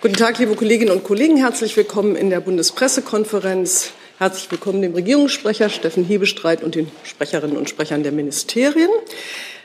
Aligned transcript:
Guten 0.00 0.14
Tag, 0.14 0.38
liebe 0.38 0.54
Kolleginnen 0.54 0.92
und 0.92 1.02
Kollegen. 1.02 1.36
Herzlich 1.38 1.76
willkommen 1.76 2.14
in 2.14 2.30
der 2.30 2.38
Bundespressekonferenz. 2.38 3.90
Herzlich 4.18 4.48
willkommen 4.48 4.80
dem 4.80 4.94
Regierungssprecher 4.94 5.70
Steffen 5.70 6.04
Hebestreit 6.04 6.62
und 6.62 6.76
den 6.76 6.88
Sprecherinnen 7.02 7.56
und 7.56 7.68
Sprechern 7.68 8.04
der 8.04 8.12
Ministerien. 8.12 8.90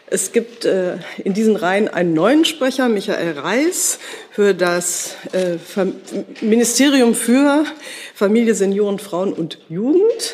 Es 0.07 0.31
gibt 0.31 0.65
äh, 0.65 0.97
in 1.23 1.35
diesen 1.35 1.55
Reihen 1.55 1.87
einen 1.87 2.15
neuen 2.15 2.45
Sprecher, 2.45 2.89
Michael 2.89 3.37
Reis, 3.37 3.99
für 4.31 4.55
das 4.55 5.17
äh, 5.33 5.57
Ministerium 6.41 7.13
für 7.13 7.65
Familie, 8.15 8.55
Senioren, 8.55 8.97
Frauen 8.97 9.33
und 9.33 9.59
Jugend. 9.69 10.33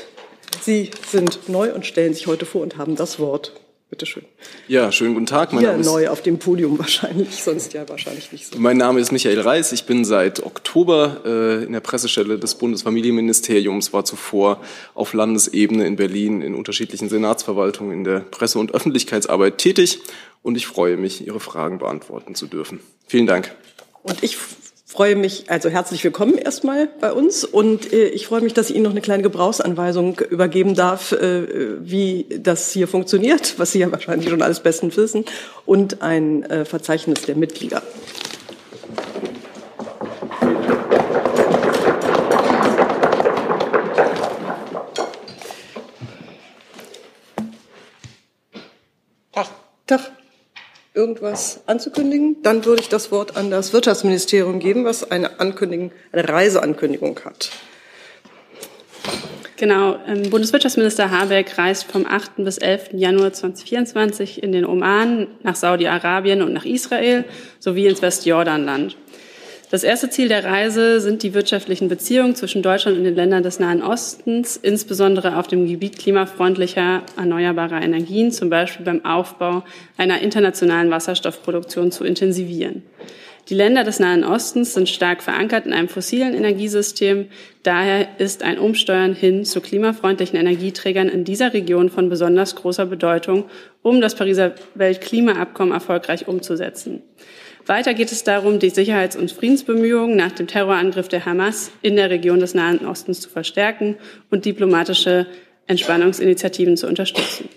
Sie 0.61 0.91
sind 1.11 1.49
neu 1.49 1.73
und 1.73 1.85
stellen 1.85 2.13
sich 2.13 2.25
heute 2.25 2.45
vor 2.45 2.61
und 2.61 2.77
haben 2.77 2.95
das 2.95 3.19
Wort. 3.19 3.51
Bitte 3.89 4.05
schön. 4.05 4.23
Ja, 4.67 4.91
schönen 4.91 5.15
guten 5.15 5.25
Tag. 5.25 5.51
Mein 5.51 5.61
Hier 5.61 5.71
Name 5.71 5.83
neu 5.83 6.09
auf 6.09 6.21
dem 6.21 6.37
Podium 6.37 6.77
wahrscheinlich, 6.77 7.43
sonst 7.43 7.73
ja 7.73 7.89
wahrscheinlich 7.89 8.31
nicht 8.31 8.45
so. 8.45 8.59
Mein 8.59 8.77
Name 8.77 8.99
ist 8.99 9.11
Michael 9.11 9.39
Reis. 9.39 9.71
Ich 9.71 9.85
bin 9.85 10.05
seit 10.05 10.45
Oktober 10.45 11.21
äh, 11.25 11.63
in 11.63 11.73
der 11.73 11.79
Pressestelle 11.79 12.37
des 12.37 12.53
Bundesfamilienministeriums, 12.53 13.91
war 13.91 14.05
zuvor 14.05 14.61
auf 14.93 15.13
Landesebene 15.13 15.87
in 15.87 15.95
Berlin 15.95 16.43
in 16.43 16.53
unterschiedlichen 16.53 17.09
Senatsverwaltungen 17.09 17.91
in 17.91 18.03
der 18.03 18.19
Presse- 18.19 18.59
und 18.59 18.75
Öffentlichkeitsarbeit 18.75 19.57
tätig 19.57 19.99
und 20.43 20.55
ich 20.55 20.67
freue 20.67 20.95
mich, 20.95 21.25
Ihre 21.25 21.39
Fragen 21.39 21.79
beantworten 21.79 22.35
zu 22.35 22.45
dürfen. 22.45 22.81
Vielen 23.07 23.25
Dank. 23.25 23.55
Und 24.03 24.23
ich 24.23 24.37
freue 24.89 25.15
mich, 25.15 25.51
also 25.51 25.69
herzlich 25.69 26.03
willkommen 26.03 26.39
erstmal 26.39 26.87
bei 26.87 27.13
uns 27.13 27.45
und 27.45 27.93
äh, 27.93 28.07
ich 28.07 28.25
freue 28.25 28.41
mich, 28.41 28.55
dass 28.55 28.71
ich 28.71 28.75
Ihnen 28.75 28.85
noch 28.85 28.91
eine 28.91 29.01
kleine 29.01 29.21
Gebrauchsanweisung 29.21 30.19
übergeben 30.19 30.73
darf, 30.73 31.11
äh, 31.11 31.77
wie 31.79 32.25
das 32.39 32.71
hier 32.71 32.87
funktioniert, 32.87 33.53
was 33.59 33.71
Sie 33.71 33.79
ja 33.79 33.91
wahrscheinlich 33.91 34.29
schon 34.29 34.41
alles 34.41 34.61
bestens 34.61 34.97
wissen, 34.97 35.25
und 35.67 36.01
ein 36.01 36.43
äh, 36.43 36.65
Verzeichnis 36.65 37.21
der 37.21 37.35
Mitglieder. 37.35 37.83
Tag. 49.31 49.47
Tag 49.85 50.18
irgendwas 50.99 51.61
anzukündigen? 51.65 52.43
Dann 52.43 52.65
würde 52.65 52.81
ich 52.81 52.89
das 52.89 53.09
Wort 53.09 53.37
an 53.37 53.49
das 53.49 53.71
Wirtschaftsministerium 53.71 54.59
geben, 54.59 54.83
was 54.83 55.09
eine, 55.09 55.39
Ankündigung, 55.39 55.91
eine 56.11 56.27
Reiseankündigung 56.27 57.17
hat. 57.23 57.51
Genau, 59.55 59.97
ähm, 60.07 60.29
Bundeswirtschaftsminister 60.29 61.09
Habeck 61.09 61.57
reist 61.57 61.85
vom 61.85 62.05
8. 62.05 62.43
bis 62.43 62.57
11. 62.57 62.89
Januar 62.93 63.31
2024 63.31 64.43
in 64.43 64.51
den 64.51 64.65
Oman, 64.65 65.27
nach 65.41 65.55
Saudi-Arabien 65.55 66.41
und 66.41 66.53
nach 66.53 66.65
Israel 66.65 67.25
sowie 67.59 67.87
ins 67.87 68.01
Westjordanland. 68.01 68.97
Das 69.71 69.83
erste 69.83 70.09
Ziel 70.09 70.29
der 70.29 70.45
Reise 70.45 70.99
sind 70.99 71.21
die 71.21 71.35
wirtschaftlichen 71.35 71.89
Beziehungen 71.89 72.33
zwischen 72.33 72.63
Deutschland 72.63 72.97
und 72.97 73.03
den 73.03 73.13
Ländern 73.13 73.43
des 73.43 73.59
Nahen 73.59 73.83
Ostens, 73.83 74.57
insbesondere 74.57 75.37
auf 75.37 75.45
dem 75.45 75.67
Gebiet 75.67 75.99
klimafreundlicher 75.99 77.03
erneuerbarer 77.15 77.79
Energien, 77.79 78.31
zum 78.31 78.49
Beispiel 78.49 78.83
beim 78.83 79.05
Aufbau 79.05 79.63
einer 79.95 80.21
internationalen 80.21 80.89
Wasserstoffproduktion 80.89 81.91
zu 81.91 82.03
intensivieren. 82.03 82.81
Die 83.49 83.53
Länder 83.53 83.83
des 83.83 83.99
Nahen 83.99 84.23
Ostens 84.23 84.73
sind 84.73 84.89
stark 84.89 85.21
verankert 85.21 85.67
in 85.67 85.73
einem 85.73 85.87
fossilen 85.87 86.33
Energiesystem. 86.33 87.27
Daher 87.61 88.07
ist 88.17 88.41
ein 88.41 88.57
Umsteuern 88.57 89.13
hin 89.13 89.45
zu 89.45 89.61
klimafreundlichen 89.61 90.39
Energieträgern 90.39 91.09
in 91.09 91.25
dieser 91.25 91.53
Region 91.53 91.89
von 91.89 92.09
besonders 92.09 92.55
großer 92.55 92.87
Bedeutung, 92.87 93.45
um 93.83 94.01
das 94.01 94.15
Pariser 94.15 94.53
Weltklimaabkommen 94.73 95.75
erfolgreich 95.75 96.27
umzusetzen. 96.27 97.03
Weiter 97.69 97.93
geht 97.93 98.11
es 98.11 98.23
darum, 98.23 98.57
die 98.57 98.71
Sicherheits- 98.71 99.15
und 99.15 99.31
Friedensbemühungen 99.31 100.17
nach 100.17 100.31
dem 100.31 100.47
Terrorangriff 100.47 101.07
der 101.07 101.25
Hamas 101.25 101.69
in 101.83 101.95
der 101.95 102.09
Region 102.09 102.39
des 102.39 102.55
Nahen 102.55 102.83
Ostens 102.83 103.21
zu 103.21 103.29
verstärken 103.29 103.95
und 104.31 104.45
diplomatische 104.45 105.27
Entspannungsinitiativen 105.67 106.77
zu 106.77 106.87
unterstützen. 106.87 107.47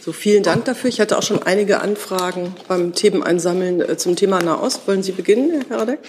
So, 0.00 0.12
vielen 0.12 0.42
Dank 0.42 0.66
dafür. 0.66 0.90
Ich 0.90 1.00
hatte 1.00 1.16
auch 1.16 1.22
schon 1.22 1.42
einige 1.44 1.80
Anfragen 1.80 2.54
beim 2.68 2.92
Themeneinsammeln 2.92 3.80
äh, 3.80 3.96
zum 3.96 4.16
Thema 4.16 4.42
Nahost. 4.42 4.86
Wollen 4.86 5.02
Sie 5.02 5.12
beginnen, 5.12 5.64
Herr 5.68 5.78
Radek? 5.78 6.00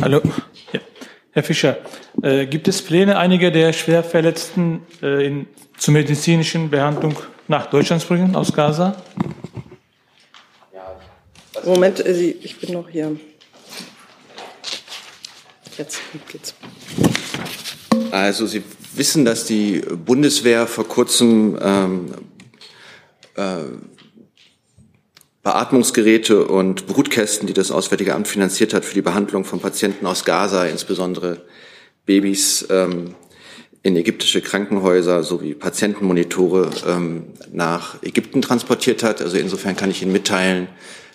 Hallo. 0.00 0.20
Ja. 0.72 0.80
Herr 1.32 1.42
Fischer, 1.42 1.78
äh, 2.22 2.46
gibt 2.46 2.68
es 2.68 2.80
Pläne, 2.80 3.18
einige 3.18 3.50
der 3.50 3.72
Schwerverletzten 3.72 4.82
äh, 5.02 5.26
in, 5.26 5.46
zur 5.76 5.94
medizinischen 5.94 6.70
Behandlung 6.70 7.16
nach 7.48 7.66
Deutschland 7.66 8.02
zu 8.02 8.08
bringen 8.08 8.34
aus 8.36 8.52
Gaza? 8.52 8.96
Moment, 11.64 12.00
äh, 12.00 12.12
ich 12.12 12.58
bin 12.58 12.72
noch 12.72 12.88
hier. 12.88 13.16
Jetzt 15.78 16.00
geht's. 16.28 16.54
Also 18.10 18.46
Sie 18.46 18.62
wissen, 18.94 19.24
dass 19.24 19.44
die 19.44 19.80
Bundeswehr 19.80 20.66
vor 20.66 20.86
kurzem 20.86 21.58
ähm, 21.62 22.14
äh, 23.36 23.58
Beatmungsgeräte 25.42 26.46
und 26.46 26.86
Brutkästen, 26.86 27.46
die 27.46 27.52
das 27.52 27.70
Auswärtige 27.70 28.14
Amt 28.14 28.28
finanziert 28.28 28.74
hat, 28.74 28.84
für 28.84 28.94
die 28.94 29.02
Behandlung 29.02 29.44
von 29.44 29.60
Patienten 29.60 30.06
aus 30.06 30.24
Gaza, 30.24 30.66
insbesondere 30.66 31.42
Babys, 32.06 32.66
ähm, 32.70 33.14
in 33.82 33.96
ägyptische 33.96 34.40
Krankenhäuser 34.40 35.24
sowie 35.24 35.54
Patientenmonitore 35.54 36.70
ähm, 36.86 37.24
nach 37.52 38.02
Ägypten 38.02 38.40
transportiert 38.40 39.02
hat. 39.02 39.20
Also 39.20 39.36
insofern 39.36 39.76
kann 39.76 39.90
ich 39.90 40.02
Ihnen 40.02 40.12
mitteilen, 40.12 40.68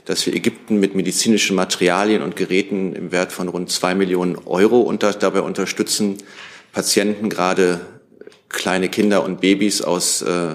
dass 0.06 0.26
wir 0.26 0.36
Ägypten 0.36 0.80
mit 0.80 0.96
medizinischen 0.96 1.56
Materialien 1.56 2.22
und 2.22 2.36
Geräten 2.36 2.94
im 2.94 3.12
Wert 3.12 3.32
von 3.32 3.48
rund 3.48 3.72
zwei 3.72 3.96
Millionen 3.96 4.38
Euro 4.46 4.82
unter, 4.82 5.14
dabei 5.14 5.42
unterstützen, 5.42 6.18
Patienten, 6.74 7.30
gerade 7.30 7.82
kleine 8.50 8.90
Kinder 8.90 9.24
und 9.24 9.42
Babys 9.42 9.82
aus 9.82 10.22
äh, 10.22 10.50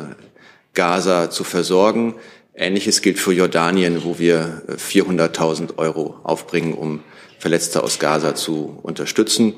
Gaza 0.74 1.30
zu 1.30 1.44
versorgen. 1.44 2.14
Ähnliches 2.54 3.00
gilt 3.00 3.18
für 3.18 3.32
Jordanien, 3.32 4.04
wo 4.04 4.18
wir 4.18 4.62
400.000 4.68 5.78
Euro 5.78 6.16
aufbringen, 6.22 6.74
um 6.74 7.00
Verletzte 7.38 7.82
aus 7.82 7.98
Gaza 7.98 8.34
zu 8.34 8.78
unterstützen. 8.82 9.54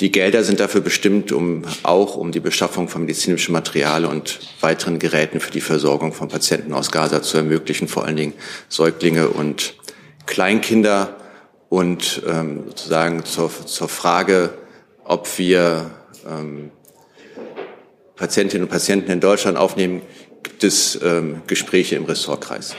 Die 0.00 0.10
Gelder 0.10 0.42
sind 0.42 0.58
dafür 0.58 0.80
bestimmt, 0.80 1.30
um 1.30 1.62
auch 1.84 2.16
um 2.16 2.32
die 2.32 2.40
Beschaffung 2.40 2.88
von 2.88 3.02
medizinischem 3.02 3.52
Material 3.52 4.04
und 4.04 4.40
weiteren 4.60 4.98
Geräten 4.98 5.38
für 5.38 5.52
die 5.52 5.60
Versorgung 5.60 6.12
von 6.12 6.28
Patienten 6.28 6.72
aus 6.72 6.90
Gaza 6.90 7.22
zu 7.22 7.36
ermöglichen, 7.36 7.86
vor 7.86 8.04
allen 8.04 8.16
Dingen 8.16 8.32
Säuglinge 8.68 9.28
und 9.28 9.74
Kleinkinder. 10.26 11.16
Und 11.68 12.22
ähm, 12.28 12.64
sozusagen 12.68 13.24
zur, 13.24 13.50
zur 13.66 13.88
Frage, 13.88 14.54
ob 15.04 15.38
wir 15.38 15.90
ähm, 16.28 16.70
Patientinnen 18.16 18.64
und 18.64 18.70
Patienten 18.70 19.10
in 19.10 19.20
Deutschland 19.20 19.56
aufnehmen, 19.56 20.02
gibt 20.42 20.64
es 20.64 20.98
ähm, 21.02 21.42
Gespräche 21.46 21.96
im 21.96 22.04
Ressortkreis. 22.04 22.74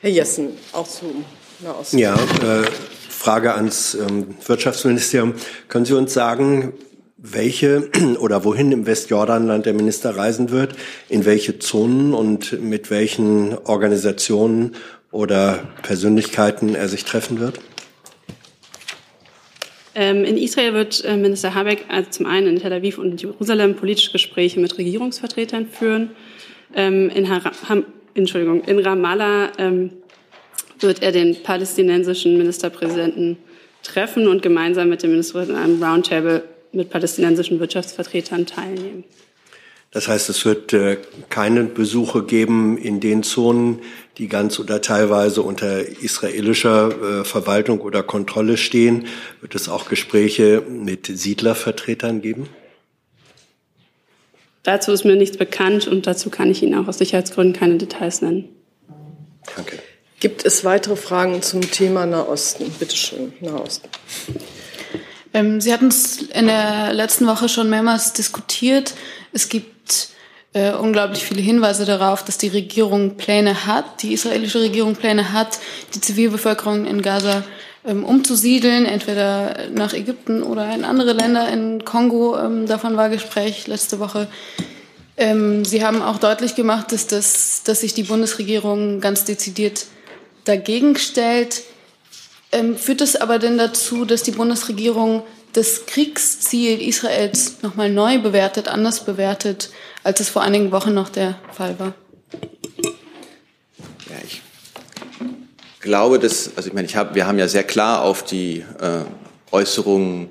Herr 0.00 0.10
Jessen, 0.10 0.50
auch 0.72 0.88
zum 0.88 1.24
Nahosten. 1.60 1.98
Ja, 1.98 2.14
äh, 2.14 2.64
Frage 3.20 3.52
ans 3.54 3.94
ähm, 3.94 4.28
Wirtschaftsministerium. 4.46 5.34
Können 5.68 5.84
Sie 5.84 5.92
uns 5.92 6.14
sagen, 6.14 6.72
welche 7.18 7.90
oder 8.18 8.44
wohin 8.46 8.72
im 8.72 8.86
Westjordanland 8.86 9.66
der 9.66 9.74
Minister 9.74 10.16
reisen 10.16 10.48
wird, 10.48 10.74
in 11.10 11.26
welche 11.26 11.58
Zonen 11.58 12.14
und 12.14 12.62
mit 12.62 12.90
welchen 12.90 13.58
Organisationen 13.58 14.74
oder 15.10 15.68
Persönlichkeiten 15.82 16.74
er 16.74 16.88
sich 16.88 17.04
treffen 17.04 17.40
wird? 17.40 17.60
Ähm, 19.94 20.24
in 20.24 20.38
Israel 20.38 20.72
wird 20.72 21.04
äh, 21.04 21.18
Minister 21.18 21.54
Habeck 21.54 21.84
also 21.88 22.08
zum 22.08 22.24
einen 22.24 22.46
in 22.46 22.58
Tel 22.58 22.72
Aviv 22.72 22.96
und 22.96 23.20
Jerusalem 23.20 23.76
politische 23.76 24.12
Gespräche 24.12 24.60
mit 24.60 24.78
Regierungsvertretern 24.78 25.66
führen. 25.66 26.12
Ähm, 26.74 27.10
in, 27.10 27.28
Entschuldigung, 28.14 28.64
in 28.64 28.78
Ramallah 28.78 29.50
wird 30.82 31.02
er 31.02 31.12
den 31.12 31.42
palästinensischen 31.42 32.36
Ministerpräsidenten 32.38 33.36
treffen 33.82 34.28
und 34.28 34.42
gemeinsam 34.42 34.88
mit 34.88 35.02
dem 35.02 35.10
Ministerpräsidenten 35.10 35.62
an 35.62 35.70
einem 35.70 35.82
Roundtable 35.82 36.44
mit 36.72 36.90
palästinensischen 36.90 37.60
Wirtschaftsvertretern 37.60 38.46
teilnehmen. 38.46 39.04
Das 39.92 40.06
heißt, 40.06 40.28
es 40.30 40.44
wird 40.44 40.72
äh, 40.72 40.98
keine 41.30 41.64
Besuche 41.64 42.22
geben 42.22 42.78
in 42.78 43.00
den 43.00 43.24
Zonen, 43.24 43.80
die 44.18 44.28
ganz 44.28 44.60
oder 44.60 44.80
teilweise 44.80 45.42
unter 45.42 45.80
israelischer 45.80 47.20
äh, 47.20 47.24
Verwaltung 47.24 47.80
oder 47.80 48.04
Kontrolle 48.04 48.56
stehen. 48.56 49.06
Wird 49.40 49.56
es 49.56 49.68
auch 49.68 49.88
Gespräche 49.88 50.62
mit 50.68 51.06
Siedlervertretern 51.06 52.22
geben? 52.22 52.48
Dazu 54.62 54.92
ist 54.92 55.04
mir 55.04 55.16
nichts 55.16 55.38
bekannt 55.38 55.88
und 55.88 56.06
dazu 56.06 56.30
kann 56.30 56.50
ich 56.50 56.62
Ihnen 56.62 56.74
auch 56.76 56.86
aus 56.86 56.98
Sicherheitsgründen 56.98 57.58
keine 57.58 57.78
Details 57.78 58.22
nennen. 58.22 58.48
Danke. 59.56 59.78
Gibt 60.20 60.44
es 60.44 60.66
weitere 60.66 60.96
Fragen 60.96 61.40
zum 61.40 61.62
Thema 61.62 62.04
Nahosten? 62.04 62.70
Bitte 62.78 62.94
schön, 62.94 63.32
Nahosten. 63.40 63.88
Ähm, 65.32 65.62
Sie 65.62 65.72
hatten 65.72 65.88
es 65.88 66.20
in 66.20 66.46
der 66.46 66.92
letzten 66.92 67.26
Woche 67.26 67.48
schon 67.48 67.70
mehrmals 67.70 68.12
diskutiert. 68.12 68.92
Es 69.32 69.48
gibt 69.48 70.10
äh, 70.52 70.72
unglaublich 70.72 71.24
viele 71.24 71.40
Hinweise 71.40 71.86
darauf, 71.86 72.22
dass 72.22 72.36
die 72.36 72.48
Regierung 72.48 73.16
Pläne 73.16 73.64
hat, 73.64 74.02
die 74.02 74.12
israelische 74.12 74.60
Regierung 74.60 74.94
Pläne 74.94 75.32
hat, 75.32 75.58
die 75.94 76.02
Zivilbevölkerung 76.02 76.84
in 76.84 77.00
Gaza 77.00 77.42
ähm, 77.86 78.04
umzusiedeln, 78.04 78.84
entweder 78.84 79.70
nach 79.72 79.94
Ägypten 79.94 80.42
oder 80.42 80.70
in 80.74 80.84
andere 80.84 81.14
Länder, 81.14 81.48
in 81.48 81.82
Kongo. 81.86 82.36
Ähm, 82.38 82.66
davon 82.66 82.94
war 82.98 83.08
Gespräch 83.08 83.66
letzte 83.68 84.00
Woche. 84.00 84.28
Ähm, 85.16 85.64
Sie 85.64 85.82
haben 85.82 86.02
auch 86.02 86.18
deutlich 86.18 86.56
gemacht, 86.56 86.92
dass, 86.92 87.06
das, 87.06 87.62
dass 87.62 87.80
sich 87.80 87.94
die 87.94 88.02
Bundesregierung 88.02 89.00
ganz 89.00 89.24
dezidiert 89.24 89.86
dagegen 90.44 90.96
stellt. 90.96 91.62
Ähm, 92.52 92.76
führt 92.76 93.00
das 93.00 93.16
aber 93.16 93.38
denn 93.38 93.58
dazu, 93.58 94.04
dass 94.04 94.22
die 94.22 94.32
Bundesregierung 94.32 95.22
das 95.52 95.86
Kriegsziel 95.86 96.80
Israels 96.80 97.62
nochmal 97.62 97.90
neu 97.90 98.18
bewertet, 98.18 98.68
anders 98.68 99.04
bewertet, 99.04 99.70
als 100.04 100.20
es 100.20 100.28
vor 100.28 100.42
einigen 100.42 100.72
Wochen 100.72 100.94
noch 100.94 101.08
der 101.08 101.38
Fall 101.52 101.78
war? 101.78 101.94
Ja, 104.08 104.16
ich 104.24 104.42
glaube, 105.80 106.18
dass, 106.18 106.56
also 106.56 106.68
ich 106.68 106.74
meine, 106.74 106.86
ich 106.86 106.96
hab, 106.96 107.14
wir 107.14 107.26
haben 107.26 107.38
ja 107.38 107.48
sehr 107.48 107.64
klar 107.64 108.02
auf 108.02 108.24
die 108.24 108.64
äh, 108.80 109.04
Äußerungen 109.50 110.30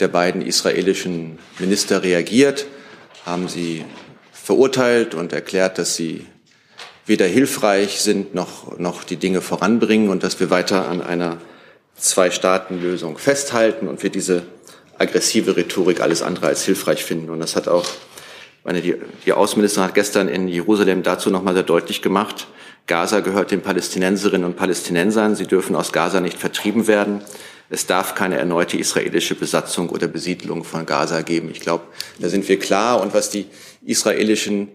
der 0.00 0.08
beiden 0.08 0.42
israelischen 0.42 1.38
Minister 1.58 2.02
reagiert, 2.02 2.66
haben 3.24 3.48
sie 3.48 3.84
verurteilt 4.32 5.14
und 5.14 5.32
erklärt, 5.32 5.78
dass 5.78 5.96
sie 5.96 6.26
weder 7.06 7.26
hilfreich 7.26 8.00
sind 8.00 8.34
noch, 8.34 8.78
noch 8.78 9.04
die 9.04 9.16
Dinge 9.16 9.40
voranbringen 9.40 10.08
und 10.08 10.22
dass 10.22 10.40
wir 10.40 10.50
weiter 10.50 10.88
an 10.88 11.02
einer 11.02 11.38
Zwei-Staaten-Lösung 11.96 13.18
festhalten 13.18 13.88
und 13.88 14.02
wir 14.02 14.10
diese 14.10 14.42
aggressive 14.98 15.56
Rhetorik 15.56 16.00
alles 16.00 16.22
andere 16.22 16.46
als 16.46 16.64
hilfreich 16.64 17.04
finden. 17.04 17.30
Und 17.30 17.40
das 17.40 17.56
hat 17.56 17.68
auch, 17.68 17.86
meine, 18.64 18.80
die, 18.80 18.96
die 19.26 19.32
Außenministerin 19.32 19.88
hat 19.88 19.94
gestern 19.94 20.28
in 20.28 20.48
Jerusalem 20.48 21.02
dazu 21.02 21.30
nochmal 21.30 21.54
sehr 21.54 21.62
deutlich 21.62 22.02
gemacht. 22.02 22.46
Gaza 22.86 23.20
gehört 23.20 23.50
den 23.50 23.62
Palästinenserinnen 23.62 24.44
und 24.44 24.56
Palästinensern. 24.56 25.36
Sie 25.36 25.46
dürfen 25.46 25.76
aus 25.76 25.92
Gaza 25.92 26.20
nicht 26.20 26.38
vertrieben 26.38 26.86
werden. 26.86 27.22
Es 27.70 27.86
darf 27.86 28.14
keine 28.14 28.36
erneute 28.36 28.76
israelische 28.76 29.34
Besatzung 29.34 29.88
oder 29.88 30.06
Besiedlung 30.06 30.64
von 30.64 30.84
Gaza 30.84 31.22
geben. 31.22 31.50
Ich 31.50 31.60
glaube, 31.60 31.84
da 32.18 32.28
sind 32.28 32.46
wir 32.48 32.58
klar. 32.58 33.00
Und 33.00 33.14
was 33.14 33.30
die 33.30 33.46
israelischen 33.84 34.68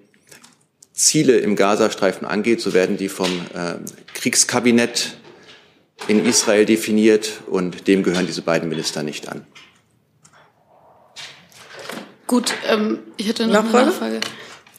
Ziele 1.00 1.38
im 1.38 1.56
Gazastreifen 1.56 2.28
angeht, 2.28 2.60
so 2.60 2.74
werden 2.74 2.98
die 2.98 3.08
vom 3.08 3.32
äh, 3.54 3.76
Kriegskabinett 4.14 5.16
in 6.08 6.26
Israel 6.26 6.66
definiert 6.66 7.42
und 7.48 7.88
dem 7.88 8.04
gehören 8.04 8.28
diese 8.28 8.42
beiden 8.42 8.68
Minister 8.68 9.02
nicht 9.02 9.30
an. 9.30 9.46
Gut, 12.28 12.54
ähm, 12.70 13.00
ich 13.18 13.28
hätte 13.28 13.48
noch 13.48 13.64
Nachfrage? 13.64 13.78
eine 13.78 13.86
Nachfrage. 13.92 14.20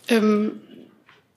Ähm, 0.09 0.61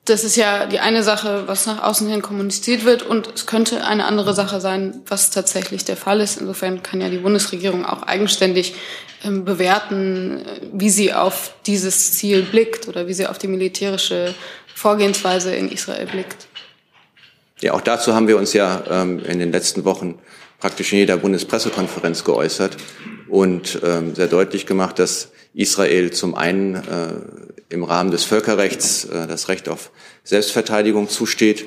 das 0.05 0.25
ist 0.25 0.35
ja 0.35 0.65
die 0.65 0.79
eine 0.79 1.01
Sache, 1.01 1.43
was 1.47 1.65
nach 1.65 1.81
außen 1.81 2.09
hin 2.09 2.21
kommuniziert 2.21 2.83
wird 2.83 3.03
und 3.03 3.29
es 3.33 3.45
könnte 3.45 3.85
eine 3.85 4.03
andere 4.03 4.33
Sache 4.33 4.59
sein, 4.59 5.01
was 5.07 5.31
tatsächlich 5.31 5.85
der 5.85 5.95
Fall 5.95 6.19
ist. 6.19 6.41
Insofern 6.41 6.83
kann 6.83 6.99
ja 6.99 7.07
die 7.07 7.19
Bundesregierung 7.19 7.85
auch 7.85 8.03
eigenständig 8.03 8.75
ähm, 9.23 9.45
bewerten, 9.45 10.43
wie 10.73 10.89
sie 10.89 11.13
auf 11.13 11.53
dieses 11.65 12.11
Ziel 12.11 12.43
blickt 12.43 12.89
oder 12.89 13.07
wie 13.07 13.13
sie 13.13 13.27
auf 13.27 13.37
die 13.37 13.47
militärische 13.47 14.35
Vorgehensweise 14.83 15.55
in 15.55 15.71
Israel 15.71 16.05
blickt. 16.07 16.45
Ja, 17.61 17.71
auch 17.71 17.79
dazu 17.79 18.13
haben 18.13 18.27
wir 18.27 18.37
uns 18.37 18.51
ja 18.51 18.83
ähm, 18.89 19.23
in 19.23 19.39
den 19.39 19.49
letzten 19.49 19.85
Wochen 19.85 20.19
praktisch 20.59 20.91
in 20.91 20.99
jeder 20.99 21.15
Bundespressekonferenz 21.15 22.25
geäußert 22.25 22.75
und 23.29 23.79
ähm, 23.81 24.13
sehr 24.13 24.27
deutlich 24.27 24.65
gemacht, 24.65 24.99
dass 24.99 25.31
Israel 25.53 26.11
zum 26.11 26.35
einen 26.35 26.75
äh, 26.75 26.81
im 27.69 27.85
Rahmen 27.85 28.11
des 28.11 28.25
Völkerrechts 28.25 29.05
äh, 29.05 29.25
das 29.25 29.47
Recht 29.47 29.69
auf 29.69 29.89
Selbstverteidigung 30.25 31.07
zusteht, 31.07 31.63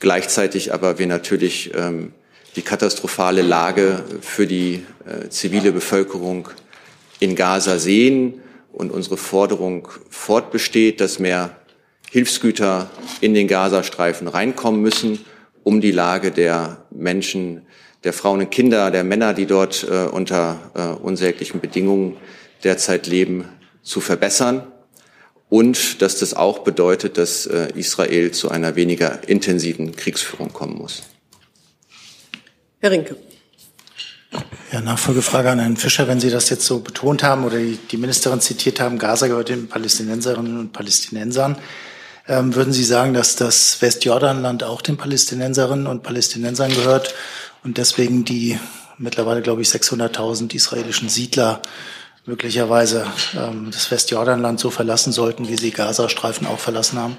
gleichzeitig 0.00 0.74
aber 0.74 0.98
wir 0.98 1.06
natürlich 1.06 1.72
ähm, 1.72 2.14
die 2.56 2.62
katastrophale 2.62 3.42
Lage 3.42 4.02
für 4.22 4.48
die 4.48 4.84
äh, 5.06 5.28
zivile 5.28 5.70
Bevölkerung 5.70 6.48
in 7.20 7.36
Gaza 7.36 7.78
sehen 7.78 8.42
und 8.72 8.90
unsere 8.90 9.18
Forderung 9.18 9.86
fortbesteht, 10.10 11.00
dass 11.00 11.20
mehr 11.20 11.54
Hilfsgüter 12.10 12.90
in 13.20 13.34
den 13.34 13.48
Gazastreifen 13.48 14.28
reinkommen 14.28 14.80
müssen, 14.80 15.24
um 15.62 15.80
die 15.80 15.90
Lage 15.90 16.30
der 16.30 16.84
Menschen, 16.90 17.62
der 18.04 18.12
Frauen 18.12 18.40
und 18.40 18.50
Kinder, 18.50 18.90
der 18.90 19.04
Männer, 19.04 19.34
die 19.34 19.46
dort 19.46 19.84
äh, 19.84 20.06
unter 20.06 20.70
äh, 20.74 21.02
unsäglichen 21.02 21.60
Bedingungen 21.60 22.16
derzeit 22.62 23.06
leben, 23.06 23.46
zu 23.82 24.00
verbessern. 24.00 24.66
Und 25.48 26.02
dass 26.02 26.18
das 26.18 26.34
auch 26.34 26.60
bedeutet, 26.60 27.18
dass 27.18 27.46
äh, 27.46 27.68
Israel 27.74 28.32
zu 28.32 28.50
einer 28.50 28.74
weniger 28.74 29.28
intensiven 29.28 29.94
Kriegsführung 29.94 30.52
kommen 30.52 30.76
muss. 30.76 31.02
Herr 32.80 32.90
Rinke. 32.90 33.16
Ja, 34.72 34.80
Nachfolgefrage 34.80 35.50
an 35.50 35.60
Herrn 35.60 35.76
Fischer. 35.76 36.08
Wenn 36.08 36.20
Sie 36.20 36.30
das 36.30 36.50
jetzt 36.50 36.66
so 36.66 36.80
betont 36.80 37.22
haben 37.22 37.44
oder 37.44 37.58
die 37.58 37.96
Ministerin 37.96 38.40
zitiert 38.40 38.80
haben, 38.80 38.98
Gaza 38.98 39.28
gehört 39.28 39.48
den 39.48 39.68
Palästinenserinnen 39.68 40.58
und 40.58 40.72
Palästinensern. 40.72 41.56
Ähm, 42.28 42.54
würden 42.54 42.72
Sie 42.72 42.84
sagen, 42.84 43.14
dass 43.14 43.36
das 43.36 43.80
Westjordanland 43.80 44.64
auch 44.64 44.82
den 44.82 44.96
Palästinenserinnen 44.96 45.86
und 45.86 46.02
Palästinensern 46.02 46.74
gehört 46.74 47.14
und 47.62 47.78
deswegen 47.78 48.24
die 48.24 48.58
mittlerweile, 48.98 49.42
glaube 49.42 49.62
ich, 49.62 49.68
600.000 49.68 50.54
israelischen 50.54 51.08
Siedler 51.08 51.62
möglicherweise 52.24 53.06
ähm, 53.36 53.68
das 53.70 53.90
Westjordanland 53.90 54.58
so 54.58 54.70
verlassen 54.70 55.12
sollten, 55.12 55.48
wie 55.48 55.56
sie 55.56 55.70
Gazastreifen 55.70 56.46
auch 56.46 56.58
verlassen 56.58 56.98
haben? 56.98 57.16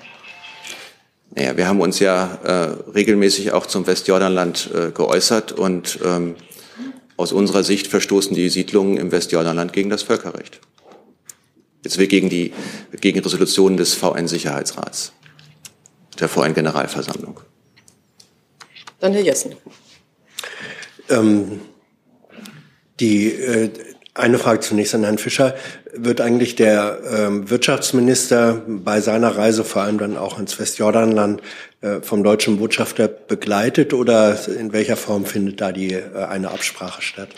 Naja, 1.33 1.55
wir 1.55 1.67
haben 1.67 1.79
uns 1.79 1.99
ja 1.99 2.39
äh, 2.43 2.91
regelmäßig 2.93 3.51
auch 3.51 3.65
zum 3.65 3.87
Westjordanland 3.87 4.69
äh, 4.73 4.91
geäußert 4.91 5.53
und 5.53 5.99
ähm, 6.03 6.35
aus 7.15 7.31
unserer 7.31 7.63
Sicht 7.63 7.87
verstoßen 7.87 8.35
die 8.35 8.49
Siedlungen 8.49 8.97
im 8.97 9.11
Westjordanland 9.11 9.71
gegen 9.71 9.89
das 9.89 10.03
Völkerrecht. 10.03 10.59
Jetzt 11.83 11.97
wir 11.97 12.07
gegen 12.07 12.29
die 12.29 12.53
gegen 12.99 13.19
Resolutionen 13.19 13.77
des 13.77 13.93
VN-Sicherheitsrats, 13.93 15.13
der 16.19 16.27
VN-Generalversammlung. 16.27 17.39
Dann 18.99 19.13
Herr 19.13 19.21
Jessen. 19.21 19.55
Ähm, 21.09 21.61
die 22.99 23.31
äh, 23.31 23.69
eine 24.17 24.39
Frage 24.39 24.59
zunächst 24.61 24.95
an 24.95 25.03
Herrn 25.03 25.17
Fischer. 25.17 25.55
Wird 25.93 26.21
eigentlich 26.21 26.55
der 26.55 26.99
ähm, 27.09 27.49
Wirtschaftsminister 27.49 28.63
bei 28.67 28.99
seiner 28.99 29.37
Reise 29.37 29.63
vor 29.63 29.83
allem 29.83 29.97
dann 29.97 30.17
auch 30.17 30.39
ins 30.39 30.59
Westjordanland 30.59 31.41
äh, 31.81 32.01
vom 32.01 32.23
deutschen 32.23 32.57
Botschafter 32.57 33.07
begleitet 33.07 33.93
oder 33.93 34.37
in 34.47 34.73
welcher 34.73 34.97
Form 34.97 35.25
findet 35.25 35.61
da 35.61 35.71
die 35.71 35.93
äh, 35.93 36.25
eine 36.27 36.51
Absprache 36.51 37.01
statt? 37.01 37.29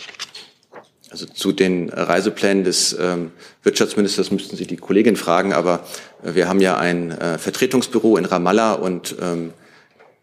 Also 1.10 1.26
zu 1.26 1.50
den 1.52 1.90
Reiseplänen 1.90 2.62
des 2.62 2.96
ähm, 2.98 3.32
Wirtschaftsministers 3.64 4.30
müssten 4.30 4.56
Sie 4.56 4.66
die 4.66 4.76
Kollegin 4.76 5.16
fragen, 5.16 5.52
aber 5.52 5.84
äh, 6.22 6.34
wir 6.34 6.48
haben 6.48 6.60
ja 6.60 6.78
ein 6.78 7.10
äh, 7.10 7.36
Vertretungsbüro 7.36 8.16
in 8.16 8.24
Ramallah 8.24 8.74
und 8.74 9.16
ähm, 9.20 9.52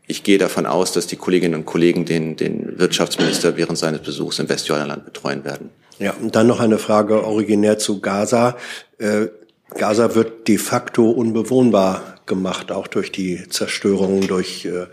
ich 0.08 0.24
gehe 0.24 0.38
davon 0.38 0.66
aus, 0.66 0.94
dass 0.94 1.06
die 1.06 1.18
Kolleginnen 1.18 1.56
und 1.56 1.66
Kollegen 1.66 2.06
den, 2.06 2.38
den 2.38 2.80
Wirtschaftsminister 2.80 3.58
während 3.58 3.78
seines 3.78 4.02
Besuchs 4.02 4.40
im 4.40 4.48
Westjordanland 4.48 5.04
betreuen 5.04 5.44
werden. 5.44 5.70
Ja, 6.00 6.14
und 6.14 6.36
dann 6.38 6.48
noch 6.48 6.62
eine 6.62 6.78
Frage 6.78 7.26
originär 7.26 7.78
zu 7.78 8.00
Gaza. 8.00 8.56
Äh, 8.98 9.28
Gaza 9.76 10.16
wird 10.16 10.48
de 10.48 10.58
facto 10.58 11.10
unbewohnbar 11.10 12.16
gemacht, 12.26 12.72
auch 12.72 12.88
durch 12.88 13.12
die 13.12 13.50
Zerstörung, 13.50 14.26
durch 14.28 14.64
äh, 14.64 14.86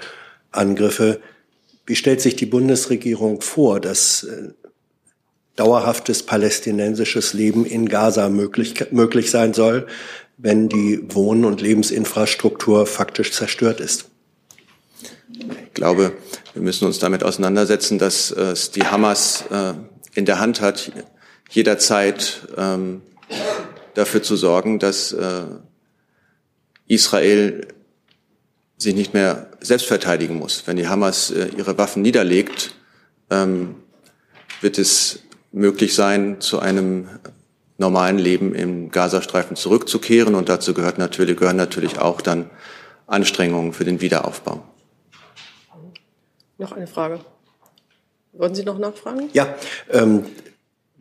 Angriffe. 0.50 1.20
Wie 1.86 1.94
stellt 1.94 2.20
sich 2.20 2.34
die 2.34 2.46
Bundesregierung 2.46 3.40
vor, 3.40 3.78
dass 3.78 4.24
äh, 4.24 4.48
dauerhaftes 5.56 6.24
palästinensisches 6.24 7.32
Leben 7.32 7.64
in 7.64 7.88
Gaza 7.88 8.28
möglich, 8.28 8.90
möglich 8.90 9.30
sein 9.30 9.54
soll, 9.54 9.86
wenn 10.36 10.68
die 10.68 11.00
Wohn- 11.14 11.44
und 11.44 11.60
Lebensinfrastruktur 11.60 12.86
faktisch 12.86 13.32
zerstört 13.32 13.80
ist. 13.80 14.06
Ich 15.30 15.74
glaube, 15.74 16.12
wir 16.54 16.62
müssen 16.62 16.86
uns 16.86 16.98
damit 16.98 17.22
auseinandersetzen, 17.22 17.98
dass 17.98 18.30
äh, 18.30 18.40
es 18.52 18.70
die 18.70 18.84
Hamas 18.84 19.44
äh, 19.50 19.74
in 20.14 20.24
der 20.24 20.40
Hand 20.40 20.60
hat, 20.60 20.92
jederzeit 21.50 22.48
ähm, 22.56 23.02
dafür 23.94 24.22
zu 24.22 24.36
sorgen, 24.36 24.78
dass 24.78 25.12
äh, 25.12 25.44
Israel 26.86 27.68
sich 28.76 28.94
nicht 28.94 29.14
mehr 29.14 29.50
selbst 29.60 29.86
verteidigen 29.86 30.36
muss. 30.36 30.64
Wenn 30.66 30.76
die 30.76 30.88
Hamas 30.88 31.30
ihre 31.30 31.78
Waffen 31.78 32.02
niederlegt, 32.02 32.74
ähm, 33.30 33.76
wird 34.60 34.78
es 34.78 35.20
möglich 35.54 35.94
sein, 35.94 36.40
zu 36.40 36.58
einem 36.58 37.08
normalen 37.78 38.18
Leben 38.18 38.54
im 38.54 38.90
Gazastreifen 38.90 39.56
zurückzukehren. 39.56 40.34
Und 40.34 40.48
dazu 40.48 40.74
gehört 40.74 40.98
natürlich, 40.98 41.36
gehören 41.36 41.56
natürlich 41.56 41.98
auch 41.98 42.20
dann 42.20 42.50
Anstrengungen 43.06 43.72
für 43.72 43.84
den 43.84 44.00
Wiederaufbau. 44.00 44.62
Noch 46.58 46.72
eine 46.72 46.86
Frage. 46.86 47.20
Wollen 48.32 48.54
Sie 48.54 48.64
noch 48.64 48.78
nachfragen? 48.78 49.30
Ja. 49.32 49.54
Ähm, 49.90 50.26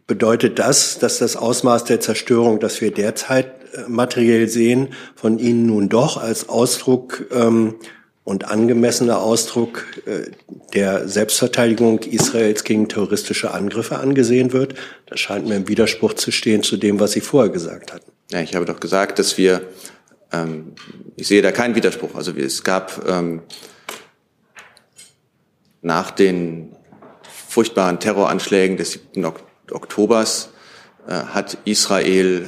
bedeutet 0.05 0.59
das, 0.59 0.99
dass 0.99 1.19
das 1.19 1.35
Ausmaß 1.35 1.85
der 1.85 1.99
Zerstörung, 1.99 2.59
das 2.59 2.81
wir 2.81 2.91
derzeit 2.91 3.51
materiell 3.87 4.47
sehen, 4.47 4.89
von 5.15 5.39
Ihnen 5.39 5.65
nun 5.65 5.89
doch 5.89 6.17
als 6.17 6.49
Ausdruck 6.49 7.25
ähm, 7.31 7.75
und 8.23 8.45
angemessener 8.45 9.19
Ausdruck 9.19 9.85
äh, 10.05 10.31
der 10.73 11.07
Selbstverteidigung 11.07 11.99
Israels 11.99 12.63
gegen 12.63 12.87
terroristische 12.87 13.53
Angriffe 13.53 13.99
angesehen 13.99 14.53
wird. 14.53 14.75
Das 15.07 15.19
scheint 15.19 15.47
mir 15.47 15.55
im 15.55 15.67
Widerspruch 15.67 16.13
zu 16.13 16.31
stehen 16.31 16.63
zu 16.63 16.77
dem, 16.77 16.99
was 16.99 17.11
Sie 17.11 17.21
vorher 17.21 17.51
gesagt 17.51 17.93
hatten. 17.93 18.11
Ja, 18.31 18.41
ich 18.41 18.55
habe 18.55 18.65
doch 18.65 18.79
gesagt, 18.79 19.19
dass 19.19 19.37
wir, 19.37 19.61
ähm, 20.31 20.73
ich 21.17 21.27
sehe 21.27 21.41
da 21.41 21.51
keinen 21.51 21.75
Widerspruch. 21.75 22.15
Also 22.15 22.31
es 22.31 22.63
gab 22.63 23.07
ähm, 23.07 23.41
nach 25.81 26.11
den 26.11 26.73
furchtbaren 27.49 27.99
Terroranschlägen 27.99 28.77
des 28.77 28.93
7. 29.13 29.31
Oktobers 29.71 30.49
äh, 31.07 31.11
hat 31.11 31.57
Israel 31.65 32.47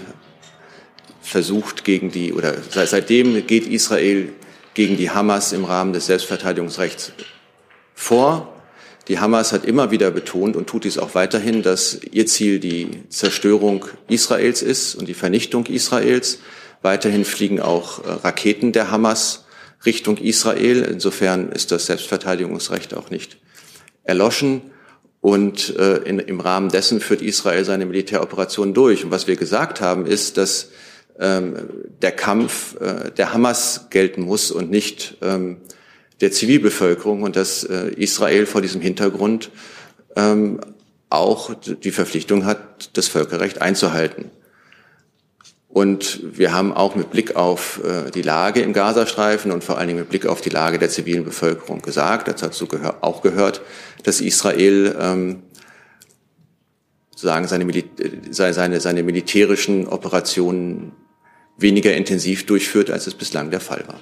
versucht 1.22 1.84
gegen 1.84 2.12
die, 2.12 2.34
oder 2.34 2.56
seitdem 2.72 3.46
geht 3.46 3.68
Israel 3.68 4.30
gegen 4.76 4.98
die 4.98 5.10
Hamas 5.10 5.54
im 5.54 5.66
Rahmen 5.66 5.94
des 5.94 6.06
Selbstverteidigungsrechts 6.06 7.14
vor. 7.96 8.54
Die 9.08 9.20
Hamas 9.20 9.52
hat 9.52 9.66
immer 9.66 9.90
wieder 9.90 10.12
betont 10.12 10.56
und 10.56 10.68
tut 10.68 10.84
dies 10.84 10.98
auch 10.98 11.16
weiterhin, 11.16 11.64
dass 11.64 12.00
ihr 12.12 12.26
Ziel 12.28 12.60
die 12.60 13.04
Zerstörung 13.10 13.86
Israels 14.08 14.62
ist 14.62 14.96
und 14.96 15.08
die 15.08 15.14
Vernichtung 15.14 15.66
Israels. 15.68 16.40
Weiterhin 16.82 17.24
fliegen 17.24 17.60
auch 17.62 18.04
äh, 18.04 18.12
Raketen 18.12 18.72
der 18.72 18.92
Hamas 18.92 19.46
Richtung 19.86 20.18
Israel. 20.18 20.84
Insofern 20.84 21.52
ist 21.52 21.72
das 21.72 21.86
Selbstverteidigungsrecht 21.86 22.96
auch 22.96 23.10
nicht 23.10 23.38
erloschen. 24.04 24.62
Und 25.22 25.76
äh, 25.78 25.98
in, 25.98 26.20
im 26.20 26.40
Rahmen 26.40 26.70
dessen 26.70 27.00
führt 27.00 27.22
Israel 27.22 27.64
seine 27.64 27.86
Militäroperation 27.86 28.74
durch. 28.74 29.04
Und 29.06 29.12
was 29.12 29.28
wir 29.28 29.36
gesagt 29.36 29.82
haben, 29.82 30.06
ist, 30.06 30.38
dass 30.38 30.70
der 31.18 32.12
Kampf 32.12 32.76
äh, 32.80 33.12
der 33.12 33.34
Hamas 33.34 33.88
gelten 33.90 34.22
muss 34.22 34.52
und 34.52 34.70
nicht 34.70 35.18
ähm, 35.22 35.58
der 36.22 36.32
Zivilbevölkerung 36.32 37.24
und 37.24 37.36
dass 37.36 37.64
äh, 37.64 37.90
Israel 37.96 38.46
vor 38.46 38.62
diesem 38.62 38.82
Hintergrund 38.82 39.52
ähm, 40.16 40.60
auch 41.10 41.54
die 41.54 41.92
Verpflichtung 41.92 42.46
hat, 42.46 42.98
das 42.98 43.08
Völkerrecht 43.08 43.62
einzuhalten. 43.62 44.32
Und 45.70 46.22
wir 46.38 46.54
haben 46.54 46.72
auch 46.74 46.96
mit 46.96 47.12
Blick 47.12 47.36
auf 47.36 47.82
äh, 47.84 48.10
die 48.10 48.22
Lage 48.22 48.62
im 48.62 48.72
Gazastreifen 48.72 49.52
und 49.52 49.64
vor 49.64 49.78
allen 49.78 49.88
Dingen 49.88 50.00
mit 50.00 50.10
Blick 50.10 50.26
auf 50.26 50.40
die 50.40 50.50
Lage 50.50 50.80
der 50.80 50.90
zivilen 50.90 51.26
Bevölkerung 51.26 51.82
gesagt, 51.82 52.30
dazu 52.42 52.68
auch 53.02 53.22
gehört, 53.22 53.62
dass 54.04 54.22
Israel 54.22 54.96
ähm, 55.00 55.44
sagen 57.14 57.48
seine, 57.48 57.66
seine, 58.32 58.80
seine 58.80 59.04
militärischen 59.04 59.88
Operationen 59.88 60.94
weniger 61.58 61.96
intensiv 61.96 62.46
durchführt, 62.46 62.90
als 62.90 63.08
es 63.08 63.14
bislang 63.14 63.52
der 63.52 63.62
Fall 63.62 63.84
war. 63.88 64.00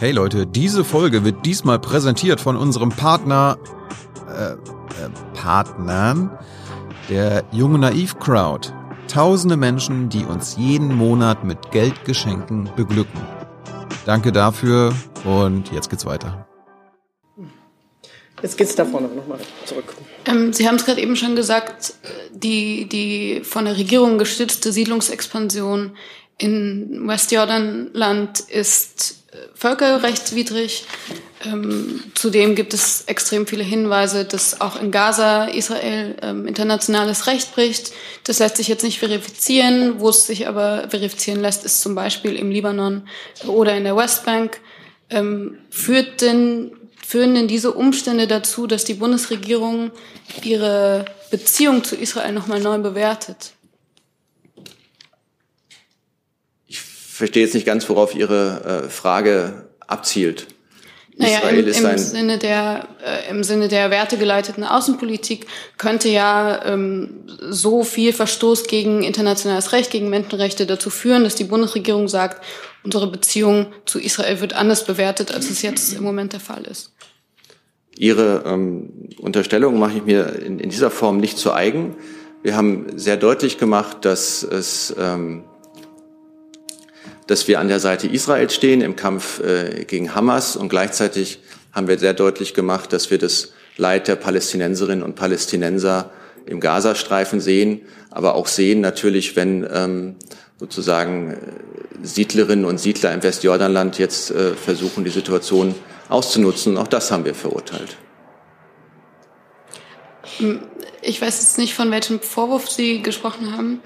Hey 0.00 0.12
Leute, 0.12 0.46
diese 0.46 0.84
Folge 0.84 1.24
wird 1.24 1.44
diesmal 1.44 1.78
präsentiert 1.78 2.40
von 2.40 2.56
unserem 2.56 2.88
Partner, 2.88 3.58
äh, 4.28 4.52
äh, 4.52 4.56
Partnern, 5.34 6.30
der 7.10 7.44
Junge 7.52 7.78
Naiv 7.78 8.18
Crowd. 8.18 8.72
Tausende 9.08 9.56
Menschen, 9.56 10.08
die 10.08 10.24
uns 10.24 10.56
jeden 10.56 10.94
Monat 10.94 11.44
mit 11.44 11.70
Geldgeschenken 11.72 12.70
beglücken. 12.76 13.20
Danke 14.06 14.32
dafür 14.32 14.94
und 15.24 15.70
jetzt 15.72 15.90
geht's 15.90 16.06
weiter. 16.06 16.49
Jetzt 18.42 18.56
geht's 18.56 18.74
da 18.74 18.84
vorne 18.84 19.08
nochmal 19.08 19.38
zurück. 19.64 19.94
Ähm, 20.26 20.52
Sie 20.52 20.66
haben 20.66 20.76
es 20.76 20.84
gerade 20.84 21.00
eben 21.00 21.16
schon 21.16 21.36
gesagt, 21.36 21.94
die, 22.32 22.88
die 22.88 23.42
von 23.44 23.64
der 23.64 23.76
Regierung 23.76 24.18
gestützte 24.18 24.72
Siedlungsexpansion 24.72 25.96
in 26.38 27.06
Westjordanland 27.06 28.40
ist 28.40 29.24
äh, 29.32 29.36
völkerrechtswidrig. 29.54 30.84
Ähm, 31.44 32.02
zudem 32.14 32.54
gibt 32.54 32.74
es 32.74 33.04
extrem 33.06 33.46
viele 33.46 33.62
Hinweise, 33.62 34.24
dass 34.24 34.60
auch 34.60 34.80
in 34.80 34.90
Gaza 34.90 35.44
Israel 35.44 36.16
ähm, 36.22 36.46
internationales 36.46 37.26
Recht 37.26 37.54
bricht. 37.54 37.92
Das 38.24 38.38
lässt 38.38 38.56
sich 38.56 38.68
jetzt 38.68 38.84
nicht 38.84 38.98
verifizieren. 38.98 40.00
Wo 40.00 40.08
es 40.08 40.26
sich 40.26 40.48
aber 40.48 40.88
verifizieren 40.88 41.40
lässt, 41.40 41.64
ist 41.64 41.80
zum 41.80 41.94
Beispiel 41.94 42.36
im 42.36 42.50
Libanon 42.50 43.02
oder 43.46 43.76
in 43.76 43.84
der 43.84 43.96
Westbank. 43.96 44.60
Ähm, 45.10 45.58
führt 45.70 46.22
denn 46.22 46.72
Führen 47.10 47.34
denn 47.34 47.48
diese 47.48 47.72
Umstände 47.72 48.28
dazu, 48.28 48.68
dass 48.68 48.84
die 48.84 48.94
Bundesregierung 48.94 49.90
ihre 50.44 51.06
Beziehung 51.32 51.82
zu 51.82 51.96
Israel 51.96 52.30
nochmal 52.30 52.60
neu 52.60 52.78
bewertet? 52.78 53.50
Ich 56.68 56.80
verstehe 56.80 57.42
jetzt 57.42 57.54
nicht 57.54 57.66
ganz, 57.66 57.88
worauf 57.88 58.14
Ihre 58.14 58.84
äh, 58.84 58.88
Frage 58.88 59.70
abzielt. 59.88 60.46
Naja, 61.16 61.38
Israel 61.38 61.58
im, 61.58 61.84
im 61.84 61.98
Sinne 61.98 62.38
der 62.38 62.86
äh, 63.04 63.28
im 63.28 63.42
Sinne 63.42 63.66
der 63.66 63.90
wertegeleiteten 63.90 64.62
Außenpolitik 64.62 65.48
könnte 65.78 66.08
ja 66.08 66.64
ähm, 66.64 67.26
so 67.40 67.82
viel 67.82 68.12
Verstoß 68.12 68.68
gegen 68.68 69.02
internationales 69.02 69.72
Recht, 69.72 69.90
gegen 69.90 70.10
Menschenrechte 70.10 70.64
dazu 70.64 70.90
führen, 70.90 71.24
dass 71.24 71.34
die 71.34 71.42
Bundesregierung 71.42 72.06
sagt, 72.06 72.40
unsere 72.82 73.10
Beziehung 73.10 73.72
zu 73.84 73.98
Israel 73.98 74.40
wird 74.40 74.52
anders 74.52 74.84
bewertet, 74.84 75.32
als 75.32 75.50
es 75.50 75.62
jetzt 75.62 75.92
im 75.92 76.02
Moment 76.02 76.32
der 76.32 76.40
Fall 76.40 76.64
ist. 76.64 76.92
Ihre 77.96 78.44
ähm, 78.46 79.08
Unterstellung 79.18 79.78
mache 79.78 79.98
ich 79.98 80.04
mir 80.04 80.40
in, 80.40 80.58
in, 80.58 80.70
dieser 80.70 80.90
Form 80.90 81.18
nicht 81.18 81.36
zu 81.36 81.52
eigen. 81.52 81.96
Wir 82.42 82.56
haben 82.56 82.86
sehr 82.96 83.16
deutlich 83.16 83.58
gemacht, 83.58 84.04
dass 84.04 84.42
es 84.42 84.94
ähm, 84.98 85.44
dass 87.30 87.46
wir 87.46 87.60
an 87.60 87.68
der 87.68 87.78
Seite 87.78 88.08
Israels 88.08 88.52
stehen 88.52 88.80
im 88.80 88.96
Kampf 88.96 89.38
äh, 89.38 89.84
gegen 89.84 90.16
Hamas 90.16 90.56
und 90.56 90.68
gleichzeitig 90.68 91.38
haben 91.70 91.86
wir 91.86 91.96
sehr 91.96 92.12
deutlich 92.12 92.54
gemacht, 92.54 92.92
dass 92.92 93.12
wir 93.12 93.18
das 93.18 93.52
Leid 93.76 94.08
der 94.08 94.16
Palästinenserinnen 94.16 95.04
und 95.04 95.14
Palästinenser 95.14 96.10
im 96.46 96.58
Gazastreifen 96.58 97.40
sehen, 97.40 97.82
aber 98.10 98.34
auch 98.34 98.48
sehen 98.48 98.80
natürlich, 98.80 99.36
wenn 99.36 99.64
ähm, 99.72 100.16
sozusagen 100.60 101.32
äh, 101.32 101.36
Siedlerinnen 102.02 102.66
und 102.66 102.78
Siedler 102.78 103.14
im 103.14 103.22
Westjordanland 103.22 103.98
jetzt 103.98 104.30
äh, 104.30 104.54
versuchen, 104.54 105.04
die 105.04 105.10
Situation 105.10 105.74
auszunutzen. 106.10 106.76
Auch 106.76 106.86
das 106.86 107.10
haben 107.10 107.24
wir 107.24 107.34
verurteilt. 107.34 107.96
Ich 111.00 111.20
weiß 111.20 111.40
jetzt 111.40 111.56
nicht, 111.56 111.74
von 111.74 111.90
welchem 111.90 112.20
Vorwurf 112.20 112.70
Sie 112.70 113.02
gesprochen 113.02 113.56
haben. 113.56 113.80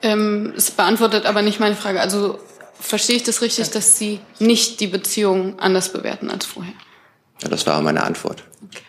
Ähm, 0.00 0.54
es 0.56 0.70
beantwortet 0.70 1.26
aber 1.26 1.42
nicht 1.42 1.60
meine 1.60 1.76
Frage. 1.76 2.00
Also 2.00 2.38
verstehe 2.80 3.16
ich 3.16 3.22
das 3.22 3.42
richtig, 3.42 3.68
dass 3.70 3.98
Sie 3.98 4.20
nicht 4.38 4.80
die 4.80 4.86
Beziehung 4.86 5.58
anders 5.58 5.92
bewerten 5.92 6.30
als 6.30 6.46
vorher? 6.46 6.72
Ja, 7.42 7.48
das 7.48 7.66
war 7.66 7.80
meine 7.82 8.02
Antwort. 8.02 8.44
Okay. 8.64 8.82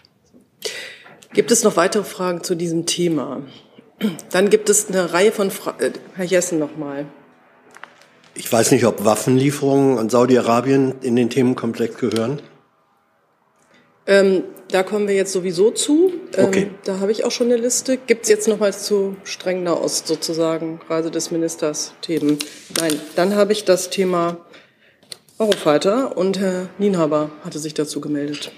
Gibt 1.34 1.52
es 1.52 1.64
noch 1.64 1.76
weitere 1.76 2.06
Fragen 2.06 2.44
zu 2.44 2.56
diesem 2.56 2.86
Thema? 2.86 3.42
Dann 4.32 4.50
gibt 4.50 4.70
es 4.70 4.88
eine 4.88 5.12
Reihe 5.12 5.34
von 5.34 5.52
Fragen. 5.52 5.84
Äh, 5.84 5.92
Herr 6.16 6.26
Jessen 6.26 6.60
nochmal. 6.60 7.08
Ich 8.36 8.52
weiß 8.52 8.72
nicht, 8.72 8.86
ob 8.86 9.06
Waffenlieferungen 9.06 9.98
an 9.98 10.10
Saudi-Arabien 10.10 10.96
in 11.02 11.16
den 11.16 11.30
Themenkomplex 11.30 11.98
gehören. 11.98 12.42
Ähm, 14.08 14.44
da 14.70 14.84
kommen 14.84 15.08
wir 15.08 15.16
jetzt 15.16 15.32
sowieso 15.32 15.72
zu. 15.72 16.12
Ähm, 16.36 16.46
okay. 16.46 16.70
Da 16.84 17.00
habe 17.00 17.12
ich 17.12 17.24
auch 17.24 17.32
schon 17.32 17.48
eine 17.48 17.58
Liste. 17.58 17.98
Gibt 17.98 18.24
es 18.24 18.30
jetzt 18.30 18.48
noch 18.48 18.60
mal 18.60 18.74
zu 18.74 19.16
streng 19.24 19.64
Nahost 19.64 20.08
sozusagen, 20.08 20.82
Reise 20.90 21.12
des 21.12 21.32
Ministers 21.32 21.94
Themen? 22.02 22.38
Nein, 22.80 22.94
dann 23.16 23.36
habe 23.36 23.54
ich 23.54 23.64
das 23.64 23.90
Thema 23.90 24.38
Eurofighter 25.40 26.18
und 26.18 26.40
Herr 26.40 26.70
Nienhaber 26.78 27.30
hatte 27.44 27.60
sich 27.60 27.74
dazu 27.74 28.02
gemeldet. 28.02 28.52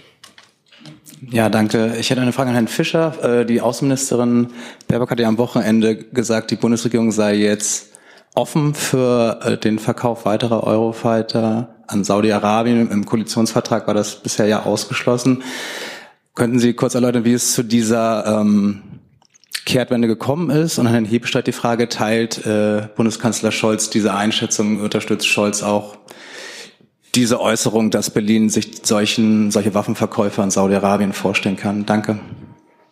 Ja, 1.29 1.49
danke. 1.49 1.95
Ich 1.99 2.09
hätte 2.09 2.21
eine 2.21 2.33
Frage 2.33 2.49
an 2.49 2.55
Herrn 2.55 2.67
Fischer. 2.67 3.41
Äh, 3.41 3.45
die 3.45 3.61
Außenministerin 3.61 4.49
Baerbock 4.87 5.11
hat 5.11 5.19
ja 5.19 5.27
am 5.27 5.37
Wochenende 5.37 5.95
gesagt, 5.95 6.51
die 6.51 6.55
Bundesregierung 6.55 7.11
sei 7.11 7.35
jetzt 7.35 7.96
offen 8.37 8.75
für 8.75 9.39
äh, 9.43 9.57
den 9.57 9.79
Verkauf 9.79 10.25
weiterer 10.25 10.63
Eurofighter 10.63 11.75
an 11.87 12.03
Saudi-Arabien. 12.03 12.89
Im 12.91 13.05
Koalitionsvertrag 13.05 13.87
war 13.87 13.93
das 13.93 14.17
bisher 14.17 14.45
ja 14.45 14.63
ausgeschlossen. 14.63 15.43
Könnten 16.35 16.59
Sie 16.59 16.73
kurz 16.73 16.93
erläutern, 16.93 17.25
wie 17.25 17.33
es 17.33 17.53
zu 17.53 17.63
dieser 17.63 18.41
ähm, 18.41 18.83
Kehrtwende 19.65 20.07
gekommen 20.07 20.51
ist? 20.51 20.77
Und 20.77 20.85
an 20.85 20.93
Herrn 20.93 21.05
Hebestreit 21.05 21.47
die 21.47 21.51
Frage, 21.51 21.89
teilt 21.89 22.45
äh, 22.45 22.87
Bundeskanzler 22.95 23.51
Scholz 23.51 23.89
diese 23.89 24.13
Einschätzung, 24.13 24.81
unterstützt 24.81 25.27
Scholz 25.27 25.63
auch 25.63 25.97
diese 27.15 27.41
Äußerung, 27.41 27.89
dass 27.89 28.11
Berlin 28.11 28.49
sich 28.49 28.81
solchen, 28.83 29.49
solche 29.49 29.73
Waffenverkäufe 29.73 30.43
an 30.43 30.51
Saudi-Arabien 30.51 31.13
vorstellen 31.13 31.57
kann? 31.57 31.87
Danke. 31.87 32.19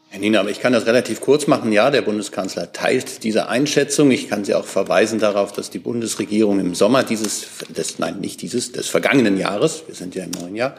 Herr 0.10 0.20
Nina, 0.20 0.40
aber 0.40 0.50
ich 0.50 0.62
kann 0.62 0.72
das 0.72 0.86
relativ 0.86 1.20
kurz 1.20 1.48
machen. 1.48 1.72
Ja, 1.72 1.92
der 1.92 2.02
Bundeskanzler 2.02 2.72
teilt 2.72 3.24
diese 3.24 3.50
Einschätzung. 3.50 4.12
Ich 4.12 4.30
kann 4.30 4.46
Sie 4.46 4.54
auch 4.54 4.66
verweisen 4.66 5.20
darauf, 5.20 5.52
dass 5.52 5.70
die 5.70 5.80
Bundesregierung 5.80 6.60
im 6.60 6.74
Sommer 6.74 7.04
dieses, 7.04 7.48
des, 7.70 8.00
nein, 8.00 8.20
nicht 8.20 8.42
dieses, 8.42 8.72
des 8.72 8.88
vergangenen 8.88 9.38
Jahres, 9.38 9.84
wir 9.88 9.96
sind 9.96 10.16
ja 10.16 10.24
im 10.24 10.32
neuen 10.32 10.56
Jahr, 10.56 10.76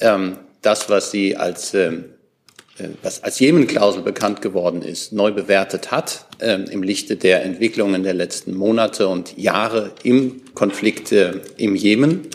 ähm, 0.00 0.38
das, 0.62 0.90
was 0.90 1.10
sie 1.12 1.36
als 1.36 1.74
ähm, 1.74 2.06
äh, 2.78 2.88
was 3.02 3.22
als 3.22 3.38
Jemen-Klausel 3.38 4.02
bekannt 4.02 4.42
geworden 4.42 4.82
ist, 4.82 5.12
neu 5.12 5.32
bewertet 5.32 5.90
hat 5.90 6.26
äh, 6.38 6.62
im 6.70 6.82
Lichte 6.82 7.16
der 7.16 7.44
Entwicklungen 7.44 8.02
der 8.02 8.14
letzten 8.14 8.54
Monate 8.54 9.08
und 9.08 9.36
Jahre 9.38 9.92
im 10.02 10.42
Konflikt 10.54 11.12
äh, 11.12 11.40
im 11.56 11.74
Jemen. 11.74 12.28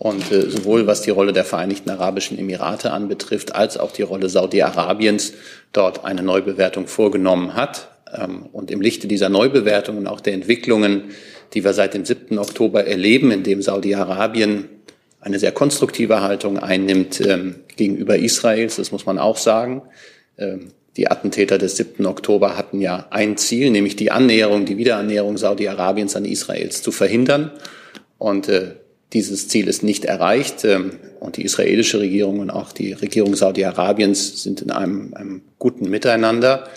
Und 0.00 0.32
äh, 0.32 0.48
sowohl 0.48 0.86
was 0.86 1.02
die 1.02 1.10
Rolle 1.10 1.34
der 1.34 1.44
Vereinigten 1.44 1.90
Arabischen 1.90 2.38
Emirate 2.38 2.90
anbetrifft, 2.90 3.54
als 3.54 3.76
auch 3.76 3.92
die 3.92 4.00
Rolle 4.00 4.30
Saudi-Arabiens 4.30 5.34
dort 5.74 6.06
eine 6.06 6.22
Neubewertung 6.22 6.86
vorgenommen 6.86 7.54
hat. 7.54 7.90
Ähm, 8.10 8.46
und 8.50 8.70
im 8.70 8.80
Lichte 8.80 9.08
dieser 9.08 9.28
Neubewertung 9.28 9.98
und 9.98 10.06
auch 10.06 10.22
der 10.22 10.32
Entwicklungen, 10.32 11.10
die 11.52 11.64
wir 11.64 11.74
seit 11.74 11.92
dem 11.92 12.06
7. 12.06 12.38
Oktober 12.38 12.86
erleben, 12.86 13.30
in 13.30 13.42
dem 13.42 13.60
Saudi-Arabien 13.60 14.70
eine 15.20 15.38
sehr 15.38 15.52
konstruktive 15.52 16.22
Haltung 16.22 16.58
einnimmt 16.58 17.20
ähm, 17.20 17.56
gegenüber 17.76 18.16
Israels, 18.16 18.76
das 18.76 18.92
muss 18.92 19.04
man 19.04 19.18
auch 19.18 19.36
sagen. 19.36 19.82
Ähm, 20.38 20.68
die 20.96 21.10
Attentäter 21.10 21.58
des 21.58 21.76
7. 21.76 22.06
Oktober 22.06 22.56
hatten 22.56 22.80
ja 22.80 23.06
ein 23.10 23.36
Ziel, 23.36 23.68
nämlich 23.68 23.96
die 23.96 24.10
Annäherung, 24.10 24.64
die 24.64 24.78
Wiederannäherung 24.78 25.36
Saudi-Arabiens 25.36 26.16
an 26.16 26.24
Israels 26.24 26.80
zu 26.80 26.90
verhindern. 26.90 27.50
Und 28.16 28.48
äh, 28.48 28.76
dieses 29.12 29.48
Ziel 29.48 29.68
ist 29.68 29.82
nicht 29.82 30.04
erreicht. 30.04 30.64
Ähm, 30.64 30.92
und 31.20 31.36
die 31.36 31.44
israelische 31.44 32.00
Regierung 32.00 32.38
und 32.38 32.50
auch 32.50 32.72
die 32.72 32.92
Regierung 32.92 33.36
Saudi-Arabiens 33.36 34.42
sind 34.42 34.62
in 34.62 34.70
einem, 34.70 35.12
einem, 35.14 35.42
guten 35.58 35.90
Miteinander. 35.90 36.68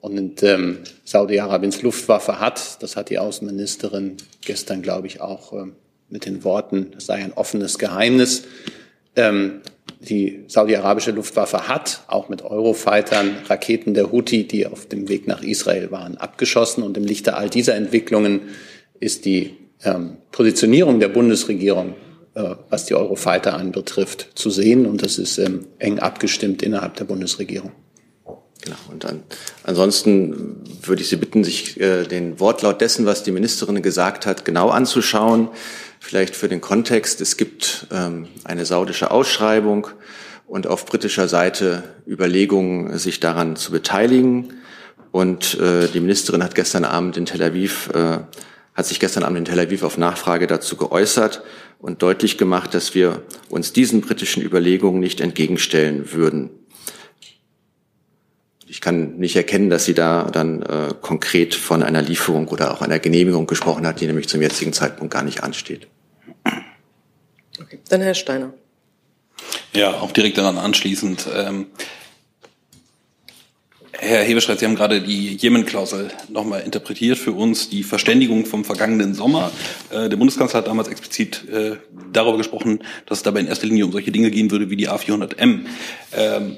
Und 0.00 0.42
ähm, 0.42 0.78
Saudi-Arabiens 1.04 1.82
Luftwaffe 1.82 2.40
hat, 2.40 2.82
das 2.82 2.96
hat 2.96 3.10
die 3.10 3.18
Außenministerin 3.18 4.16
gestern, 4.44 4.82
glaube 4.82 5.06
ich, 5.06 5.20
auch 5.20 5.52
ähm, 5.52 5.74
mit 6.08 6.26
den 6.26 6.44
Worten, 6.44 6.92
es 6.96 7.06
sei 7.06 7.14
ein 7.14 7.32
offenes 7.32 7.78
Geheimnis. 7.78 8.44
Ähm, 9.14 9.60
die 10.00 10.44
saudi-arabische 10.48 11.12
Luftwaffe 11.12 11.68
hat 11.68 12.02
auch 12.08 12.28
mit 12.28 12.42
Eurofightern 12.42 13.36
Raketen 13.46 13.94
der 13.94 14.10
Houthi, 14.10 14.48
die 14.48 14.66
auf 14.66 14.86
dem 14.86 15.08
Weg 15.08 15.28
nach 15.28 15.42
Israel 15.42 15.92
waren, 15.92 16.16
abgeschossen. 16.16 16.82
Und 16.82 16.96
im 16.96 17.04
Lichte 17.04 17.36
all 17.36 17.48
dieser 17.48 17.76
Entwicklungen 17.76 18.40
ist 18.98 19.24
die 19.26 19.56
ähm, 19.84 20.18
Positionierung 20.30 21.00
der 21.00 21.08
Bundesregierung, 21.08 21.94
äh, 22.34 22.54
was 22.70 22.86
die 22.86 22.94
Eurofighter 22.94 23.54
anbetrifft, 23.54 24.30
zu 24.34 24.50
sehen. 24.50 24.86
Und 24.86 25.02
das 25.02 25.18
ist 25.18 25.38
ähm, 25.38 25.66
eng 25.78 25.98
abgestimmt 25.98 26.62
innerhalb 26.62 26.96
der 26.96 27.04
Bundesregierung. 27.04 27.72
Genau. 28.62 28.76
Und 28.90 29.04
an, 29.04 29.22
ansonsten 29.64 30.62
würde 30.82 31.02
ich 31.02 31.08
Sie 31.08 31.16
bitten, 31.16 31.42
sich 31.42 31.80
äh, 31.80 32.04
den 32.04 32.38
Wortlaut 32.38 32.80
dessen, 32.80 33.06
was 33.06 33.24
die 33.24 33.32
Ministerin 33.32 33.82
gesagt 33.82 34.24
hat, 34.24 34.44
genau 34.44 34.68
anzuschauen. 34.68 35.48
Vielleicht 35.98 36.36
für 36.36 36.48
den 36.48 36.60
Kontext. 36.60 37.20
Es 37.20 37.36
gibt 37.36 37.86
ähm, 37.92 38.28
eine 38.44 38.64
saudische 38.64 39.10
Ausschreibung 39.10 39.88
und 40.46 40.66
auf 40.66 40.86
britischer 40.86 41.28
Seite 41.28 41.82
Überlegungen, 42.06 42.98
sich 42.98 43.20
daran 43.20 43.56
zu 43.56 43.72
beteiligen. 43.72 44.54
Und 45.10 45.58
äh, 45.60 45.88
die 45.88 46.00
Ministerin 46.00 46.42
hat 46.42 46.54
gestern 46.54 46.84
Abend 46.84 47.16
in 47.16 47.26
Tel 47.26 47.42
Aviv, 47.42 47.90
äh, 47.94 48.18
hat 48.74 48.86
sich 48.86 49.00
gestern 49.00 49.22
Abend 49.22 49.38
in 49.38 49.44
Tel 49.44 49.60
Aviv 49.60 49.82
auf 49.82 49.98
Nachfrage 49.98 50.46
dazu 50.46 50.76
geäußert 50.76 51.42
und 51.78 52.02
deutlich 52.02 52.38
gemacht, 52.38 52.74
dass 52.74 52.94
wir 52.94 53.22
uns 53.48 53.72
diesen 53.72 54.00
britischen 54.00 54.42
Überlegungen 54.42 55.00
nicht 55.00 55.20
entgegenstellen 55.20 56.12
würden 56.12 56.50
ich 58.72 58.80
kann 58.80 59.18
nicht 59.18 59.36
erkennen, 59.36 59.68
dass 59.68 59.84
sie 59.84 59.92
da 59.92 60.30
dann 60.32 60.62
äh, 60.62 60.94
konkret 60.98 61.54
von 61.54 61.82
einer 61.82 62.00
Lieferung 62.00 62.48
oder 62.48 62.72
auch 62.72 62.80
einer 62.80 62.98
Genehmigung 62.98 63.46
gesprochen 63.46 63.86
hat, 63.86 64.00
die 64.00 64.06
nämlich 64.06 64.30
zum 64.30 64.40
jetzigen 64.40 64.72
Zeitpunkt 64.72 65.12
gar 65.12 65.22
nicht 65.22 65.42
ansteht. 65.42 65.88
Okay. 67.60 67.80
Dann 67.90 68.00
Herr 68.00 68.14
Steiner. 68.14 68.54
Ja, 69.74 70.00
auch 70.00 70.10
direkt 70.10 70.38
daran 70.38 70.56
anschließend. 70.56 71.28
Ähm, 71.34 71.66
Herr 74.04 74.24
Hebestreit, 74.24 74.58
Sie 74.58 74.66
haben 74.66 74.74
gerade 74.74 75.00
die 75.00 75.36
Jemen-Klausel 75.36 76.10
nochmal 76.28 76.62
interpretiert 76.62 77.18
für 77.18 77.30
uns, 77.30 77.68
die 77.68 77.84
Verständigung 77.84 78.46
vom 78.46 78.64
vergangenen 78.64 79.14
Sommer. 79.14 79.52
Äh, 79.90 80.08
der 80.08 80.16
Bundeskanzler 80.16 80.58
hat 80.58 80.66
damals 80.66 80.88
explizit 80.88 81.48
äh, 81.48 81.76
darüber 82.12 82.36
gesprochen, 82.36 82.80
dass 83.06 83.18
es 83.18 83.22
dabei 83.22 83.38
in 83.38 83.46
erster 83.46 83.68
Linie 83.68 83.86
um 83.86 83.92
solche 83.92 84.10
Dinge 84.10 84.32
gehen 84.32 84.50
würde 84.50 84.70
wie 84.70 84.76
die 84.76 84.88
A400M. 84.88 85.66
Ähm, 86.16 86.56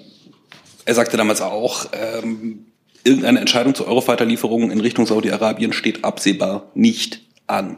er 0.87 0.95
sagte 0.95 1.19
damals 1.19 1.43
auch, 1.43 1.85
ähm, 1.93 2.65
irgendeine 3.05 3.41
Entscheidung 3.41 3.75
zur 3.75 3.89
Eurofighter-Lieferung 3.89 4.71
in 4.71 4.81
Richtung 4.81 5.05
Saudi-Arabien 5.05 5.75
steht 5.75 6.03
absehbar 6.03 6.71
nicht 6.73 7.21
an. 7.47 7.77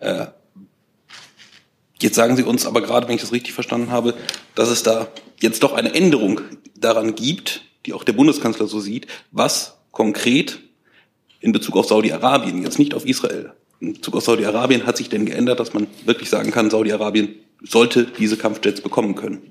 Äh, 0.00 0.26
jetzt 2.02 2.16
sagen 2.16 2.34
Sie 2.34 2.42
uns 2.42 2.66
aber 2.66 2.82
gerade, 2.82 3.06
wenn 3.06 3.14
ich 3.14 3.20
das 3.20 3.30
richtig 3.30 3.52
verstanden 3.52 3.92
habe, 3.92 4.14
dass 4.56 4.70
es 4.70 4.82
da 4.82 5.06
jetzt 5.40 5.62
doch 5.62 5.72
eine 5.72 5.94
Änderung 5.94 6.40
daran 6.74 7.14
gibt, 7.14 7.60
die 7.86 7.92
auch 7.92 8.04
der 8.04 8.12
Bundeskanzler 8.12 8.66
so 8.66 8.80
sieht, 8.80 9.06
was 9.30 9.78
konkret 9.90 10.60
in 11.40 11.52
Bezug 11.52 11.76
auf 11.76 11.86
Saudi-Arabien, 11.86 12.62
jetzt 12.62 12.78
nicht 12.78 12.94
auf 12.94 13.06
Israel, 13.06 13.52
in 13.80 13.94
Bezug 13.94 14.16
auf 14.16 14.24
Saudi-Arabien 14.24 14.86
hat 14.86 14.96
sich 14.96 15.08
denn 15.08 15.26
geändert, 15.26 15.60
dass 15.60 15.74
man 15.74 15.86
wirklich 16.04 16.30
sagen 16.30 16.50
kann, 16.50 16.70
Saudi-Arabien 16.70 17.34
sollte 17.62 18.04
diese 18.04 18.36
Kampfjets 18.36 18.80
bekommen 18.80 19.14
können? 19.14 19.42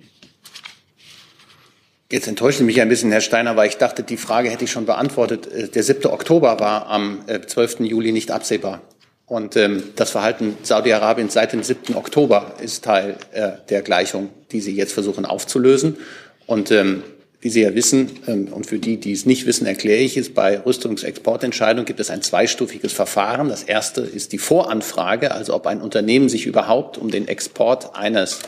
Jetzt 2.12 2.28
enttäuscht 2.28 2.60
mich 2.62 2.80
ein 2.80 2.90
bisschen, 2.90 3.12
Herr 3.12 3.22
Steiner, 3.22 3.56
weil 3.56 3.70
ich 3.70 3.78
dachte, 3.78 4.04
die 4.04 4.18
Frage 4.18 4.50
hätte 4.50 4.66
ich 4.66 4.72
schon 4.72 4.86
beantwortet. 4.86 5.48
Äh, 5.48 5.68
der 5.70 5.84
7. 5.84 6.06
Oktober 6.12 6.60
war 6.60 6.88
am 6.88 7.20
12. 7.26 7.80
Äh, 7.80 7.84
Juli 7.86 8.12
nicht 8.12 8.30
absehbar. 8.32 8.82
Und 9.26 9.56
ähm, 9.56 9.84
das 9.96 10.12
Verhalten 10.12 10.58
Saudi-Arabiens 10.62 11.34
seit 11.34 11.54
dem 11.54 11.64
7. 11.64 11.96
Oktober 11.96 12.56
ist 12.62 12.84
Teil 12.84 13.18
äh, 13.32 13.54
der 13.70 13.82
Gleichung, 13.82 14.30
die 14.52 14.62
Sie 14.62 14.76
jetzt 14.76 14.94
versuchen 14.94 15.26
aufzulösen. 15.26 15.98
Und 16.46 16.70
ähm, 16.72 17.04
wie 17.44 17.50
Sie 17.50 17.62
ja 17.62 17.76
wissen, 17.76 18.10
ähm, 18.26 18.48
und 18.52 18.66
für 18.66 18.80
die, 18.80 18.98
die 18.98 19.12
es 19.12 19.26
nicht 19.26 19.46
wissen, 19.46 19.68
erkläre 19.68 20.02
ich 20.02 20.16
es, 20.16 20.34
bei 20.34 20.60
Rüstungsexportentscheidungen 20.60 21.86
gibt 21.86 22.00
es 22.00 22.10
ein 22.10 22.22
zweistufiges 22.22 22.94
Verfahren. 22.94 23.50
Das 23.50 23.64
erste 23.64 24.02
ist 24.02 24.32
die 24.32 24.38
Voranfrage, 24.38 25.32
also 25.32 25.54
ob 25.54 25.68
ein 25.68 25.82
Unternehmen 25.82 26.30
sich 26.30 26.46
überhaupt 26.46 26.98
um 26.98 27.12
den 27.12 27.28
Export 27.28 27.96
eines 27.96 28.40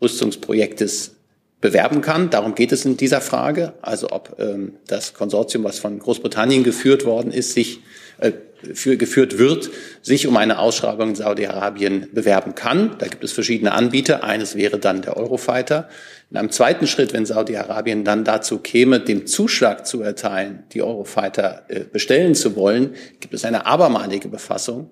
Rüstungsprojektes 0.00 1.16
bewerben 1.60 2.00
kann. 2.00 2.30
Darum 2.30 2.54
geht 2.54 2.70
es 2.70 2.84
in 2.84 2.96
dieser 2.96 3.20
Frage. 3.20 3.72
Also 3.82 4.10
ob 4.10 4.36
ähm, 4.38 4.74
das 4.86 5.14
Konsortium, 5.14 5.64
was 5.64 5.78
von 5.80 5.98
Großbritannien 5.98 6.62
geführt 6.62 7.04
worden 7.04 7.32
ist, 7.32 7.54
sich 7.54 7.80
äh, 8.18 8.32
für, 8.74 8.96
geführt 8.96 9.38
wird, 9.38 9.70
sich 10.02 10.26
um 10.26 10.36
eine 10.36 10.58
Ausschreibung 10.58 11.10
in 11.10 11.14
Saudi-Arabien 11.14 12.08
bewerben 12.12 12.54
kann. 12.54 12.96
Da 12.98 13.06
gibt 13.06 13.22
es 13.22 13.32
verschiedene 13.32 13.72
Anbieter. 13.72 14.24
Eines 14.24 14.56
wäre 14.56 14.78
dann 14.78 15.02
der 15.02 15.16
Eurofighter. 15.16 15.88
In 16.30 16.36
einem 16.36 16.50
zweiten 16.50 16.86
Schritt, 16.86 17.12
wenn 17.12 17.26
Saudi-Arabien 17.26 18.04
dann 18.04 18.24
dazu 18.24 18.58
käme, 18.58 19.00
dem 19.00 19.26
Zuschlag 19.26 19.86
zu 19.86 20.02
erteilen, 20.02 20.64
die 20.72 20.82
Eurofighter 20.82 21.64
äh, 21.68 21.80
bestellen 21.80 22.34
zu 22.34 22.56
wollen, 22.56 22.94
gibt 23.20 23.34
es 23.34 23.44
eine 23.44 23.66
abermalige 23.66 24.28
Befassung 24.28 24.90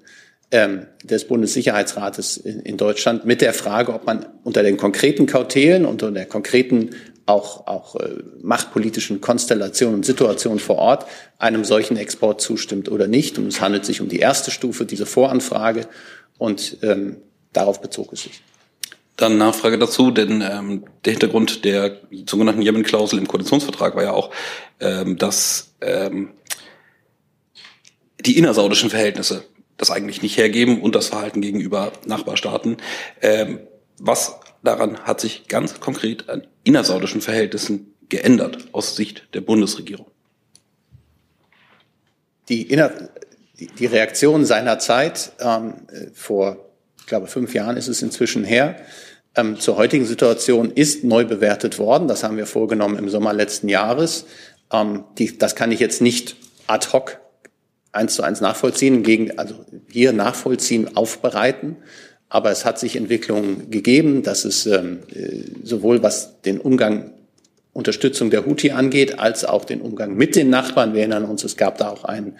ähm, 0.52 0.86
des 1.02 1.26
Bundessicherheitsrates 1.26 2.36
in, 2.36 2.60
in 2.60 2.76
Deutschland 2.76 3.24
mit 3.24 3.40
der 3.40 3.54
Frage, 3.54 3.92
ob 3.94 4.06
man 4.06 4.26
unter 4.44 4.62
den 4.62 4.76
konkreten 4.76 5.26
Kautelen, 5.26 5.86
unter 5.86 6.10
der 6.10 6.26
konkreten 6.26 6.90
auch, 7.26 7.66
auch 7.66 7.96
äh, 7.96 8.16
machtpolitischen 8.40 9.20
Konstellationen 9.20 9.96
und 9.96 10.06
Situationen 10.06 10.58
vor 10.58 10.76
Ort 10.76 11.06
einem 11.38 11.64
solchen 11.64 11.96
Export 11.96 12.40
zustimmt 12.40 12.90
oder 12.90 13.06
nicht. 13.06 13.38
Und 13.38 13.46
es 13.46 13.60
handelt 13.60 13.84
sich 13.84 14.00
um 14.00 14.08
die 14.08 14.18
erste 14.18 14.50
Stufe, 14.50 14.84
diese 14.84 15.06
Voranfrage. 15.06 15.86
Und 16.38 16.78
ähm, 16.82 17.16
darauf 17.52 17.80
bezog 17.80 18.12
es 18.12 18.22
sich. 18.22 18.42
Dann 19.16 19.38
Nachfrage 19.38 19.78
dazu, 19.78 20.10
denn 20.10 20.42
ähm, 20.42 20.84
der 21.04 21.12
Hintergrund 21.12 21.64
der 21.64 22.00
sogenannten 22.26 22.62
Yemen-Klausel 22.62 23.18
im 23.18 23.28
Koalitionsvertrag 23.28 23.94
war 23.94 24.02
ja 24.02 24.12
auch, 24.12 24.30
ähm, 24.80 25.18
dass 25.18 25.74
ähm, 25.80 26.30
die 28.20 28.38
innersaudischen 28.38 28.90
Verhältnisse 28.90 29.44
das 29.76 29.90
eigentlich 29.90 30.22
nicht 30.22 30.38
hergeben 30.38 30.80
und 30.80 30.94
das 30.94 31.08
Verhalten 31.08 31.40
gegenüber 31.40 31.92
Nachbarstaaten. 32.06 32.78
Ähm, 33.20 33.60
was 33.98 34.40
daran 34.62 35.00
hat 35.00 35.20
sich 35.20 35.48
ganz 35.48 35.80
konkret 35.80 36.28
an 36.28 36.46
innersaudischen 36.64 37.20
Verhältnissen 37.20 37.94
geändert 38.08 38.68
aus 38.72 38.96
Sicht 38.96 39.28
der 39.34 39.40
Bundesregierung? 39.40 40.06
Die, 42.48 42.62
inner, 42.62 42.92
die, 43.58 43.86
Reaktion 43.86 44.44
seiner 44.44 44.78
Zeit 44.78 45.32
ähm, 45.40 45.74
vor, 46.12 46.70
ich 46.98 47.06
glaube, 47.06 47.26
fünf 47.26 47.54
Jahren 47.54 47.76
ist 47.76 47.88
es 47.88 48.02
inzwischen 48.02 48.44
her, 48.44 48.76
ähm, 49.34 49.58
zur 49.58 49.76
heutigen 49.76 50.04
Situation 50.04 50.70
ist 50.70 51.04
neu 51.04 51.24
bewertet 51.24 51.78
worden. 51.78 52.08
Das 52.08 52.22
haben 52.22 52.36
wir 52.36 52.46
vorgenommen 52.46 52.98
im 52.98 53.08
Sommer 53.08 53.32
letzten 53.32 53.68
Jahres. 53.68 54.26
Ähm, 54.72 55.04
die, 55.18 55.38
das 55.38 55.54
kann 55.54 55.72
ich 55.72 55.80
jetzt 55.80 56.02
nicht 56.02 56.36
ad 56.66 56.88
hoc 56.92 57.18
eins 57.92 58.14
zu 58.14 58.22
eins 58.22 58.40
nachvollziehen, 58.40 59.02
gegen, 59.02 59.38
also 59.38 59.64
hier 59.88 60.12
nachvollziehen, 60.12 60.96
aufbereiten. 60.96 61.76
Aber 62.34 62.50
es 62.50 62.64
hat 62.64 62.78
sich 62.78 62.96
Entwicklungen 62.96 63.70
gegeben, 63.70 64.22
dass 64.22 64.46
es 64.46 64.64
ähm, 64.64 65.00
äh, 65.14 65.42
sowohl 65.64 66.02
was 66.02 66.40
den 66.40 66.58
Umgang 66.58 67.12
Unterstützung 67.74 68.30
der 68.30 68.46
Houthi 68.46 68.70
angeht, 68.70 69.18
als 69.18 69.44
auch 69.44 69.66
den 69.66 69.82
Umgang 69.82 70.16
mit 70.16 70.34
den 70.34 70.48
Nachbarn. 70.48 70.94
Wir 70.94 71.00
erinnern 71.00 71.26
uns, 71.26 71.44
es 71.44 71.58
gab 71.58 71.76
da 71.76 71.90
auch 71.90 72.04
ein, 72.04 72.38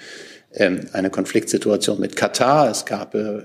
ähm, 0.54 0.88
eine 0.94 1.10
Konfliktsituation 1.10 2.00
mit 2.00 2.16
Katar. 2.16 2.70
Es 2.70 2.86
gab 2.86 3.14
äh, 3.14 3.42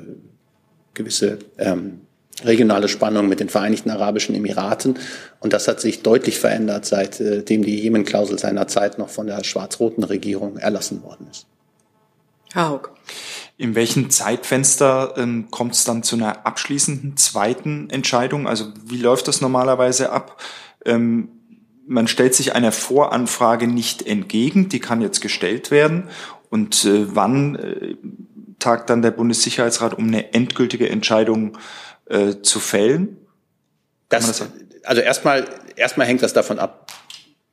gewisse 0.94 1.40
ähm, 1.58 2.04
regionale 2.46 2.88
Spannungen 2.88 3.28
mit 3.28 3.42
den 3.42 3.50
Vereinigten 3.50 3.90
Arabischen 3.90 4.34
Emiraten. 4.34 4.98
Und 5.42 5.52
das 5.52 5.68
hat 5.68 5.82
sich 5.82 6.02
deutlich 6.02 6.40
verändert, 6.40 6.86
seitdem 6.86 7.66
die 7.66 7.78
Jemen-Klausel 7.78 8.40
seinerzeit 8.40 9.00
noch 9.00 9.10
von 9.10 9.28
der 9.28 9.44
schwarz-roten 9.44 10.06
Regierung 10.06 10.56
erlassen 10.56 11.04
worden 11.04 11.28
ist. 11.30 11.46
Herr 12.54 12.70
Haug. 12.70 12.92
In 13.58 13.74
welchem 13.74 14.12
Zeitfenster 14.12 15.16
ähm, 15.18 15.50
kommt 15.50 15.74
es 15.74 15.84
dann 15.84 16.04
zu 16.04 16.16
einer 16.16 16.46
abschließenden 16.46 17.18
zweiten 17.18 17.90
Entscheidung? 17.90 18.48
Also 18.48 18.72
wie 18.86 18.98
läuft 18.98 19.28
das 19.28 19.42
normalerweise 19.42 20.12
ab? 20.12 20.42
Ähm, 20.86 21.30
man 21.88 22.08
stellt 22.08 22.36
sich 22.36 22.54
einer 22.54 22.72
Voranfrage 22.72 23.68
nicht 23.68 24.06
entgegen, 24.06 24.70
die 24.70 24.80
kann 24.80 25.02
jetzt 25.02 25.22
gestellt 25.22 25.72
werden. 25.72 26.10
Und 26.50 26.86
äh, 26.86 27.16
wann 27.16 27.56
äh, 27.56 27.96
tagt 28.60 28.90
dann 28.90 29.02
der 29.02 29.12
Bundessicherheitsrat, 29.12 29.98
um 29.98 30.08
eine 30.08 30.34
endgültige 30.34 30.90
Entscheidung 30.90 31.58
äh, 32.06 32.36
zu 32.42 32.60
fällen? 32.60 33.18
Das, 34.10 34.28
das 34.28 34.50
also 34.84 35.02
erstmal, 35.02 35.48
erstmal 35.76 36.08
hängt 36.08 36.22
das 36.22 36.34
davon 36.34 36.60
ab, 36.60 36.92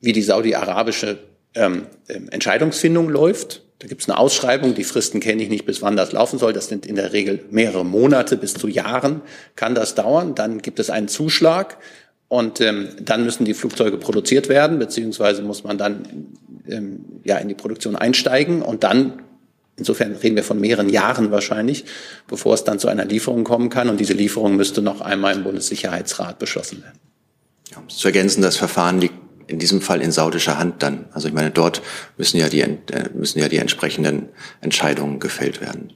wie 0.00 0.12
die 0.12 0.22
saudi-arabische 0.22 1.18
ähm, 1.54 1.86
Entscheidungsfindung 2.06 3.08
läuft. 3.08 3.62
Da 3.78 3.88
gibt 3.88 4.02
es 4.02 4.08
eine 4.08 4.18
Ausschreibung, 4.18 4.74
die 4.74 4.84
Fristen 4.84 5.20
kenne 5.20 5.42
ich 5.42 5.48
nicht, 5.48 5.66
bis 5.66 5.82
wann 5.82 5.96
das 5.96 6.12
laufen 6.12 6.38
soll. 6.38 6.52
Das 6.52 6.68
sind 6.68 6.86
in 6.86 6.96
der 6.96 7.12
Regel 7.12 7.44
mehrere 7.50 7.84
Monate 7.84 8.36
bis 8.36 8.54
zu 8.54 8.68
Jahren 8.68 9.20
kann 9.56 9.74
das 9.74 9.94
dauern. 9.94 10.34
Dann 10.34 10.62
gibt 10.62 10.78
es 10.78 10.90
einen 10.90 11.08
Zuschlag 11.08 11.78
und 12.28 12.60
ähm, 12.60 12.88
dann 13.00 13.24
müssen 13.24 13.44
die 13.44 13.54
Flugzeuge 13.54 13.98
produziert 13.98 14.48
werden, 14.48 14.78
beziehungsweise 14.78 15.42
muss 15.42 15.64
man 15.64 15.76
dann 15.76 16.28
ähm, 16.68 17.04
ja 17.24 17.36
in 17.38 17.48
die 17.48 17.54
Produktion 17.54 17.96
einsteigen 17.96 18.62
und 18.62 18.84
dann 18.84 19.22
Insofern 19.76 20.12
reden 20.14 20.36
wir 20.36 20.44
von 20.44 20.60
mehreren 20.60 20.88
Jahren 20.88 21.32
wahrscheinlich, 21.32 21.84
bevor 22.28 22.54
es 22.54 22.62
dann 22.62 22.78
zu 22.78 22.86
einer 22.86 23.04
Lieferung 23.04 23.42
kommen 23.42 23.70
kann. 23.70 23.88
Und 23.88 23.98
diese 23.98 24.12
Lieferung 24.12 24.54
müsste 24.54 24.82
noch 24.82 25.00
einmal 25.00 25.34
im 25.34 25.42
Bundessicherheitsrat 25.42 26.38
beschlossen 26.38 26.82
werden. 26.82 27.00
Ja, 27.72 27.78
um 27.78 27.88
zu 27.88 28.06
ergänzen, 28.06 28.40
das 28.40 28.56
Verfahren 28.56 29.00
liegt 29.00 29.23
in 29.46 29.58
diesem 29.58 29.80
Fall 29.80 30.00
in 30.00 30.12
saudischer 30.12 30.58
Hand 30.58 30.82
dann. 30.82 31.06
Also 31.12 31.28
ich 31.28 31.34
meine, 31.34 31.50
dort 31.50 31.82
müssen 32.16 32.38
ja 32.38 32.48
die, 32.48 32.60
äh, 32.60 32.78
müssen 33.14 33.38
ja 33.38 33.48
die 33.48 33.58
entsprechenden 33.58 34.28
Entscheidungen 34.60 35.20
gefällt 35.20 35.60
werden. 35.60 35.92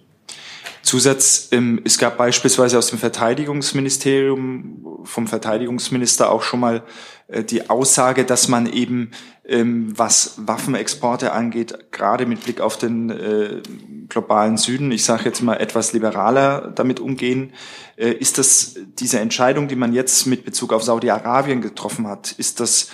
Zusatz, 0.83 1.51
es 1.85 1.99
gab 1.99 2.17
beispielsweise 2.17 2.79
aus 2.79 2.87
dem 2.87 2.99
Verteidigungsministerium, 2.99 5.05
vom 5.05 5.27
Verteidigungsminister 5.27 6.31
auch 6.31 6.43
schon 6.43 6.61
mal 6.61 6.83
äh, 7.27 7.45
die 7.45 7.69
Aussage, 7.69 8.25
dass 8.25 8.49
man 8.49 8.73
eben, 8.73 9.11
ähm, 9.45 9.93
was 9.97 10.35
Waffenexporte 10.39 11.33
angeht, 11.33 11.93
gerade 11.93 12.25
mit 12.25 12.43
Blick 12.43 12.63
auf 12.63 12.79
den 12.79 13.11
äh, 13.11 13.61
globalen 14.09 14.57
Süden, 14.57 14.91
ich 14.91 15.05
sage 15.05 15.27
jetzt 15.27 15.43
mal 15.43 15.57
etwas 15.57 15.93
liberaler 15.93 16.73
damit 16.75 17.01
umgehen. 17.01 17.53
Ist 17.97 18.39
das 18.39 18.77
diese 18.99 19.21
Entscheidung, 19.21 19.69
die 19.69 19.77
man 19.77 19.93
jetzt 19.93 20.27
mit 20.27 20.47
Bezug 20.47 20.73
auf 20.73 20.83
Saudi-Arabien 20.83 21.61
getroffen 21.61 22.07
hat, 22.07 22.33
ist 22.33 22.61
das 22.61 22.89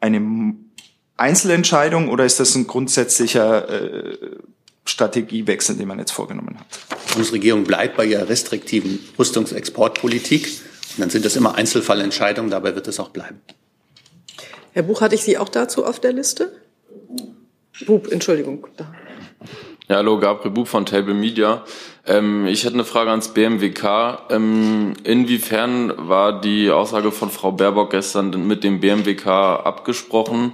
eine 0.00 0.54
Einzelentscheidung 1.16 2.08
oder 2.08 2.24
ist 2.24 2.40
das 2.40 2.54
ein 2.54 2.66
grundsätzlicher 2.66 3.68
äh, 3.68 4.16
Strategiewechsel, 4.84 5.76
den 5.76 5.88
man 5.88 5.98
jetzt 5.98 6.12
vorgenommen 6.12 6.58
hat? 6.58 6.66
Die 7.08 7.12
Bundesregierung 7.14 7.64
bleibt 7.64 7.96
bei 7.96 8.06
ihrer 8.06 8.28
restriktiven 8.28 9.00
Rüstungsexportpolitik. 9.18 10.46
Und 10.46 11.00
dann 11.00 11.10
sind 11.10 11.24
das 11.24 11.36
immer 11.36 11.54
Einzelfallentscheidungen, 11.54 12.50
dabei 12.50 12.74
wird 12.74 12.88
es 12.88 12.98
auch 13.00 13.10
bleiben. 13.10 13.40
Herr 14.72 14.82
Buch, 14.82 15.00
hatte 15.00 15.14
ich 15.14 15.22
Sie 15.22 15.38
auch 15.38 15.48
dazu 15.48 15.84
auf 15.84 16.00
der 16.00 16.12
Liste? 16.12 16.52
Bub, 17.86 18.10
Entschuldigung. 18.10 18.66
Ja, 19.90 19.96
hallo, 19.96 20.18
Gabriel 20.18 20.50
Bub 20.50 20.68
von 20.68 20.84
Table 20.84 21.14
Media. 21.14 21.64
Ähm, 22.06 22.46
ich 22.46 22.64
hätte 22.64 22.74
eine 22.74 22.84
Frage 22.84 23.08
ans 23.08 23.28
BMWK. 23.28 24.18
Ähm, 24.28 24.92
inwiefern 25.02 25.94
war 25.96 26.42
die 26.42 26.70
Aussage 26.70 27.10
von 27.10 27.30
Frau 27.30 27.52
Baerbock 27.52 27.92
gestern 27.92 28.46
mit 28.46 28.64
dem 28.64 28.80
BMWK 28.80 29.26
abgesprochen? 29.26 30.52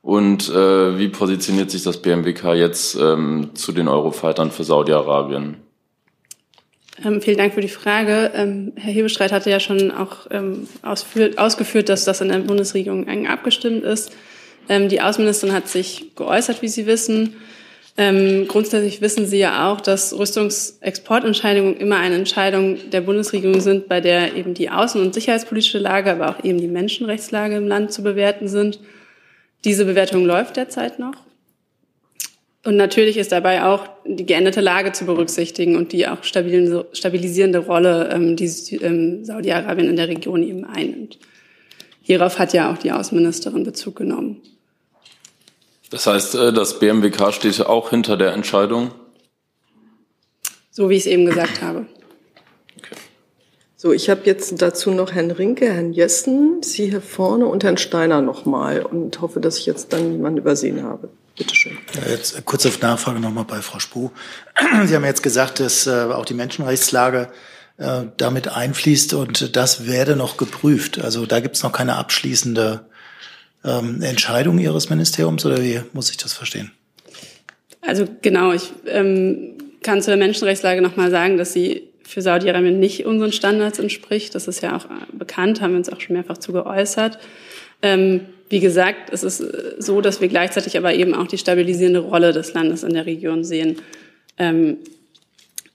Und 0.00 0.48
äh, 0.48 0.98
wie 0.98 1.08
positioniert 1.08 1.70
sich 1.70 1.82
das 1.82 1.98
BMWK 1.98 2.54
jetzt 2.54 2.96
ähm, 2.98 3.50
zu 3.52 3.72
den 3.72 3.86
Eurofightern 3.86 4.50
für 4.50 4.64
Saudi-Arabien? 4.64 5.56
Ähm, 7.04 7.20
vielen 7.20 7.36
Dank 7.36 7.52
für 7.52 7.60
die 7.60 7.68
Frage. 7.68 8.30
Ähm, 8.34 8.72
Herr 8.76 8.94
Hebestreit 8.94 9.30
hatte 9.30 9.50
ja 9.50 9.60
schon 9.60 9.90
auch 9.90 10.26
ähm, 10.30 10.66
ausgeführt, 10.80 11.90
dass 11.90 12.06
das 12.06 12.22
in 12.22 12.30
der 12.30 12.38
Bundesregierung 12.38 13.26
abgestimmt 13.26 13.84
ist. 13.84 14.16
Ähm, 14.70 14.88
die 14.88 15.02
Außenministerin 15.02 15.54
hat 15.54 15.68
sich 15.68 16.16
geäußert, 16.16 16.62
wie 16.62 16.68
Sie 16.68 16.86
wissen. 16.86 17.36
Ähm, 18.00 18.48
grundsätzlich 18.48 19.02
wissen 19.02 19.26
Sie 19.26 19.36
ja 19.36 19.70
auch, 19.70 19.82
dass 19.82 20.18
Rüstungsexportentscheidungen 20.18 21.76
immer 21.76 21.98
eine 21.98 22.14
Entscheidung 22.14 22.78
der 22.90 23.02
Bundesregierung 23.02 23.60
sind, 23.60 23.88
bei 23.88 24.00
der 24.00 24.36
eben 24.36 24.54
die 24.54 24.70
außen- 24.70 25.02
und 25.02 25.12
sicherheitspolitische 25.12 25.76
Lage, 25.76 26.10
aber 26.10 26.30
auch 26.30 26.42
eben 26.42 26.58
die 26.58 26.66
Menschenrechtslage 26.66 27.56
im 27.56 27.68
Land 27.68 27.92
zu 27.92 28.02
bewerten 28.02 28.48
sind. 28.48 28.80
Diese 29.66 29.84
Bewertung 29.84 30.24
läuft 30.24 30.56
derzeit 30.56 30.98
noch. 30.98 31.12
Und 32.64 32.76
natürlich 32.76 33.18
ist 33.18 33.32
dabei 33.32 33.64
auch 33.64 33.86
die 34.06 34.24
geänderte 34.24 34.62
Lage 34.62 34.92
zu 34.92 35.04
berücksichtigen 35.04 35.76
und 35.76 35.92
die 35.92 36.08
auch 36.08 36.24
stabilisierende 36.24 37.58
Rolle, 37.58 38.08
ähm, 38.14 38.34
die 38.34 38.46
ähm, 38.80 39.26
Saudi-Arabien 39.26 39.90
in 39.90 39.96
der 39.96 40.08
Region 40.08 40.42
eben 40.42 40.64
einnimmt. 40.64 41.18
Hierauf 42.00 42.38
hat 42.38 42.54
ja 42.54 42.72
auch 42.72 42.78
die 42.78 42.92
Außenministerin 42.92 43.62
Bezug 43.62 43.96
genommen. 43.96 44.40
Das 45.90 46.06
heißt, 46.06 46.36
äh, 46.36 46.52
das 46.52 46.78
BMWK 46.78 47.32
steht 47.32 47.60
auch 47.66 47.90
hinter 47.90 48.16
der 48.16 48.32
Entscheidung? 48.32 48.92
So 50.70 50.88
wie 50.88 50.94
ich 50.94 51.00
es 51.00 51.06
eben 51.06 51.26
gesagt 51.26 51.62
habe. 51.62 51.86
So, 53.76 53.92
ich 53.92 54.10
habe 54.10 54.20
jetzt 54.24 54.60
dazu 54.60 54.90
noch 54.90 55.12
Herrn 55.12 55.30
Rinke, 55.30 55.72
Herrn 55.72 55.92
Jessen, 55.92 56.62
Sie 56.62 56.90
hier 56.90 57.00
vorne 57.00 57.46
und 57.46 57.64
Herrn 57.64 57.78
Steiner 57.78 58.20
nochmal 58.20 58.82
und 58.82 59.20
hoffe, 59.22 59.40
dass 59.40 59.56
ich 59.56 59.66
jetzt 59.66 59.92
dann 59.92 60.12
niemanden 60.12 60.38
übersehen 60.38 60.82
habe. 60.82 61.08
Bitte 61.36 61.54
schön. 61.54 61.78
Ja, 61.94 62.10
jetzt 62.10 62.44
kurze 62.44 62.70
Nachfrage 62.82 63.20
nochmal 63.20 63.46
bei 63.46 63.62
Frau 63.62 63.78
Spuh. 63.78 64.10
Sie 64.84 64.94
haben 64.94 65.04
jetzt 65.04 65.22
gesagt, 65.22 65.60
dass 65.60 65.86
äh, 65.86 66.08
auch 66.12 66.26
die 66.26 66.34
Menschenrechtslage 66.34 67.30
äh, 67.78 68.02
damit 68.18 68.48
einfließt 68.48 69.14
und 69.14 69.56
das 69.56 69.86
werde 69.86 70.14
noch 70.14 70.36
geprüft. 70.36 71.00
Also 71.00 71.24
da 71.24 71.40
gibt 71.40 71.56
es 71.56 71.62
noch 71.62 71.72
keine 71.72 71.96
abschließende 71.96 72.84
ähm, 73.64 74.02
Entscheidung 74.02 74.58
Ihres 74.58 74.90
Ministeriums 74.90 75.44
oder 75.44 75.62
wie 75.62 75.80
muss 75.92 76.10
ich 76.10 76.16
das 76.16 76.32
verstehen? 76.32 76.72
Also 77.80 78.06
genau, 78.22 78.52
ich 78.52 78.72
ähm, 78.86 79.54
kann 79.82 80.02
zu 80.02 80.10
der 80.10 80.18
Menschenrechtslage 80.18 80.82
nochmal 80.82 81.10
sagen, 81.10 81.38
dass 81.38 81.52
sie 81.52 81.88
für 82.02 82.22
Saudi-Arabien 82.22 82.78
nicht 82.78 83.06
unseren 83.06 83.32
Standards 83.32 83.78
entspricht. 83.78 84.34
Das 84.34 84.48
ist 84.48 84.62
ja 84.62 84.76
auch 84.76 84.84
äh, 84.86 84.88
bekannt, 85.12 85.60
haben 85.60 85.72
wir 85.72 85.78
uns 85.78 85.90
auch 85.90 86.00
schon 86.00 86.16
mehrfach 86.16 86.38
zu 86.38 86.52
geäußert. 86.52 87.18
Ähm, 87.82 88.26
wie 88.48 88.60
gesagt, 88.60 89.10
es 89.12 89.22
ist 89.22 89.40
äh, 89.40 89.76
so, 89.78 90.00
dass 90.00 90.20
wir 90.20 90.28
gleichzeitig 90.28 90.76
aber 90.76 90.92
eben 90.92 91.14
auch 91.14 91.28
die 91.28 91.38
stabilisierende 91.38 92.00
Rolle 92.00 92.32
des 92.32 92.52
Landes 92.52 92.82
in 92.82 92.94
der 92.94 93.06
Region 93.06 93.44
sehen. 93.44 93.76
Ähm, 94.38 94.78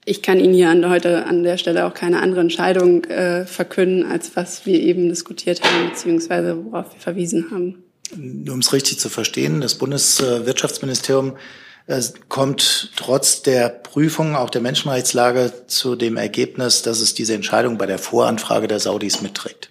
ich 0.08 0.22
kann 0.22 0.38
Ihnen 0.38 0.54
hier 0.54 0.70
an, 0.70 0.88
heute 0.88 1.26
an 1.26 1.42
der 1.42 1.58
Stelle 1.58 1.84
auch 1.84 1.92
keine 1.92 2.22
andere 2.22 2.40
Entscheidung 2.40 3.04
äh, 3.04 3.44
verkünden, 3.44 4.06
als 4.06 4.36
was 4.36 4.64
wir 4.64 4.80
eben 4.80 5.08
diskutiert 5.08 5.62
haben, 5.62 5.90
beziehungsweise 5.90 6.64
worauf 6.64 6.94
wir 6.94 7.00
verwiesen 7.00 7.50
haben. 7.50 7.82
Nur 8.14 8.54
um 8.54 8.60
es 8.60 8.72
richtig 8.72 9.00
zu 9.00 9.08
verstehen, 9.08 9.60
das 9.60 9.74
Bundeswirtschaftsministerium 9.74 11.36
kommt 12.28 12.92
trotz 12.96 13.42
der 13.42 13.68
Prüfung 13.68 14.34
auch 14.34 14.50
der 14.50 14.60
Menschenrechtslage 14.60 15.52
zu 15.66 15.94
dem 15.94 16.16
Ergebnis, 16.16 16.82
dass 16.82 17.00
es 17.00 17.14
diese 17.14 17.34
Entscheidung 17.34 17.78
bei 17.78 17.86
der 17.86 17.98
Voranfrage 17.98 18.66
der 18.66 18.80
Saudis 18.80 19.22
mitträgt. 19.22 19.70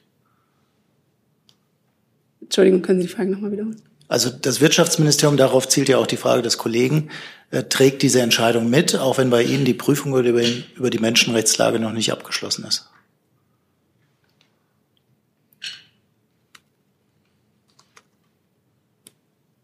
Entschuldigung, 2.41 2.82
können 2.82 3.02
Sie 3.02 3.08
die 3.08 3.13
Frage 3.13 3.32
nochmal 3.32 3.52
wiederholen? 3.52 3.82
Also 4.08 4.30
das 4.30 4.62
Wirtschaftsministerium, 4.62 5.36
darauf 5.36 5.67
zielt 5.67 5.89
ja 5.89 5.98
auch 5.98 6.08
die 6.08 6.17
Frage 6.17 6.41
des 6.41 6.58
Kollegen, 6.58 7.10
äh, 7.10 7.12
trägt 7.52 8.02
diese 8.02 8.22
Entscheidung 8.22 8.70
mit, 8.70 8.96
auch 8.96 9.18
wenn 9.18 9.30
bei 9.30 9.44
Ihnen 9.44 9.66
die 9.66 9.74
Prüfung 9.74 10.18
über, 10.18 10.42
über 10.76 10.90
die 10.90 11.00
Menschenrechtslage 11.00 11.80
noch 11.80 11.94
nicht 11.94 12.12
abgeschlossen 12.12 12.66
ist. 12.66 12.90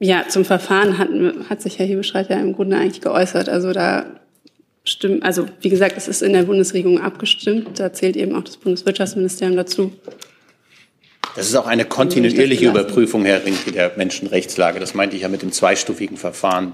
Ja, 0.04 0.28
zum 0.28 0.46
Verfahren 0.46 0.98
hat, 0.98 1.10
hat 1.48 1.62
sich 1.62 1.78
Herr 1.78 1.86
Hebestreit 1.86 2.32
ja 2.32 2.40
im 2.40 2.54
Grunde 2.54 2.76
eigentlich 2.76 3.02
geäußert. 3.02 3.50
Also 3.50 3.72
da 3.72 4.06
stimmt, 4.84 5.22
also 5.22 5.46
wie 5.60 5.70
gesagt, 5.70 5.96
es 5.96 6.08
ist 6.08 6.24
in 6.24 6.34
der 6.34 6.44
Bundesregierung 6.44 7.00
abgestimmt. 7.00 7.80
Da 7.80 7.94
zählt 7.94 8.16
eben 8.16 8.36
auch 8.36 8.44
das 8.44 8.58
Bundeswirtschaftsministerium 8.58 9.56
dazu. 9.56 9.94
Das 11.36 11.48
ist 11.48 11.56
auch 11.56 11.68
eine 11.68 11.86
kontinuierliche 11.86 12.68
Überprüfung, 12.68 13.26
Herr 13.26 13.46
Rinke, 13.46 13.72
der 13.72 13.92
Menschenrechtslage. 13.96 14.80
Das 14.80 14.96
meinte 14.96 15.16
ich 15.16 15.22
ja 15.22 15.30
mit 15.30 15.44
dem 15.44 15.52
zweistufigen 15.52 16.18
Verfahren. 16.18 16.74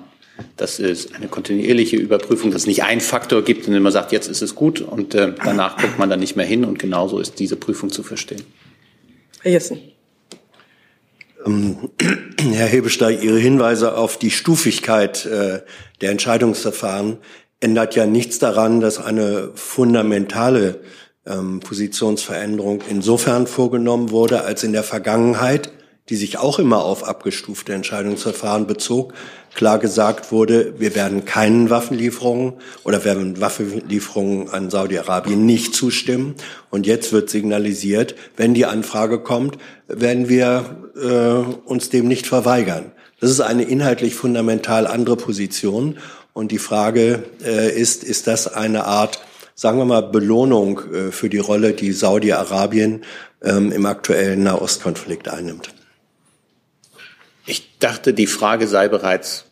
Das 0.56 0.80
ist 0.80 1.16
eine 1.16 1.28
kontinuierliche 1.28 1.98
Überprüfung, 1.98 2.52
dass 2.52 2.62
es 2.62 2.68
nicht 2.68 2.84
einen 2.84 3.02
Faktor 3.02 3.44
gibt, 3.44 3.68
in 3.68 3.74
dem 3.74 3.84
man 3.84 3.92
sagt, 3.92 4.12
jetzt 4.12 4.28
ist 4.28 4.42
es 4.42 4.56
gut 4.56 4.82
und 4.82 5.16
äh, 5.16 5.34
danach 5.44 5.78
guckt 5.78 6.00
man 6.00 6.10
dann 6.10 6.20
nicht 6.20 6.36
mehr 6.36 6.46
hin. 6.46 6.66
Und 6.66 6.80
genauso 6.80 7.20
ist 7.20 7.40
diese 7.40 7.56
Prüfung 7.56 7.92
zu 7.92 8.04
verstehen. 8.04 8.44
Herr 9.42 9.52
Jessen. 9.52 9.80
Ähm, 11.46 11.90
Herr 12.40 12.68
Hebestein, 12.68 13.22
Ihre 13.22 13.40
Hinweise 13.40 13.98
auf 13.98 14.18
die 14.18 14.32
Stufigkeit 14.32 15.26
äh, 15.26 15.62
der 16.02 16.12
Entscheidungsverfahren 16.12 17.18
ändert 17.60 17.96
ja 17.96 18.06
nichts 18.06 18.40
daran, 18.40 18.82
dass 18.82 19.00
eine 19.00 19.52
fundamentale 19.56 20.82
ähm, 21.26 21.60
Positionsveränderung 21.60 22.84
insofern 22.90 23.48
vorgenommen 23.48 24.12
wurde, 24.12 24.44
als 24.44 24.64
in 24.64 24.74
der 24.74 24.84
Vergangenheit, 24.84 25.72
die 26.10 26.16
sich 26.16 26.38
auch 26.38 26.60
immer 26.60 26.84
auf 26.84 27.04
abgestufte 27.04 27.74
Entscheidungsverfahren 27.74 28.68
bezog, 28.68 29.14
klar 29.54 29.80
gesagt 29.80 30.32
wurde, 30.32 30.76
wir 30.80 30.96
werden 30.96 31.26
keinen 31.26 31.70
Waffenlieferungen 31.70 32.54
oder 32.84 33.04
werden 33.04 33.42
Waffenlieferungen 33.42 34.50
an 34.50 34.70
Saudi-Arabien 34.70 35.46
nicht 35.46 35.76
zustimmen. 35.76 36.36
Und 36.70 36.86
jetzt 36.86 37.12
wird 37.12 37.30
signalisiert, 37.30 38.16
wenn 38.38 38.54
die 38.54 38.66
Anfrage 38.66 39.20
kommt, 39.20 39.58
werden 39.88 40.30
wir 40.30 40.78
äh, 40.96 41.68
uns 41.68 41.90
dem 41.90 42.08
nicht 42.08 42.28
verweigern. 42.28 42.92
Das 43.20 43.32
ist 43.32 43.42
eine 43.42 43.64
inhaltlich 43.64 44.16
fundamental 44.16 44.88
andere 44.88 45.18
Position. 45.18 45.98
Und 46.34 46.52
die 46.52 46.60
Frage 46.60 47.24
äh, 47.44 47.72
ist, 47.76 48.04
ist 48.04 48.28
das 48.28 48.48
eine 48.48 48.86
Art 48.86 49.20
sagen 49.60 49.80
wir 49.80 49.86
mal, 49.86 50.04
Belohnung 50.04 50.82
äh, 50.94 51.12
für 51.12 51.30
die 51.30 51.40
Rolle, 51.40 51.74
die 51.74 51.92
Saudi-Arabien 51.92 53.04
ähm, 53.44 53.72
im 53.72 53.88
aktuellen 53.88 54.44
Nahostkonflikt 54.44 55.28
einnimmt. 55.30 55.74
Dachte, 57.80 58.14
die 58.14 58.28
Frage 58.28 58.68
sei 58.68 58.88
bereits 58.88 59.46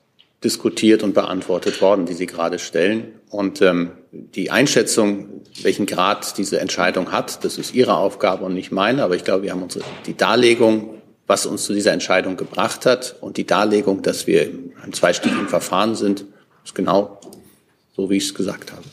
diskutiert 0.43 1.03
und 1.03 1.13
beantwortet 1.13 1.81
worden, 1.81 2.05
die 2.05 2.13
Sie 2.13 2.27
gerade 2.27 2.59
stellen. 2.59 3.13
Und 3.29 3.61
ähm, 3.61 3.91
die 4.11 4.51
Einschätzung, 4.51 5.41
welchen 5.61 5.85
Grad 5.85 6.37
diese 6.37 6.59
Entscheidung 6.59 7.11
hat, 7.11 7.43
das 7.43 7.57
ist 7.57 7.73
Ihre 7.73 7.95
Aufgabe 7.97 8.45
und 8.45 8.53
nicht 8.53 8.71
meine. 8.71 9.03
Aber 9.03 9.15
ich 9.15 9.23
glaube, 9.23 9.43
wir 9.43 9.51
haben 9.51 9.63
unsere, 9.63 9.85
die 10.05 10.15
Darlegung, 10.15 11.01
was 11.27 11.45
uns 11.45 11.65
zu 11.65 11.73
dieser 11.73 11.91
Entscheidung 11.91 12.37
gebracht 12.37 12.85
hat 12.85 13.15
und 13.21 13.37
die 13.37 13.47
Darlegung, 13.47 14.03
dass 14.03 14.27
wir 14.27 14.43
in 14.43 14.73
einem 14.81 14.93
zweistufigen 14.93 15.47
Verfahren 15.47 15.95
sind, 15.95 16.25
ist 16.63 16.75
genau 16.75 17.19
so, 17.95 18.09
wie 18.09 18.17
ich 18.17 18.25
es 18.25 18.33
gesagt 18.35 18.71
habe 18.71 18.83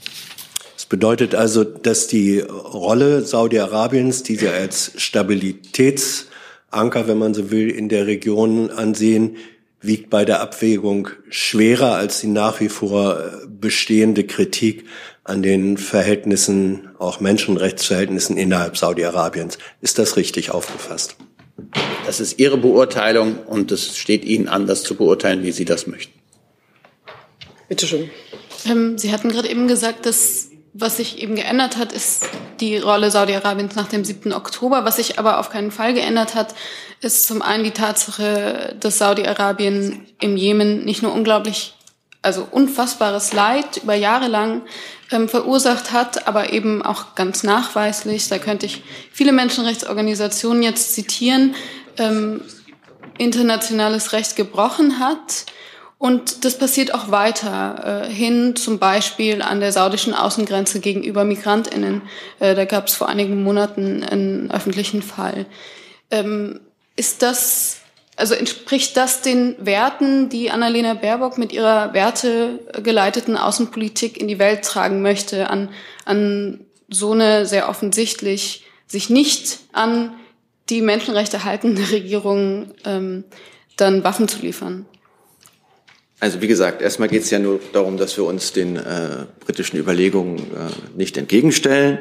bedeutet 0.92 1.34
also, 1.34 1.64
dass 1.64 2.06
die 2.06 2.40
Rolle 2.40 3.22
Saudi-Arabiens, 3.22 4.24
die 4.24 4.36
sie 4.36 4.48
als 4.48 4.92
Stabilitätsanker, 6.72 7.06
wenn 7.06 7.18
man 7.18 7.34
so 7.34 7.50
will, 7.50 7.70
in 7.70 7.88
der 7.88 8.06
Region 8.06 8.70
ansehen, 8.70 9.36
wiegt 9.80 10.10
bei 10.10 10.24
der 10.24 10.40
Abwägung 10.40 11.08
schwerer 11.28 11.94
als 11.94 12.20
die 12.20 12.28
nach 12.28 12.60
wie 12.60 12.68
vor 12.68 13.20
bestehende 13.48 14.24
Kritik 14.24 14.84
an 15.24 15.42
den 15.42 15.76
Verhältnissen, 15.76 16.88
auch 16.98 17.20
Menschenrechtsverhältnissen 17.20 18.36
innerhalb 18.36 18.76
Saudi-Arabiens. 18.76 19.58
Ist 19.80 19.98
das 19.98 20.16
richtig 20.16 20.50
aufgefasst? 20.50 21.16
Das 22.06 22.20
ist 22.20 22.38
Ihre 22.38 22.56
Beurteilung 22.56 23.38
und 23.38 23.70
es 23.70 23.96
steht 23.96 24.24
Ihnen 24.24 24.48
an, 24.48 24.66
das 24.66 24.82
zu 24.82 24.94
beurteilen, 24.94 25.42
wie 25.42 25.52
Sie 25.52 25.64
das 25.64 25.86
möchten. 25.86 26.18
Bitte 27.68 27.86
schön. 27.86 28.10
Ähm, 28.66 28.98
Sie 28.98 29.12
hatten 29.12 29.28
gerade 29.28 29.48
eben 29.48 29.68
gesagt, 29.68 30.06
dass 30.06 30.41
was 30.74 30.96
sich 30.96 31.18
eben 31.18 31.36
geändert 31.36 31.76
hat, 31.76 31.92
ist 31.92 32.28
die 32.60 32.78
Rolle 32.78 33.10
Saudi-Arabiens 33.10 33.74
nach 33.74 33.88
dem 33.88 34.04
7. 34.04 34.32
Oktober. 34.32 34.84
Was 34.84 34.96
sich 34.96 35.18
aber 35.18 35.38
auf 35.38 35.50
keinen 35.50 35.70
Fall 35.70 35.92
geändert 35.92 36.34
hat, 36.34 36.54
ist 37.00 37.26
zum 37.26 37.42
einen 37.42 37.64
die 37.64 37.72
Tatsache, 37.72 38.74
dass 38.80 38.98
Saudi-Arabien 38.98 40.06
im 40.20 40.36
Jemen 40.36 40.84
nicht 40.84 41.02
nur 41.02 41.12
unglaublich, 41.12 41.74
also 42.22 42.46
unfassbares 42.50 43.32
Leid 43.34 43.78
über 43.82 43.94
Jahre 43.94 44.28
lang 44.28 44.62
ähm, 45.10 45.28
verursacht 45.28 45.92
hat, 45.92 46.26
aber 46.26 46.52
eben 46.52 46.82
auch 46.82 47.16
ganz 47.16 47.42
nachweislich, 47.42 48.28
da 48.28 48.38
könnte 48.38 48.64
ich 48.64 48.82
viele 49.12 49.32
Menschenrechtsorganisationen 49.32 50.62
jetzt 50.62 50.94
zitieren, 50.94 51.54
ähm, 51.98 52.40
internationales 53.18 54.12
Recht 54.12 54.36
gebrochen 54.36 55.00
hat 55.00 55.44
und 56.02 56.44
das 56.44 56.58
passiert 56.58 56.94
auch 56.94 57.12
weiter 57.12 58.08
äh, 58.08 58.12
hin, 58.12 58.56
zum 58.56 58.80
Beispiel 58.80 59.40
an 59.40 59.60
der 59.60 59.70
saudischen 59.70 60.14
Außengrenze 60.14 60.80
gegenüber 60.80 61.22
Migrantinnen. 61.22 62.02
Äh, 62.40 62.56
da 62.56 62.64
gab 62.64 62.88
es 62.88 62.94
vor 62.96 63.08
einigen 63.08 63.44
Monaten 63.44 64.02
einen 64.02 64.50
öffentlichen 64.50 65.00
Fall. 65.00 65.46
Ähm, 66.10 66.58
ist 66.96 67.22
das, 67.22 67.82
also 68.16 68.34
entspricht 68.34 68.96
das 68.96 69.22
den 69.22 69.54
Werten, 69.64 70.28
die 70.28 70.50
Annalena 70.50 70.94
Baerbock 70.94 71.38
mit 71.38 71.52
ihrer 71.52 71.94
wertegeleiteten 71.94 73.36
Außenpolitik 73.36 74.20
in 74.20 74.26
die 74.26 74.40
Welt 74.40 74.64
tragen 74.64 75.02
möchte, 75.02 75.50
an, 75.50 75.68
an 76.04 76.58
so 76.88 77.12
eine 77.12 77.46
sehr 77.46 77.68
offensichtlich 77.68 78.64
sich 78.88 79.08
nicht 79.08 79.60
an 79.72 80.14
die 80.68 80.82
Menschenrechte 80.82 81.44
haltende 81.44 81.92
Regierung 81.92 82.72
ähm, 82.84 83.22
dann 83.76 84.02
Waffen 84.02 84.26
zu 84.26 84.40
liefern? 84.40 84.86
Also 86.22 86.40
wie 86.40 86.46
gesagt, 86.46 86.82
erstmal 86.82 87.08
geht 87.08 87.22
es 87.22 87.30
ja 87.30 87.40
nur 87.40 87.58
darum, 87.72 87.96
dass 87.96 88.16
wir 88.16 88.22
uns 88.22 88.52
den 88.52 88.76
äh, 88.76 89.26
britischen 89.44 89.76
Überlegungen 89.76 90.38
äh, 90.38 90.70
nicht 90.96 91.16
entgegenstellen. 91.16 91.98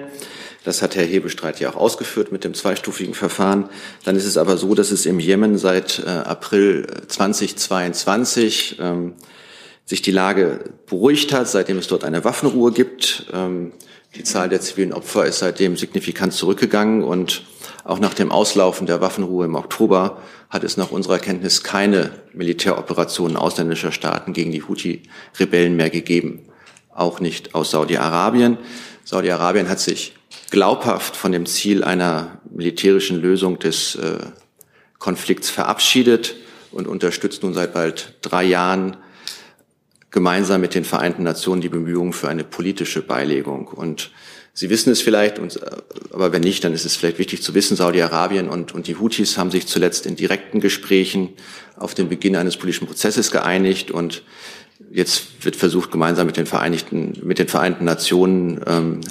Das 0.63 0.83
hat 0.83 0.95
Herr 0.95 1.05
Hebestreit 1.05 1.59
ja 1.59 1.71
auch 1.71 1.75
ausgeführt 1.75 2.31
mit 2.31 2.43
dem 2.43 2.53
zweistufigen 2.53 3.15
Verfahren. 3.15 3.67
Dann 4.05 4.15
ist 4.15 4.25
es 4.25 4.37
aber 4.37 4.57
so, 4.57 4.75
dass 4.75 4.91
es 4.91 5.07
im 5.07 5.19
Jemen 5.19 5.57
seit 5.57 6.03
äh, 6.05 6.07
April 6.07 6.85
2022 7.07 8.77
ähm, 8.79 9.15
sich 9.85 10.03
die 10.03 10.11
Lage 10.11 10.65
beruhigt 10.85 11.33
hat, 11.33 11.49
seitdem 11.49 11.79
es 11.79 11.87
dort 11.87 12.03
eine 12.03 12.23
Waffenruhe 12.23 12.71
gibt. 12.71 13.25
Ähm, 13.33 13.71
die 14.13 14.23
Zahl 14.23 14.49
der 14.49 14.61
zivilen 14.61 14.93
Opfer 14.93 15.25
ist 15.25 15.39
seitdem 15.39 15.77
signifikant 15.77 16.33
zurückgegangen 16.33 17.03
und 17.03 17.41
auch 17.83 17.99
nach 17.99 18.13
dem 18.13 18.31
Auslaufen 18.31 18.87
der 18.87 19.01
Waffenruhe 19.01 19.45
im 19.45 19.55
Oktober 19.55 20.21
hat 20.49 20.63
es 20.63 20.77
nach 20.77 20.91
unserer 20.91 21.19
Kenntnis 21.19 21.63
keine 21.63 22.11
Militäroperationen 22.33 23.37
ausländischer 23.37 23.91
Staaten 23.91 24.33
gegen 24.33 24.51
die 24.51 24.63
Houthi-Rebellen 24.63 25.75
mehr 25.75 25.89
gegeben. 25.89 26.41
Auch 26.93 27.19
nicht 27.19 27.55
aus 27.55 27.71
Saudi-Arabien. 27.71 28.57
Saudi-Arabien 29.03 29.69
hat 29.69 29.79
sich 29.79 30.13
glaubhaft 30.51 31.15
von 31.15 31.31
dem 31.31 31.45
Ziel 31.45 31.83
einer 31.83 32.39
militärischen 32.49 33.19
Lösung 33.19 33.57
des 33.59 33.95
äh, 33.95 34.19
Konflikts 34.99 35.49
verabschiedet 35.49 36.35
und 36.71 36.87
unterstützt 36.87 37.43
nun 37.43 37.53
seit 37.53 37.73
bald 37.73 38.15
drei 38.21 38.43
Jahren 38.43 38.97
gemeinsam 40.11 40.61
mit 40.61 40.75
den 40.75 40.83
Vereinten 40.83 41.23
Nationen 41.23 41.61
die 41.61 41.69
Bemühungen 41.69 42.13
für 42.13 42.29
eine 42.29 42.43
politische 42.43 43.01
Beilegung. 43.01 43.67
Und 43.67 44.11
Sie 44.53 44.69
wissen 44.69 44.91
es 44.91 45.01
vielleicht, 45.01 45.39
aber 46.11 46.33
wenn 46.33 46.41
nicht, 46.41 46.63
dann 46.63 46.73
ist 46.73 46.85
es 46.85 46.97
vielleicht 46.97 47.19
wichtig 47.19 47.41
zu 47.41 47.53
wissen, 47.53 47.77
Saudi-Arabien 47.77 48.49
und, 48.49 48.73
und 48.73 48.87
die 48.87 48.97
Houthis 48.97 49.37
haben 49.37 49.49
sich 49.49 49.65
zuletzt 49.65 50.05
in 50.05 50.17
direkten 50.17 50.59
Gesprächen 50.59 51.29
auf 51.77 51.93
den 51.93 52.09
Beginn 52.09 52.35
eines 52.35 52.57
politischen 52.57 52.87
Prozesses 52.87 53.31
geeinigt 53.31 53.91
und 53.91 54.23
jetzt 54.91 55.45
wird 55.45 55.55
versucht, 55.55 55.91
gemeinsam 55.91 56.27
mit 56.27 56.35
den 56.35 56.45
Vereinigten, 56.45 57.13
mit 57.23 57.39
den 57.39 57.47
Vereinten 57.47 57.85
Nationen 57.85 58.61
ähm, 58.67 59.01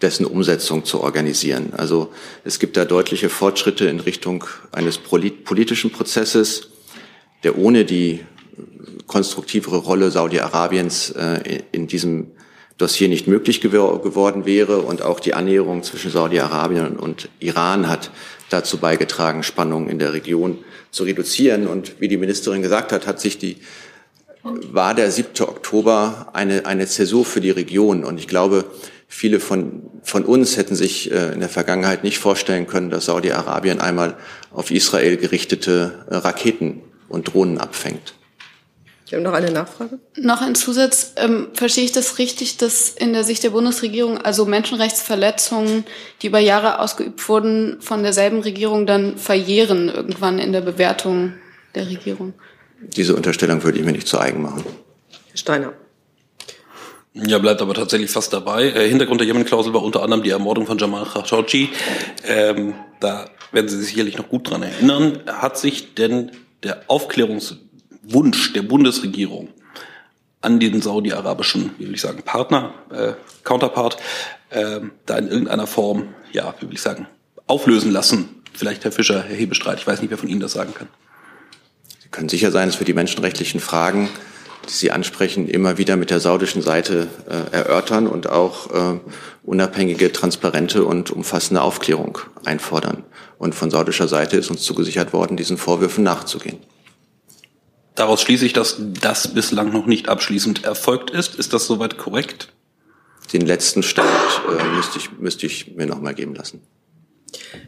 dessen 0.00 0.24
Umsetzung 0.24 0.84
zu 0.84 1.00
organisieren. 1.00 1.74
Also 1.76 2.10
es 2.44 2.58
gibt 2.58 2.76
da 2.76 2.84
deutliche 2.84 3.28
Fortschritte 3.28 3.86
in 3.86 4.00
Richtung 4.00 4.44
eines 4.72 4.98
politischen 4.98 5.90
Prozesses, 5.90 6.70
der 7.44 7.58
ohne 7.58 7.84
die 7.84 8.20
konstruktivere 9.06 9.76
Rolle 9.76 10.10
Saudi-Arabiens 10.10 11.10
äh, 11.10 11.60
in 11.72 11.86
diesem 11.86 12.32
Dossier 12.78 13.08
nicht 13.08 13.26
möglich 13.26 13.60
geworden 13.60 14.46
wäre. 14.46 14.78
Und 14.78 15.02
auch 15.02 15.20
die 15.20 15.34
Annäherung 15.34 15.82
zwischen 15.82 16.10
Saudi-Arabien 16.10 16.96
und 16.96 17.28
Iran 17.38 17.88
hat 17.88 18.10
dazu 18.50 18.78
beigetragen, 18.78 19.42
Spannungen 19.42 19.88
in 19.88 19.98
der 19.98 20.12
Region 20.12 20.58
zu 20.90 21.04
reduzieren. 21.04 21.66
Und 21.66 22.00
wie 22.00 22.08
die 22.08 22.16
Ministerin 22.16 22.62
gesagt 22.62 22.92
hat, 22.92 23.06
hat 23.06 23.20
sich 23.20 23.38
die 23.38 23.56
war 24.42 24.94
der 24.94 25.10
7. 25.10 25.46
Oktober 25.46 26.30
eine, 26.32 26.66
eine 26.66 26.86
Zäsur 26.86 27.24
für 27.24 27.40
die 27.40 27.50
Region. 27.50 28.04
Und 28.04 28.18
ich 28.18 28.26
glaube, 28.26 28.64
viele 29.06 29.40
von, 29.40 29.82
von 30.02 30.24
uns 30.24 30.56
hätten 30.56 30.74
sich 30.74 31.12
äh, 31.12 31.32
in 31.32 31.40
der 31.40 31.48
Vergangenheit 31.48 32.02
nicht 32.02 32.18
vorstellen 32.18 32.66
können, 32.66 32.90
dass 32.90 33.06
Saudi-Arabien 33.06 33.80
einmal 33.80 34.16
auf 34.50 34.70
Israel 34.70 35.16
gerichtete 35.16 36.06
äh, 36.10 36.16
Raketen 36.16 36.82
und 37.08 37.32
Drohnen 37.32 37.58
abfängt. 37.58 38.14
Ich 39.12 39.14
habe 39.14 39.24
noch 39.24 39.34
eine 39.34 39.50
Nachfrage. 39.50 39.98
Noch 40.16 40.40
ein 40.40 40.54
Zusatz. 40.54 41.12
Ähm, 41.16 41.48
verstehe 41.52 41.84
ich 41.84 41.92
das 41.92 42.16
richtig, 42.16 42.56
dass 42.56 42.88
in 42.88 43.12
der 43.12 43.24
Sicht 43.24 43.42
der 43.42 43.50
Bundesregierung 43.50 44.16
also 44.16 44.46
Menschenrechtsverletzungen, 44.46 45.84
die 46.22 46.28
über 46.28 46.38
Jahre 46.38 46.78
ausgeübt 46.78 47.28
wurden, 47.28 47.76
von 47.82 48.02
derselben 48.02 48.40
Regierung 48.40 48.86
dann 48.86 49.18
verjähren 49.18 49.90
irgendwann 49.90 50.38
in 50.38 50.54
der 50.54 50.62
Bewertung 50.62 51.34
der 51.74 51.88
Regierung? 51.88 52.32
Diese 52.80 53.14
Unterstellung 53.14 53.62
würde 53.62 53.80
ich 53.80 53.84
mir 53.84 53.92
nicht 53.92 54.08
zu 54.08 54.18
eigen 54.18 54.40
machen. 54.40 54.64
Herr 55.28 55.36
Steiner. 55.36 55.74
Ja, 57.12 57.38
bleibt 57.38 57.60
aber 57.60 57.74
tatsächlich 57.74 58.10
fast 58.10 58.32
dabei. 58.32 58.68
Äh, 58.68 58.88
Hintergrund 58.88 59.20
der 59.20 59.26
Jemen-Klausel 59.26 59.74
war 59.74 59.82
unter 59.82 60.02
anderem 60.02 60.22
die 60.22 60.30
Ermordung 60.30 60.64
von 60.64 60.78
Jamal 60.78 61.04
Khashoggi. 61.04 61.68
Ähm, 62.26 62.72
da 62.98 63.26
werden 63.52 63.68
Sie 63.68 63.76
sich 63.76 63.88
sicherlich 63.88 64.16
noch 64.16 64.30
gut 64.30 64.48
dran 64.48 64.62
erinnern. 64.62 65.20
Hat 65.26 65.58
sich 65.58 65.92
denn 65.92 66.30
der 66.62 66.84
Aufklärungs 66.86 67.58
Wunsch 68.02 68.52
der 68.52 68.62
Bundesregierung 68.62 69.48
an 70.40 70.58
den 70.58 70.82
saudi-arabischen, 70.82 71.70
wie 71.78 71.86
will 71.86 71.94
ich 71.94 72.00
sagen, 72.00 72.22
Partner, 72.22 72.74
äh, 72.90 73.12
Counterpart, 73.44 73.96
äh, 74.50 74.80
da 75.06 75.18
in 75.18 75.28
irgendeiner 75.28 75.66
Form, 75.66 76.14
ja, 76.32 76.54
wie 76.60 76.66
will 76.66 76.74
ich 76.74 76.82
sagen, 76.82 77.06
auflösen 77.46 77.92
lassen. 77.92 78.42
Vielleicht 78.52 78.84
Herr 78.84 78.92
Fischer, 78.92 79.22
Herr 79.22 79.36
Hebestreit, 79.36 79.78
ich 79.78 79.86
weiß 79.86 80.00
nicht, 80.00 80.10
wer 80.10 80.18
von 80.18 80.28
Ihnen 80.28 80.40
das 80.40 80.52
sagen 80.52 80.74
kann. 80.74 80.88
Sie 82.02 82.08
können 82.08 82.28
sicher 82.28 82.50
sein, 82.50 82.68
dass 82.68 82.80
wir 82.80 82.84
die 82.84 82.94
menschenrechtlichen 82.94 83.60
Fragen 83.60 84.08
die 84.68 84.72
Sie 84.72 84.90
ansprechen, 84.90 85.48
immer 85.48 85.78
wieder 85.78 85.96
mit 85.96 86.10
der 86.10 86.20
saudischen 86.20 86.62
Seite 86.62 87.08
äh, 87.28 87.54
erörtern 87.54 88.06
und 88.06 88.28
auch 88.28 88.70
äh, 88.70 89.00
unabhängige, 89.42 90.12
transparente 90.12 90.84
und 90.84 91.10
umfassende 91.10 91.62
Aufklärung 91.62 92.18
einfordern. 92.44 93.04
Und 93.38 93.54
von 93.54 93.70
saudischer 93.70 94.08
Seite 94.08 94.36
ist 94.36 94.50
uns 94.50 94.62
zugesichert 94.62 95.12
worden, 95.12 95.36
diesen 95.36 95.56
Vorwürfen 95.56 96.04
nachzugehen. 96.04 96.58
Daraus 97.94 98.22
schließe 98.22 98.46
ich, 98.46 98.52
dass 98.52 98.76
das 98.78 99.34
bislang 99.34 99.70
noch 99.72 99.86
nicht 99.86 100.08
abschließend 100.08 100.64
erfolgt 100.64 101.10
ist. 101.10 101.34
Ist 101.34 101.52
das 101.52 101.66
soweit 101.66 101.98
korrekt? 101.98 102.48
Den 103.32 103.46
letzten 103.46 103.82
Stand 103.82 104.08
äh, 104.48 104.64
müsste, 104.76 104.98
ich, 104.98 105.12
müsste 105.18 105.46
ich 105.46 105.74
mir 105.74 105.86
noch 105.86 106.00
mal 106.00 106.14
geben 106.14 106.34
lassen. 106.34 106.62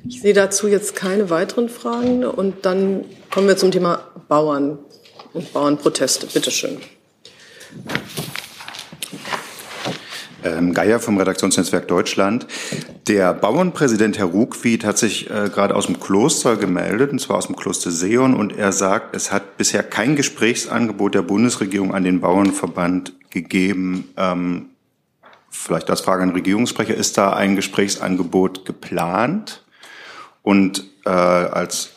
Ich 0.06 0.20
sehe 0.20 0.34
dazu 0.34 0.68
jetzt 0.68 0.94
keine 0.94 1.30
weiteren 1.30 1.68
Fragen. 1.68 2.24
Und 2.24 2.66
dann 2.66 3.04
kommen 3.30 3.48
wir 3.48 3.56
zum 3.56 3.70
Thema 3.70 4.10
Bauern 4.28 4.78
und 5.32 5.52
Bauernproteste. 5.52 6.26
Bitte 6.26 6.50
schön. 6.50 6.80
Ähm, 10.44 10.74
Geier 10.74 11.00
vom 11.00 11.16
Redaktionsnetzwerk 11.16 11.88
Deutschland. 11.88 12.46
Der 13.09 13.33
Bauernpräsident 13.33 14.18
Herr 14.18 14.26
Ruckwied 14.26 14.85
hat 14.85 14.98
sich 14.98 15.30
äh, 15.30 15.48
gerade 15.48 15.74
aus 15.74 15.87
dem 15.87 15.98
Kloster 15.98 16.57
gemeldet, 16.57 17.12
und 17.12 17.18
zwar 17.18 17.38
aus 17.38 17.46
dem 17.46 17.57
Kloster 17.57 17.90
Seon, 17.90 18.35
und 18.35 18.54
er 18.54 18.72
sagt, 18.72 19.16
es 19.16 19.33
hat 19.33 19.57
bisher 19.57 19.83
kein 19.83 20.16
Gesprächsangebot 20.16 21.14
der 21.14 21.22
Bundesregierung 21.22 21.94
an 21.94 22.04
den 22.04 22.20
Bauernverband 22.20 23.14
gegeben. 23.30 24.12
Ähm, 24.18 24.66
vielleicht 25.50 25.88
als 25.88 26.02
Frage 26.02 26.22
an 26.22 26.28
den 26.28 26.37
Regierungssprecher, 26.37 26.94
ist 26.94 27.16
da 27.16 27.33
ein 27.33 27.57
Gesprächsangebot 27.57 28.66
geplant? 28.66 29.64
Und 30.42 30.85
äh, 31.07 31.09
als 31.09 31.92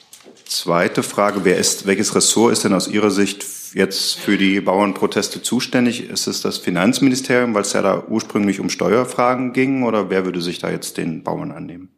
zweite 0.46 1.04
Frage, 1.04 1.44
wer 1.44 1.58
ist, 1.58 1.86
welches 1.86 2.16
Ressort 2.16 2.54
ist 2.54 2.64
denn 2.64 2.74
aus 2.74 2.88
Ihrer 2.88 3.12
Sicht 3.12 3.44
jetzt 3.74 4.18
für 4.18 4.38
die 4.38 4.62
Bauernproteste 4.62 5.42
zuständig? 5.42 6.10
Ist 6.10 6.28
es 6.28 6.42
das 6.42 6.58
Finanzministerium, 6.58 7.54
weil 7.54 7.62
es 7.62 7.74
ja 7.74 7.82
da 7.82 8.04
ursprünglich 8.08 8.60
um 8.60 8.70
Steuerfragen 8.70 9.54
ging, 9.54 9.84
oder 9.84 10.10
wer 10.10 10.26
würde 10.26 10.42
sich 10.42 10.60
da 10.60 10.70
jetzt 10.70 10.98
den 10.98 11.24
Bauern 11.24 11.52
annehmen? 11.52 11.90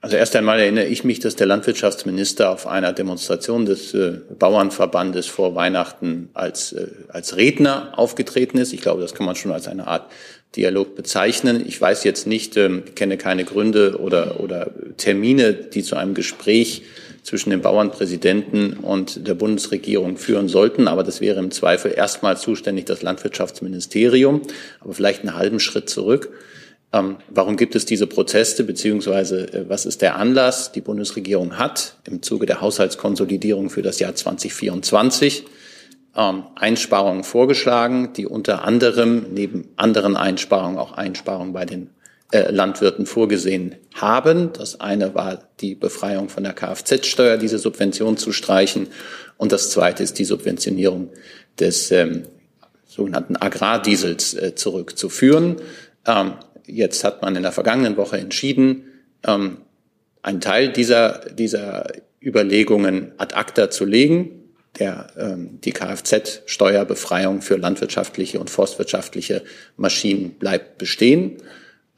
Also 0.00 0.16
erst 0.16 0.36
einmal 0.36 0.60
erinnere 0.60 0.86
ich 0.86 1.02
mich, 1.02 1.18
dass 1.18 1.34
der 1.34 1.48
Landwirtschaftsminister 1.48 2.50
auf 2.50 2.68
einer 2.68 2.92
Demonstration 2.92 3.66
des 3.66 3.94
äh, 3.94 4.20
Bauernverbandes 4.38 5.26
vor 5.26 5.56
Weihnachten 5.56 6.30
als, 6.34 6.72
äh, 6.72 6.86
als 7.08 7.36
Redner 7.36 7.92
aufgetreten 7.96 8.58
ist. 8.58 8.72
Ich 8.72 8.80
glaube, 8.80 9.02
das 9.02 9.14
kann 9.14 9.26
man 9.26 9.34
schon 9.34 9.50
als 9.50 9.66
eine 9.66 9.88
Art 9.88 10.08
Dialog 10.54 10.94
bezeichnen. 10.94 11.64
Ich 11.66 11.80
weiß 11.80 12.04
jetzt 12.04 12.28
nicht, 12.28 12.56
ähm, 12.56 12.84
kenne 12.94 13.18
keine 13.18 13.44
Gründe 13.44 13.98
oder, 14.00 14.38
oder 14.38 14.70
Termine, 14.96 15.52
die 15.52 15.82
zu 15.82 15.96
einem 15.96 16.14
Gespräch 16.14 16.84
zwischen 17.28 17.50
dem 17.50 17.60
Bauernpräsidenten 17.60 18.72
und 18.78 19.28
der 19.28 19.34
Bundesregierung 19.34 20.16
führen 20.16 20.48
sollten. 20.48 20.88
Aber 20.88 21.04
das 21.04 21.20
wäre 21.20 21.38
im 21.38 21.50
Zweifel 21.50 21.92
erstmal 21.94 22.38
zuständig 22.38 22.86
das 22.86 23.02
Landwirtschaftsministerium, 23.02 24.40
aber 24.80 24.94
vielleicht 24.94 25.20
einen 25.20 25.36
halben 25.36 25.60
Schritt 25.60 25.90
zurück. 25.90 26.30
Ähm, 26.90 27.16
warum 27.28 27.58
gibt 27.58 27.74
es 27.74 27.84
diese 27.84 28.06
Proteste, 28.06 28.64
beziehungsweise 28.64 29.52
äh, 29.52 29.68
was 29.68 29.84
ist 29.84 30.00
der 30.00 30.16
Anlass? 30.16 30.72
Die 30.72 30.80
Bundesregierung 30.80 31.58
hat 31.58 31.96
im 32.06 32.22
Zuge 32.22 32.46
der 32.46 32.62
Haushaltskonsolidierung 32.62 33.68
für 33.68 33.82
das 33.82 33.98
Jahr 33.98 34.14
2024 34.14 35.44
ähm, 36.16 36.44
Einsparungen 36.54 37.24
vorgeschlagen, 37.24 38.14
die 38.14 38.24
unter 38.24 38.64
anderem 38.64 39.26
neben 39.34 39.68
anderen 39.76 40.16
Einsparungen 40.16 40.78
auch 40.78 40.92
Einsparungen 40.92 41.52
bei 41.52 41.66
den 41.66 41.90
äh, 42.30 42.50
Landwirten 42.50 43.06
vorgesehen 43.06 43.76
haben. 43.94 44.52
Das 44.52 44.80
eine 44.80 45.14
war 45.14 45.48
die 45.60 45.74
Befreiung 45.74 46.28
von 46.28 46.44
der 46.44 46.52
Kfz-Steuer, 46.52 47.36
diese 47.36 47.58
Subvention 47.58 48.16
zu 48.16 48.32
streichen. 48.32 48.88
Und 49.36 49.52
das 49.52 49.70
zweite 49.70 50.02
ist 50.02 50.18
die 50.18 50.24
Subventionierung 50.24 51.10
des 51.58 51.90
ähm, 51.90 52.24
sogenannten 52.86 53.36
Agrardiesels 53.36 54.34
äh, 54.34 54.54
zurückzuführen. 54.54 55.56
Ähm, 56.06 56.34
Jetzt 56.68 57.02
hat 57.02 57.22
man 57.22 57.34
in 57.34 57.42
der 57.42 57.52
vergangenen 57.52 57.96
Woche 57.96 58.18
entschieden, 58.18 58.84
ähm, 59.26 59.58
einen 60.20 60.40
Teil 60.42 60.70
dieser, 60.70 61.20
dieser 61.30 61.90
Überlegungen 62.22 63.12
ad 63.16 63.34
acta 63.34 63.70
zu 63.70 63.86
legen. 63.86 64.34
Der, 64.78 65.08
ähm, 65.18 65.60
die 65.64 65.72
Kfz-Steuerbefreiung 65.72 67.40
für 67.40 67.56
landwirtschaftliche 67.56 68.38
und 68.38 68.50
forstwirtschaftliche 68.50 69.42
Maschinen 69.76 70.32
bleibt 70.32 70.76
bestehen. 70.78 71.38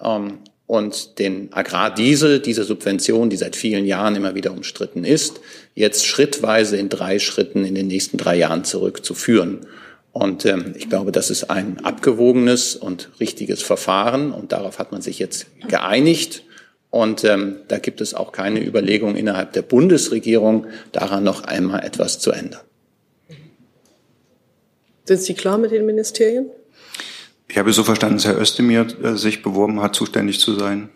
Ähm, 0.03 0.39
und 0.67 1.19
den 1.19 1.53
Agrardiesel, 1.53 2.39
diese 2.39 2.63
Subvention, 2.63 3.29
die 3.29 3.37
seit 3.37 3.57
vielen 3.57 3.87
Jahren 3.87 4.15
immer 4.15 4.37
wieder 4.37 4.53
umstritten 4.53 5.03
ist, 5.03 5.41
jetzt 5.75 6.07
schrittweise 6.07 6.77
in 6.77 6.89
drei 6.89 7.19
Schritten 7.19 7.65
in 7.65 7.75
den 7.75 7.89
nächsten 7.89 8.19
drei 8.19 8.37
Jahren 8.37 8.63
zurückzuführen. 8.63 9.67
Und 10.13 10.47
ähm, 10.47 10.75
ich 10.77 10.89
glaube, 10.89 11.11
das 11.11 11.31
ist 11.31 11.51
ein 11.51 11.85
abgewogenes 11.85 12.77
und 12.77 13.11
richtiges 13.19 13.63
Verfahren 13.63 14.31
und 14.31 14.53
darauf 14.53 14.79
hat 14.79 14.93
man 14.93 15.03
sich 15.03 15.19
jetzt 15.19 15.47
geeinigt. 15.67 16.45
Und 16.91 17.25
ähm, 17.25 17.57
da 17.67 17.79
gibt 17.79 18.01
es 18.01 18.15
auch 18.15 18.31
keine 18.31 18.65
Überlegung 18.65 19.17
innerhalb 19.17 19.53
der 19.53 19.63
Bundesregierung, 19.63 20.67
daran 20.93 21.25
noch 21.25 21.43
einmal 21.43 21.85
etwas 21.85 22.21
zu 22.21 22.31
ändern. 22.31 22.63
Sind 25.05 25.21
Sie 25.21 25.35
klar 25.35 25.59
mit 25.59 25.73
den 25.73 25.85
Ministerien? 25.85 26.51
Ich 27.51 27.59
habe 27.59 27.73
so 27.73 27.83
verstanden, 27.83 28.17
dass 28.17 28.27
Herr 28.27 28.41
Özdemir 28.41 28.87
äh, 29.03 29.17
sich 29.17 29.43
beworben 29.43 29.81
hat, 29.83 29.97
zuständig 29.97 30.39
zu 30.39 30.55
sein. 30.55 30.89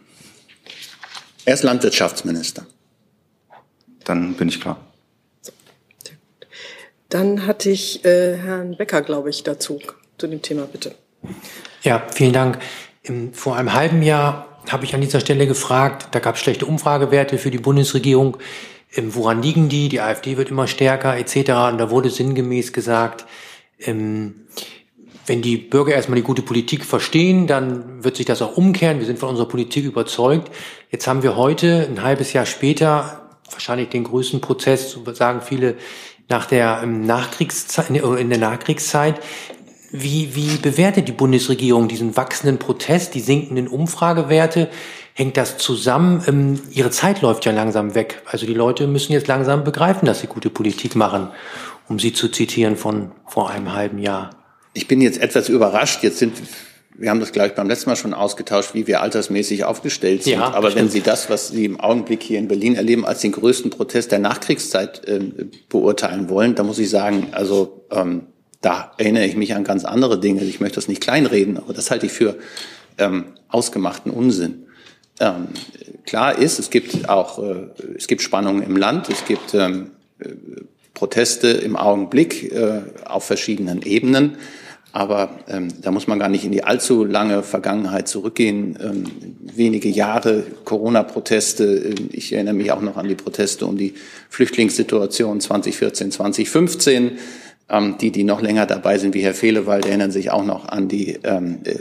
Er 1.45 1.55
ist 1.55 1.65
Landwirtschaftsminister. 1.65 2.65
Dann 4.05 4.35
bin 4.35 4.49
ich 4.49 4.61
klar. 4.61 4.77
Dann 7.09 7.47
hatte 7.47 7.71
ich 7.71 8.05
äh, 8.05 8.37
Herrn 8.37 8.77
Becker, 8.77 9.03
glaube 9.03 9.31
ich, 9.31 9.43
dazu 9.43 9.81
zu 10.17 10.29
dem 10.29 10.43
Thema, 10.43 10.67
bitte. 10.67 10.95
Ja, 11.83 12.07
vielen 12.13 12.33
Dank. 12.33 12.59
Vor 13.33 13.57
einem 13.57 13.73
halben 13.73 14.03
Jahr 14.03 14.63
habe 14.71 14.85
ich 14.85 14.95
an 14.95 15.01
dieser 15.01 15.21
Stelle 15.21 15.47
gefragt, 15.47 16.09
da 16.13 16.21
gab 16.21 16.37
es 16.37 16.41
schlechte 16.41 16.67
Umfragewerte 16.67 17.37
für 17.37 17.51
die 17.51 17.59
Bundesregierung. 17.59 18.37
Woran 18.97 19.43
liegen 19.43 19.69
die? 19.69 19.89
Die 19.89 20.01
AfD 20.01 20.37
wird 20.37 20.51
immer 20.51 20.69
stärker 20.69 21.17
etc. 21.17 21.37
Und 21.73 21.79
da 21.79 21.91
wurde 21.91 22.11
sinngemäß 22.11 22.73
gesagt, 22.73 23.27
wenn 25.27 25.43
die 25.43 25.57
Bürger 25.57 25.95
erstmal 25.95 26.17
die 26.17 26.23
gute 26.23 26.43
Politik 26.43 26.85
verstehen, 26.85 27.47
dann 27.47 28.05
wird 28.05 28.17
sich 28.17 28.27
das 28.27 28.43
auch 28.43 28.57
umkehren. 28.57 28.99
Wir 28.99 29.07
sind 29.07 29.19
von 29.19 29.31
unserer 29.31 29.49
Politik 29.49 29.85
überzeugt. 29.85 30.51
Jetzt 30.91 31.07
haben 31.07 31.23
wir 31.23 31.37
heute, 31.37 31.89
ein 31.89 32.03
halbes 32.03 32.33
Jahr 32.33 32.47
später, 32.47 33.29
wahrscheinlich 33.51 33.89
den 33.89 34.05
größten 34.05 34.41
Prozess, 34.41 34.99
sagen 35.13 35.41
viele, 35.41 35.77
nach 36.29 36.47
der 36.47 36.81
ähm, 36.83 37.05
Nachkriegszeit, 37.07 37.91
in 37.91 38.31
der 38.31 38.39
Nachkriegszeit. 38.39 39.21
Wie, 39.91 40.35
wie 40.35 40.57
bewertet 40.57 41.07
die 41.07 41.13
Bundesregierung 41.13 41.87
diesen 41.87 42.17
wachsenden 42.17 42.59
Protest, 42.59 43.15
die 43.15 43.21
sinkenden 43.21 43.69
Umfragewerte? 43.69 44.69
Hängt 45.15 45.37
das 45.37 45.59
zusammen? 45.59 46.23
Ähm, 46.27 46.61
ihre 46.71 46.91
Zeit 46.91 47.23
läuft 47.23 47.45
ja 47.45 47.53
langsam 47.53 47.95
weg. 47.95 48.23
Also 48.27 48.47
die 48.47 48.55
Leute 48.55 48.87
müssen 48.87 49.13
jetzt 49.13 49.29
langsam 49.29 49.65
begreifen, 49.65 50.07
dass 50.07 50.21
sie 50.21 50.27
gute 50.27 50.51
Politik 50.51 50.97
machen, 50.97 51.29
um 51.89 51.99
sie 51.99 52.13
zu 52.13 52.29
zitieren 52.29 52.77
von 52.77 53.13
vor 53.27 53.51
einem 53.51 53.73
halben 53.73 53.99
Jahr. 53.99 54.44
Ich 54.75 54.87
bin 54.89 55.01
jetzt 55.01 55.21
etwas 55.21 55.49
überrascht. 55.49 56.03
Jetzt 56.03 56.19
sind 56.19 56.35
wir 56.97 57.11
haben 57.11 57.21
das, 57.21 57.33
glaube 57.33 57.49
ich, 57.49 57.55
beim 57.55 57.69
letzten 57.69 57.91
Mal 57.91 57.97
schon 57.97 58.15
ausgetauscht, 58.15 58.75
wie 58.75 58.87
wir 58.87 59.03
altersmäßig 59.03 59.65
aufgestellt 59.65 60.23
sind. 60.23 60.35
Ja, 60.35 60.55
Aber 60.55 60.75
wenn 60.75 60.89
Sie 60.89 61.01
das, 61.01 61.29
was 61.29 61.49
Sie 61.49 61.65
im 61.65 61.81
Augenblick 61.81 62.23
hier 62.23 62.39
in 62.39 62.47
Berlin 62.47 62.77
erleben, 62.77 63.05
als 63.05 63.21
den 63.21 63.33
größten 63.33 63.71
Protest 63.71 64.13
der 64.13 64.21
Nachkriegszeit 64.21 65.05
äh, 65.09 65.21
beurteilen 65.69 66.29
wollen, 66.29 66.55
dann 66.55 66.67
muss 66.67 66.79
ich 66.79 66.89
sagen, 66.89 67.29
also 67.33 67.85
ähm, 67.91 68.29
da 68.61 68.93
erinnere 68.97 69.27
ich 69.27 69.37
mich 69.37 69.55
an 69.55 69.65
ganz 69.65 69.85
andere 69.85 70.21
Dinge. 70.21 70.45
Ich 70.45 70.61
möchte 70.61 70.77
das 70.77 70.89
nicht 70.89 71.01
kleinreden, 71.01 71.59
aber 71.59 71.73
das 71.73 71.91
halte 71.91 72.07
ich 72.07 72.13
für 72.13 72.37
ähm, 72.97 73.25
ausgemachten 73.49 74.13
Unsinn. 74.13 74.67
Ähm, 75.21 75.49
klar 76.07 76.39
ist, 76.39 76.59
es 76.61 76.71
gibt 76.71 77.09
auch 77.09 77.41
äh, 77.41 77.67
es 77.97 78.07
gibt 78.07 78.23
Spannungen 78.23 78.63
im 78.63 78.77
Land, 78.77 79.09
es 79.11 79.25
gibt 79.25 79.53
ähm, 79.55 79.91
äh, 80.21 80.29
Proteste 80.95 81.49
im 81.49 81.77
Augenblick 81.77 82.53
äh, 82.53 82.83
auf 83.05 83.25
verschiedenen 83.25 83.83
Ebenen. 83.83 84.37
Aber 84.95 85.41
ähm, 85.49 85.67
da 85.83 85.91
muss 85.91 86.07
man 86.07 86.21
gar 86.21 86.29
nicht 86.29 86.45
in 86.45 86.53
die 86.53 86.63
allzu 86.63 87.03
lange 87.03 87.43
Vergangenheit 87.43 88.07
zurückgehen. 88.07 88.79
Ähm, 88.81 89.05
wenige 89.41 89.89
Jahre 89.89 90.45
Corona-Proteste. 90.65 91.65
Äh, 91.65 91.95
ich 92.13 92.33
erinnere 92.33 92.55
mich 92.55 92.71
auch 92.71 92.81
noch 92.81 92.97
an 92.97 93.09
die 93.09 93.17
Proteste 93.17 93.67
um 93.67 93.77
die 93.77 93.95
Flüchtlingssituation 94.31 95.41
2014, 95.41 96.13
2015. 96.13 97.19
Ähm, 97.71 97.97
die, 98.01 98.13
die 98.13 98.23
noch 98.23 98.41
länger 98.41 98.67
dabei 98.67 98.99
sind, 98.99 99.15
wie 99.15 99.23
Herr 99.23 99.35
Fehlewald, 99.35 99.85
erinnern 99.85 100.13
sich 100.13 100.31
auch 100.31 100.45
noch 100.45 100.69
an 100.69 100.87
die 100.87 101.19
ähm, 101.25 101.59
äh, 101.65 101.75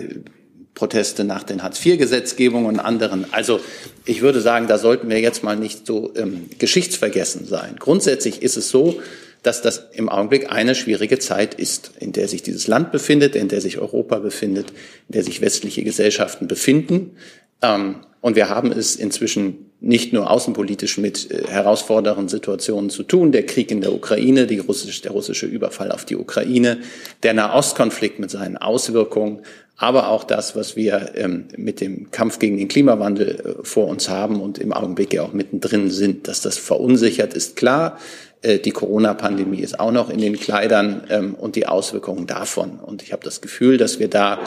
Proteste 0.74 1.24
nach 1.24 1.44
den 1.44 1.62
Hartz-IV-Gesetzgebungen 1.62 2.66
und 2.66 2.80
anderen. 2.80 3.32
Also 3.32 3.60
ich 4.06 4.24
würde 4.24 4.42
sagen, 4.42 4.66
da 4.66 4.80
sollten 4.80 5.08
wir 5.12 5.20
jetzt 5.20 5.44
mal 5.44 5.56
nicht 5.56 5.86
so 5.86 6.12
ähm, 6.16 6.50
geschichtsvergessen 6.58 7.46
sein. 7.46 7.76
Grundsätzlich 7.78 8.42
ist 8.42 8.58
es 8.58 8.72
so, 8.72 9.00
dass 9.44 9.62
das 9.62 9.90
im 9.94 10.10
Augenblick 10.10 10.52
eine 10.52 10.74
schwierige 10.74 11.20
Zeit 11.20 11.54
ist, 11.54 11.92
in 12.00 12.14
der 12.14 12.28
sich 12.28 12.42
dieses 12.42 12.68
Land 12.68 12.92
befindet, 12.92 13.36
in 13.36 13.50
der 13.50 13.62
sich 13.62 13.78
Europa 13.78 14.20
befindet, 14.20 14.72
in 15.10 15.14
der 15.14 15.24
sich 15.24 15.42
westliche 15.42 15.84
Gesellschaften 15.84 16.48
befinden. 16.48 17.18
Ähm, 17.62 17.98
und 18.22 18.38
wir 18.38 18.48
haben 18.48 18.72
es 18.72 18.96
inzwischen 18.96 19.70
nicht 19.82 20.14
nur 20.14 20.32
außenpolitisch 20.32 20.98
mit 20.98 21.30
äh, 21.30 21.44
herausfordernden 21.46 22.30
Situationen 22.30 22.90
zu 22.90 23.04
tun. 23.04 23.34
Der 23.34 23.46
Krieg 23.46 23.70
in 23.70 23.82
der 23.82 23.94
Ukraine, 23.94 24.48
die 24.48 24.60
russische, 24.60 25.02
der 25.02 25.12
russische 25.12 25.46
Überfall 25.46 25.92
auf 25.92 26.06
die 26.06 26.16
Ukraine, 26.16 26.80
der 27.22 27.34
Nahostkonflikt 27.34 28.20
mit 28.20 28.32
seinen 28.32 28.56
Auswirkungen, 28.56 29.42
aber 29.76 30.08
auch 30.08 30.24
das, 30.24 30.56
was 30.56 30.78
wir 30.78 31.12
ähm, 31.16 31.50
mit 31.58 31.82
dem 31.82 32.12
Kampf 32.12 32.40
gegen 32.40 32.58
den 32.58 32.70
Klimawandel 32.70 33.58
äh, 33.60 33.66
vor 33.66 33.88
uns 33.88 34.08
haben 34.08 34.40
und 34.40 34.58
im 34.58 34.72
Augenblick 34.72 35.14
ja 35.14 35.24
auch 35.24 35.34
mittendrin 35.34 35.90
sind. 35.90 36.30
Dass 36.30 36.40
das 36.40 36.58
verunsichert, 36.58 37.34
ist 37.34 37.58
klar. 37.58 38.00
Äh, 38.44 38.60
die 38.60 38.72
Corona-Pandemie 38.72 39.62
ist 39.62 39.80
auch 39.80 39.92
noch 39.92 40.10
in 40.10 40.20
den 40.20 40.40
Kleidern 40.40 41.04
ähm, 41.10 41.34
und 41.34 41.56
die 41.56 41.66
Auswirkungen 41.66 42.28
davon. 42.28 42.80
Und 42.80 43.02
ich 43.02 43.12
habe 43.12 43.24
das 43.24 43.42
Gefühl, 43.42 43.78
dass 43.78 44.00
wir 44.00 44.10
da 44.10 44.40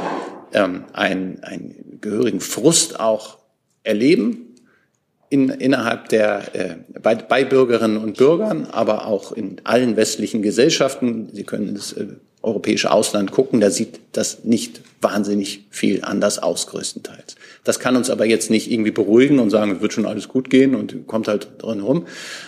ähm, 0.53 0.85
einen, 0.93 1.43
einen 1.43 1.99
gehörigen 2.01 2.41
Frust 2.41 3.01
auch 3.01 3.39
erleben 3.83 4.46
in, 5.29 5.49
innerhalb 5.49 6.09
der 6.09 6.55
äh, 6.55 6.77
bei, 7.01 7.15
bei 7.15 7.45
Bürgerinnen 7.45 7.97
und 7.97 8.17
Bürgern, 8.17 8.67
aber 8.71 9.07
auch 9.07 9.33
in 9.33 9.61
allen 9.65 9.97
westlichen 9.97 10.43
Gesellschaften. 10.43 11.29
Sie 11.33 11.45
können 11.45 11.75
das 11.75 11.93
äh, 11.93 12.07
europäische 12.43 12.93
Ausland 12.93 13.33
gucken, 13.33 13.61
da 13.61 13.71
sieht 13.71 13.99
das 14.13 14.45
nicht 14.45 14.81
wahnsinnig 15.03 15.67
viel 15.71 16.03
anders 16.03 16.39
aus 16.39 16.69
größtenteils. 16.69 17.35
Das 17.65 17.81
kann 17.81 17.97
uns 17.97 18.09
aber 18.09 18.25
jetzt 18.25 18.51
nicht 18.51 18.71
irgendwie 18.71 18.93
beruhigen 18.93 19.41
und 19.41 19.51
sagen, 19.51 19.73
es 19.73 19.81
wird 19.81 19.93
schon 19.93 20.07
alles 20.07 20.29
gut 20.29 20.49
gehen 20.49 20.75
und 20.77 21.07
kommt 21.09 21.27
halt 21.27 21.49
drin 21.59 21.81
rum. 21.81 22.07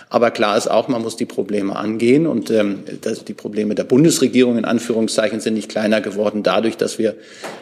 Aber 0.09 0.31
klar 0.31 0.57
ist 0.57 0.67
auch, 0.69 0.87
man 0.87 1.01
muss 1.01 1.17
die 1.17 1.25
Probleme 1.25 1.75
angehen 1.75 2.27
und 2.27 2.49
ähm, 2.49 2.79
das, 3.01 3.25
die 3.25 3.33
Probleme 3.33 3.75
der 3.75 3.83
Bundesregierung 3.83 4.57
in 4.57 4.65
Anführungszeichen 4.65 5.41
sind 5.41 5.55
nicht 5.55 5.69
kleiner 5.69 5.99
geworden 5.99 6.43
dadurch, 6.43 6.77
dass 6.77 6.97
wir 6.97 7.15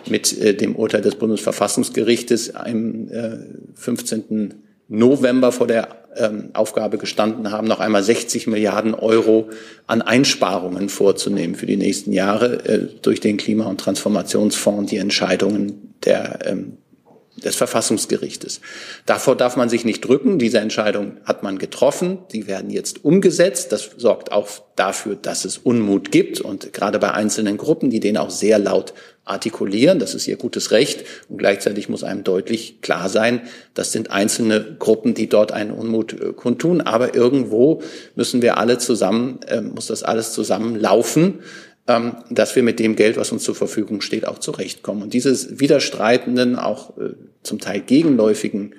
mit 0.07 0.39
äh, 0.39 0.53
dem 0.53 0.75
Urteil 0.75 1.01
des 1.01 1.15
Bundesverfassungsgerichtes 1.15 2.55
am 2.55 3.09
äh, 3.09 3.37
15. 3.75 4.66
November 4.87 5.51
vor 5.51 5.67
der 5.67 5.89
ähm, 6.15 6.49
Aufgabe 6.53 6.97
gestanden 6.97 7.51
haben, 7.51 7.67
noch 7.67 7.79
einmal 7.79 8.03
60 8.03 8.47
Milliarden 8.47 8.93
Euro 8.93 9.49
an 9.85 10.01
Einsparungen 10.01 10.89
vorzunehmen 10.89 11.55
für 11.55 11.65
die 11.65 11.77
nächsten 11.77 12.11
Jahre 12.11 12.65
äh, 12.65 12.87
durch 13.01 13.19
den 13.19 13.37
Klima- 13.37 13.65
und 13.65 13.79
Transformationsfonds 13.79 14.79
und 14.79 14.91
die 14.91 14.97
Entscheidungen 14.97 15.95
der 16.05 16.39
ähm, 16.45 16.77
des 17.43 17.55
Verfassungsgerichtes. 17.55 18.61
Davor 19.05 19.35
darf 19.35 19.55
man 19.55 19.69
sich 19.69 19.85
nicht 19.85 20.01
drücken. 20.01 20.39
Diese 20.39 20.59
Entscheidung 20.59 21.17
hat 21.23 21.43
man 21.43 21.57
getroffen. 21.57 22.19
Die 22.31 22.47
werden 22.47 22.69
jetzt 22.69 23.05
umgesetzt. 23.05 23.71
Das 23.71 23.91
sorgt 23.97 24.31
auch 24.31 24.47
dafür, 24.75 25.15
dass 25.15 25.45
es 25.45 25.57
Unmut 25.57 26.11
gibt 26.11 26.41
und 26.41 26.73
gerade 26.73 26.99
bei 26.99 27.11
einzelnen 27.11 27.57
Gruppen, 27.57 27.89
die 27.89 27.99
den 27.99 28.17
auch 28.17 28.29
sehr 28.29 28.59
laut 28.59 28.93
artikulieren. 29.25 29.99
Das 29.99 30.15
ist 30.15 30.27
ihr 30.27 30.37
gutes 30.37 30.71
Recht. 30.71 31.03
Und 31.29 31.37
gleichzeitig 31.37 31.89
muss 31.89 32.03
einem 32.03 32.23
deutlich 32.23 32.81
klar 32.81 33.09
sein, 33.09 33.41
das 33.73 33.91
sind 33.91 34.09
einzelne 34.11 34.77
Gruppen, 34.79 35.13
die 35.13 35.27
dort 35.27 35.51
einen 35.51 35.71
Unmut 35.71 36.13
äh, 36.13 36.33
kundtun. 36.33 36.81
Aber 36.81 37.13
irgendwo 37.13 37.81
müssen 38.15 38.41
wir 38.41 38.57
alle 38.57 38.77
zusammen, 38.77 39.39
äh, 39.47 39.61
muss 39.61 39.87
das 39.87 40.03
alles 40.03 40.33
zusammen 40.33 40.75
laufen 40.75 41.35
ähm, 41.35 41.39
dass 42.29 42.55
wir 42.55 42.63
mit 42.63 42.79
dem 42.79 42.97
Geld, 42.97 43.15
was 43.15 43.31
uns 43.31 43.43
zur 43.43 43.55
Verfügung 43.55 44.01
steht, 44.01 44.27
auch 44.27 44.39
zurechtkommen. 44.39 45.03
Und 45.03 45.13
diese 45.13 45.59
widerstreitenden, 45.59 46.57
auch 46.57 46.97
äh, 46.97 47.13
zum 47.43 47.59
Teil 47.59 47.79
gegenläufigen 47.79 48.75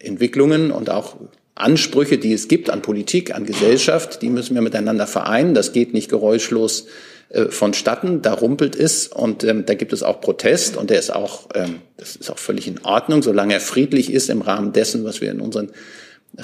Entwicklungen 0.00 0.72
und 0.72 0.90
auch 0.90 1.16
Ansprüche, 1.54 2.18
die 2.18 2.32
es 2.32 2.48
gibt 2.48 2.68
an 2.68 2.82
Politik, 2.82 3.32
an 3.32 3.46
Gesellschaft, 3.46 4.22
die 4.22 4.28
müssen 4.28 4.54
wir 4.54 4.62
miteinander 4.62 5.06
vereinen. 5.06 5.54
Das 5.54 5.72
geht 5.72 5.94
nicht 5.94 6.08
geräuschlos 6.08 6.86
äh, 7.28 7.44
vonstatten. 7.44 8.22
Da 8.22 8.32
rumpelt 8.32 8.74
es 8.74 9.06
und 9.06 9.44
ähm, 9.44 9.64
da 9.64 9.74
gibt 9.74 9.92
es 9.92 10.02
auch 10.02 10.20
Protest 10.20 10.76
und 10.76 10.90
der 10.90 10.98
ist 10.98 11.14
auch, 11.14 11.48
ähm, 11.54 11.76
das 11.96 12.16
ist 12.16 12.30
auch 12.30 12.38
völlig 12.38 12.66
in 12.66 12.84
Ordnung, 12.84 13.22
solange 13.22 13.54
er 13.54 13.60
friedlich 13.60 14.12
ist 14.12 14.30
im 14.30 14.42
Rahmen 14.42 14.72
dessen, 14.72 15.04
was 15.04 15.20
wir 15.20 15.30
in 15.30 15.40
unseren 15.40 15.70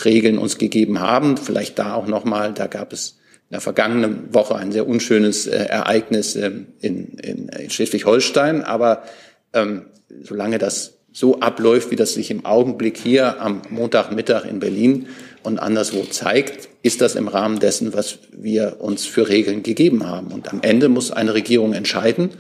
Regeln 0.05 0.39
uns 0.39 0.59
gegeben 0.59 1.01
haben. 1.01 1.37
Vielleicht 1.37 1.79
da 1.79 1.95
auch 1.95 2.07
nochmal, 2.07 2.55
da 2.55 2.69
gab 2.69 2.93
es 2.93 3.18
in 3.51 3.55
der 3.55 3.61
vergangenen 3.63 4.35
Woche 4.35 4.57
ein 4.57 4.73
sehr 4.73 4.87
unschönes 4.87 5.47
äh, 5.47 5.57
Ereignis 5.57 6.37
ähm, 6.37 6.67
in, 6.81 7.15
in, 7.19 7.49
in 7.49 7.71
Schleswig-Holstein. 7.71 8.63
Aber 8.63 9.05
ähm, 9.55 9.87
solange 10.23 10.59
das 10.59 10.99
so 11.13 11.41
abläuft, 11.41 11.91
wie 11.91 11.97
das 11.97 12.13
sich 12.13 12.31
im 12.31 12.45
Augenblick 12.45 12.99
hier 12.99 13.41
am 13.41 13.63
Montagmittag 13.71 14.45
in 14.45 14.61
Berlin 14.61 15.07
und 15.43 15.59
anderswo 15.59 16.03
zeigt, 16.03 16.69
ist 16.83 17.01
das 17.01 17.15
im 17.15 17.27
Rahmen 17.27 17.59
dessen, 17.59 17.95
was 17.95 18.19
wir 18.33 18.77
uns 18.81 19.07
für 19.07 19.29
Regeln 19.29 19.63
gegeben 19.63 20.07
haben. 20.07 20.29
Und 20.29 20.53
am 20.53 20.61
Ende 20.61 20.91
muss 20.91 21.11
eine 21.11 21.33
Regierung 21.33 21.73
entscheiden 21.73 22.31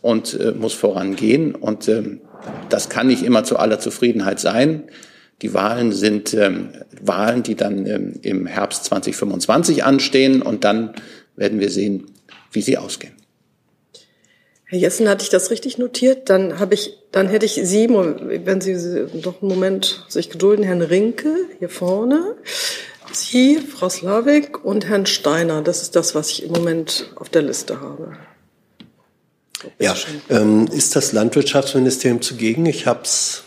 und 0.00 0.40
äh, 0.40 0.52
muss 0.52 0.72
vorangehen. 0.72 1.54
Und 1.54 1.86
ähm, 1.88 2.22
das 2.70 2.88
kann 2.88 3.08
nicht 3.08 3.22
immer 3.22 3.44
zu 3.44 3.58
aller 3.58 3.78
Zufriedenheit 3.78 4.40
sein. 4.40 4.84
Die 5.42 5.52
Wahlen 5.52 5.92
sind 5.92 6.32
ähm, 6.34 6.70
Wahlen, 7.00 7.42
die 7.42 7.54
dann 7.54 7.86
ähm, 7.86 8.14
im 8.22 8.46
Herbst 8.46 8.84
2025 8.84 9.84
anstehen 9.84 10.42
und 10.42 10.64
dann 10.64 10.94
werden 11.36 11.60
wir 11.60 11.70
sehen, 11.70 12.06
wie 12.52 12.62
sie 12.62 12.78
ausgehen. 12.78 13.12
Herr 14.64 14.78
Jessen, 14.78 15.08
hatte 15.08 15.22
ich 15.22 15.28
das 15.28 15.50
richtig 15.50 15.78
notiert? 15.78 16.28
Dann 16.28 16.58
habe 16.58 16.74
ich, 16.74 16.96
dann 17.12 17.28
hätte 17.28 17.46
ich 17.46 17.54
Sie, 17.54 17.88
wenn 17.88 18.60
Sie 18.60 18.74
noch 19.22 19.40
einen 19.40 19.50
Moment 19.50 20.04
sich 20.08 20.28
gedulden, 20.28 20.64
Herrn 20.64 20.82
Rinke 20.82 21.36
hier 21.60 21.68
vorne, 21.68 22.34
Sie, 23.12 23.58
Frau 23.58 23.88
Slavik 23.88 24.64
und 24.64 24.88
Herrn 24.88 25.06
Steiner. 25.06 25.62
Das 25.62 25.82
ist 25.82 25.94
das, 25.94 26.16
was 26.16 26.30
ich 26.30 26.42
im 26.42 26.52
Moment 26.52 27.12
auf 27.14 27.28
der 27.28 27.42
Liste 27.42 27.80
habe. 27.80 28.16
Ja, 29.78 29.94
ähm, 30.28 30.66
ist 30.66 30.96
das 30.96 31.12
Landwirtschaftsministerium 31.12 32.20
zugegen? 32.20 32.66
Ich 32.66 32.86
habe 32.86 33.02
es 33.04 33.44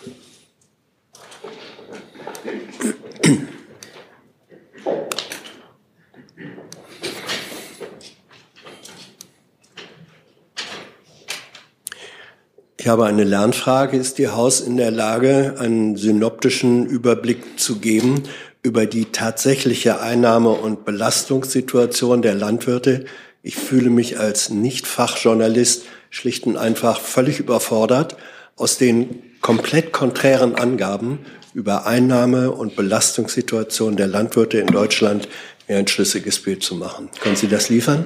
Ich 12.81 12.87
habe 12.87 13.05
eine 13.05 13.25
Lernfrage. 13.25 13.97
Ist 13.97 14.19
Ihr 14.19 14.37
Haus 14.37 14.61
in 14.61 14.77
der 14.77 14.89
Lage, 14.89 15.55
einen 15.59 15.97
synoptischen 15.97 16.85
Überblick 16.85 17.59
zu 17.59 17.79
geben 17.79 18.23
über 18.63 18.85
die 18.85 19.03
tatsächliche 19.03 19.99
Einnahme- 19.99 20.53
und 20.53 20.85
Belastungssituation 20.85 22.21
der 22.21 22.35
Landwirte? 22.35 23.03
Ich 23.43 23.57
fühle 23.57 23.89
mich 23.89 24.17
als 24.17 24.49
Nicht-Fachjournalist 24.49 25.87
schlicht 26.09 26.45
und 26.45 26.55
einfach 26.55 27.01
völlig 27.01 27.41
überfordert, 27.41 28.15
aus 28.55 28.77
den 28.77 29.23
komplett 29.41 29.91
konträren 29.91 30.55
Angaben 30.55 31.19
über 31.53 31.85
Einnahme- 31.85 32.51
und 32.51 32.77
Belastungssituation 32.77 33.97
der 33.97 34.07
Landwirte 34.07 34.57
in 34.57 34.67
Deutschland 34.67 35.27
mir 35.67 35.79
ein 35.79 35.87
schlüssiges 35.87 36.39
Bild 36.39 36.63
zu 36.63 36.75
machen. 36.75 37.09
Können 37.19 37.35
Sie 37.35 37.49
das 37.49 37.67
liefern? 37.67 38.05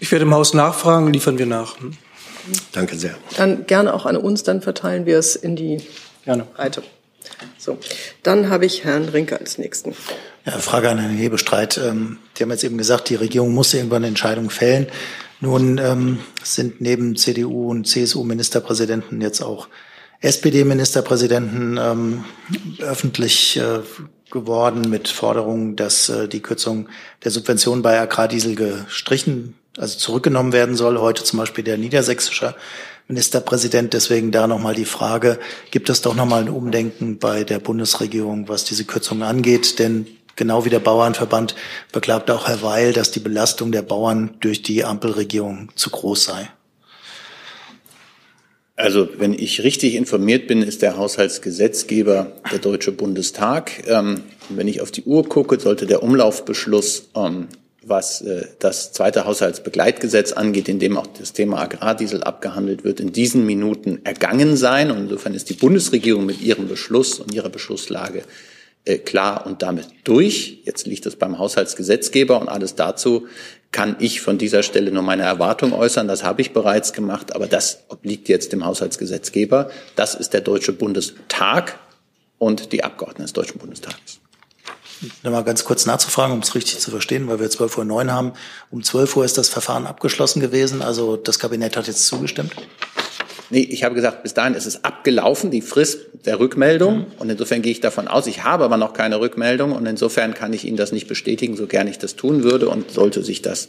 Ich 0.00 0.10
werde 0.10 0.24
im 0.24 0.34
Haus 0.34 0.54
nachfragen, 0.54 1.12
liefern 1.12 1.38
wir 1.38 1.46
nach. 1.46 1.78
Hm? 1.78 1.92
Danke 2.72 2.96
sehr. 2.96 3.16
Dann 3.36 3.66
gerne 3.66 3.94
auch 3.94 4.06
an 4.06 4.16
uns, 4.16 4.42
dann 4.42 4.62
verteilen 4.62 5.06
wir 5.06 5.18
es 5.18 5.36
in 5.36 5.56
die 5.56 5.82
gerne. 6.24 6.44
Breite. 6.54 6.82
So, 7.58 7.78
dann 8.22 8.50
habe 8.50 8.66
ich 8.66 8.84
Herrn 8.84 9.08
Rinke 9.08 9.38
als 9.38 9.58
nächsten. 9.58 9.94
Ja, 10.44 10.52
Frage 10.52 10.90
an 10.90 10.98
Herrn 10.98 11.16
Hebestreit. 11.16 11.78
Ähm, 11.78 12.18
die 12.36 12.42
haben 12.42 12.50
jetzt 12.50 12.64
eben 12.64 12.78
gesagt, 12.78 13.08
die 13.08 13.16
Regierung 13.16 13.52
muss 13.52 13.74
irgendwann 13.74 13.98
eine 13.98 14.08
Entscheidung 14.08 14.50
fällen. 14.50 14.86
Nun 15.40 15.78
ähm, 15.78 16.20
sind 16.42 16.80
neben 16.80 17.16
CDU 17.16 17.70
und 17.70 17.86
CSU-Ministerpräsidenten 17.86 19.20
jetzt 19.20 19.42
auch 19.42 19.68
SPD-Ministerpräsidenten 20.20 21.78
ähm, 21.78 22.24
öffentlich 22.80 23.58
äh, 23.58 23.80
geworden 24.30 24.88
mit 24.88 25.08
Forderungen, 25.08 25.76
dass 25.76 26.08
äh, 26.08 26.28
die 26.28 26.40
Kürzung 26.40 26.88
der 27.24 27.30
Subventionen 27.30 27.82
bei 27.82 28.00
Agrardiesel 28.00 28.54
gestrichen 28.54 29.54
also 29.76 29.98
zurückgenommen 29.98 30.52
werden 30.52 30.76
soll. 30.76 30.98
Heute 30.98 31.24
zum 31.24 31.38
Beispiel 31.38 31.64
der 31.64 31.78
niedersächsische 31.78 32.54
Ministerpräsident. 33.08 33.92
Deswegen 33.92 34.32
da 34.32 34.46
nochmal 34.46 34.74
die 34.74 34.84
Frage, 34.84 35.38
gibt 35.70 35.88
es 35.90 36.02
doch 36.02 36.14
nochmal 36.14 36.42
ein 36.42 36.48
Umdenken 36.48 37.18
bei 37.18 37.44
der 37.44 37.58
Bundesregierung, 37.58 38.48
was 38.48 38.64
diese 38.64 38.84
Kürzungen 38.84 39.22
angeht? 39.22 39.78
Denn 39.78 40.06
genau 40.34 40.64
wie 40.64 40.70
der 40.70 40.80
Bauernverband 40.80 41.54
beklagt 41.92 42.30
auch 42.30 42.48
Herr 42.48 42.62
Weil, 42.62 42.92
dass 42.92 43.10
die 43.10 43.20
Belastung 43.20 43.72
der 43.72 43.82
Bauern 43.82 44.34
durch 44.40 44.62
die 44.62 44.84
Ampelregierung 44.84 45.70
zu 45.76 45.90
groß 45.90 46.24
sei. 46.24 46.50
Also 48.78 49.08
wenn 49.16 49.32
ich 49.32 49.62
richtig 49.62 49.94
informiert 49.94 50.46
bin, 50.48 50.60
ist 50.60 50.82
der 50.82 50.98
Haushaltsgesetzgeber 50.98 52.32
der 52.52 52.58
Deutsche 52.58 52.92
Bundestag. 52.92 53.88
Ähm, 53.88 54.22
wenn 54.50 54.68
ich 54.68 54.82
auf 54.82 54.90
die 54.90 55.04
Uhr 55.04 55.26
gucke, 55.26 55.58
sollte 55.58 55.86
der 55.86 56.02
Umlaufbeschluss 56.02 57.08
ähm, 57.16 57.48
was 57.88 58.20
äh, 58.22 58.46
das 58.58 58.92
zweite 58.92 59.24
Haushaltsbegleitgesetz 59.24 60.32
angeht, 60.32 60.68
in 60.68 60.78
dem 60.78 60.96
auch 60.96 61.06
das 61.06 61.32
Thema 61.32 61.60
Agrardiesel 61.60 62.22
abgehandelt 62.22 62.84
wird, 62.84 63.00
in 63.00 63.12
diesen 63.12 63.46
Minuten 63.46 64.00
ergangen 64.04 64.56
sein. 64.56 64.90
Und 64.90 64.98
insofern 64.98 65.34
ist 65.34 65.48
die 65.50 65.54
Bundesregierung 65.54 66.26
mit 66.26 66.40
ihrem 66.40 66.68
Beschluss 66.68 67.20
und 67.20 67.32
ihrer 67.32 67.48
Beschlusslage 67.48 68.22
äh, 68.84 68.98
klar 68.98 69.46
und 69.46 69.62
damit 69.62 69.86
durch. 70.04 70.60
Jetzt 70.64 70.86
liegt 70.86 71.06
es 71.06 71.16
beim 71.16 71.38
Haushaltsgesetzgeber 71.38 72.40
und 72.40 72.48
alles 72.48 72.74
dazu 72.74 73.26
kann 73.72 73.96
ich 73.98 74.20
von 74.20 74.38
dieser 74.38 74.62
Stelle 74.62 74.90
nur 74.90 75.02
meine 75.02 75.24
Erwartung 75.24 75.72
äußern. 75.72 76.08
Das 76.08 76.24
habe 76.24 76.40
ich 76.40 76.52
bereits 76.52 76.92
gemacht, 76.92 77.34
aber 77.34 77.46
das 77.46 77.84
obliegt 77.88 78.28
jetzt 78.28 78.52
dem 78.52 78.64
Haushaltsgesetzgeber. 78.64 79.70
Das 79.96 80.14
ist 80.14 80.32
der 80.32 80.40
Deutsche 80.40 80.72
Bundestag 80.72 81.78
und 82.38 82.72
die 82.72 82.84
Abgeordneten 82.84 83.22
des 83.22 83.32
Deutschen 83.32 83.58
Bundestages. 83.58 84.20
Mal 85.22 85.44
ganz 85.44 85.64
kurz 85.64 85.86
nachzufragen, 85.86 86.34
um 86.34 86.40
es 86.40 86.54
richtig 86.54 86.78
zu 86.78 86.90
verstehen, 86.90 87.28
weil 87.28 87.40
wir 87.40 87.48
12.09 87.48 87.90
Uhr 87.90 88.12
haben. 88.12 88.32
Um 88.70 88.82
12 88.82 89.16
Uhr 89.16 89.24
ist 89.24 89.38
das 89.38 89.48
Verfahren 89.48 89.86
abgeschlossen 89.86 90.40
gewesen, 90.40 90.82
also 90.82 91.16
das 91.16 91.38
Kabinett 91.38 91.76
hat 91.76 91.86
jetzt 91.86 92.06
zugestimmt? 92.06 92.52
Nee, 93.48 93.60
ich 93.60 93.84
habe 93.84 93.94
gesagt, 93.94 94.24
bis 94.24 94.34
dahin 94.34 94.54
ist 94.54 94.66
es 94.66 94.82
abgelaufen, 94.82 95.50
die 95.50 95.60
Frist 95.60 96.00
der 96.24 96.40
Rückmeldung. 96.40 96.98
Mhm. 96.98 97.04
Und 97.18 97.30
insofern 97.30 97.62
gehe 97.62 97.70
ich 97.70 97.80
davon 97.80 98.08
aus, 98.08 98.26
ich 98.26 98.42
habe 98.42 98.64
aber 98.64 98.76
noch 98.76 98.92
keine 98.92 99.20
Rückmeldung. 99.20 99.72
Und 99.72 99.86
insofern 99.86 100.34
kann 100.34 100.52
ich 100.52 100.64
Ihnen 100.64 100.76
das 100.76 100.90
nicht 100.90 101.06
bestätigen, 101.06 101.56
so 101.56 101.66
gern 101.66 101.86
ich 101.86 101.98
das 101.98 102.16
tun 102.16 102.42
würde. 102.42 102.68
Und 102.68 102.90
sollte 102.90 103.22
sich 103.22 103.42
das 103.42 103.68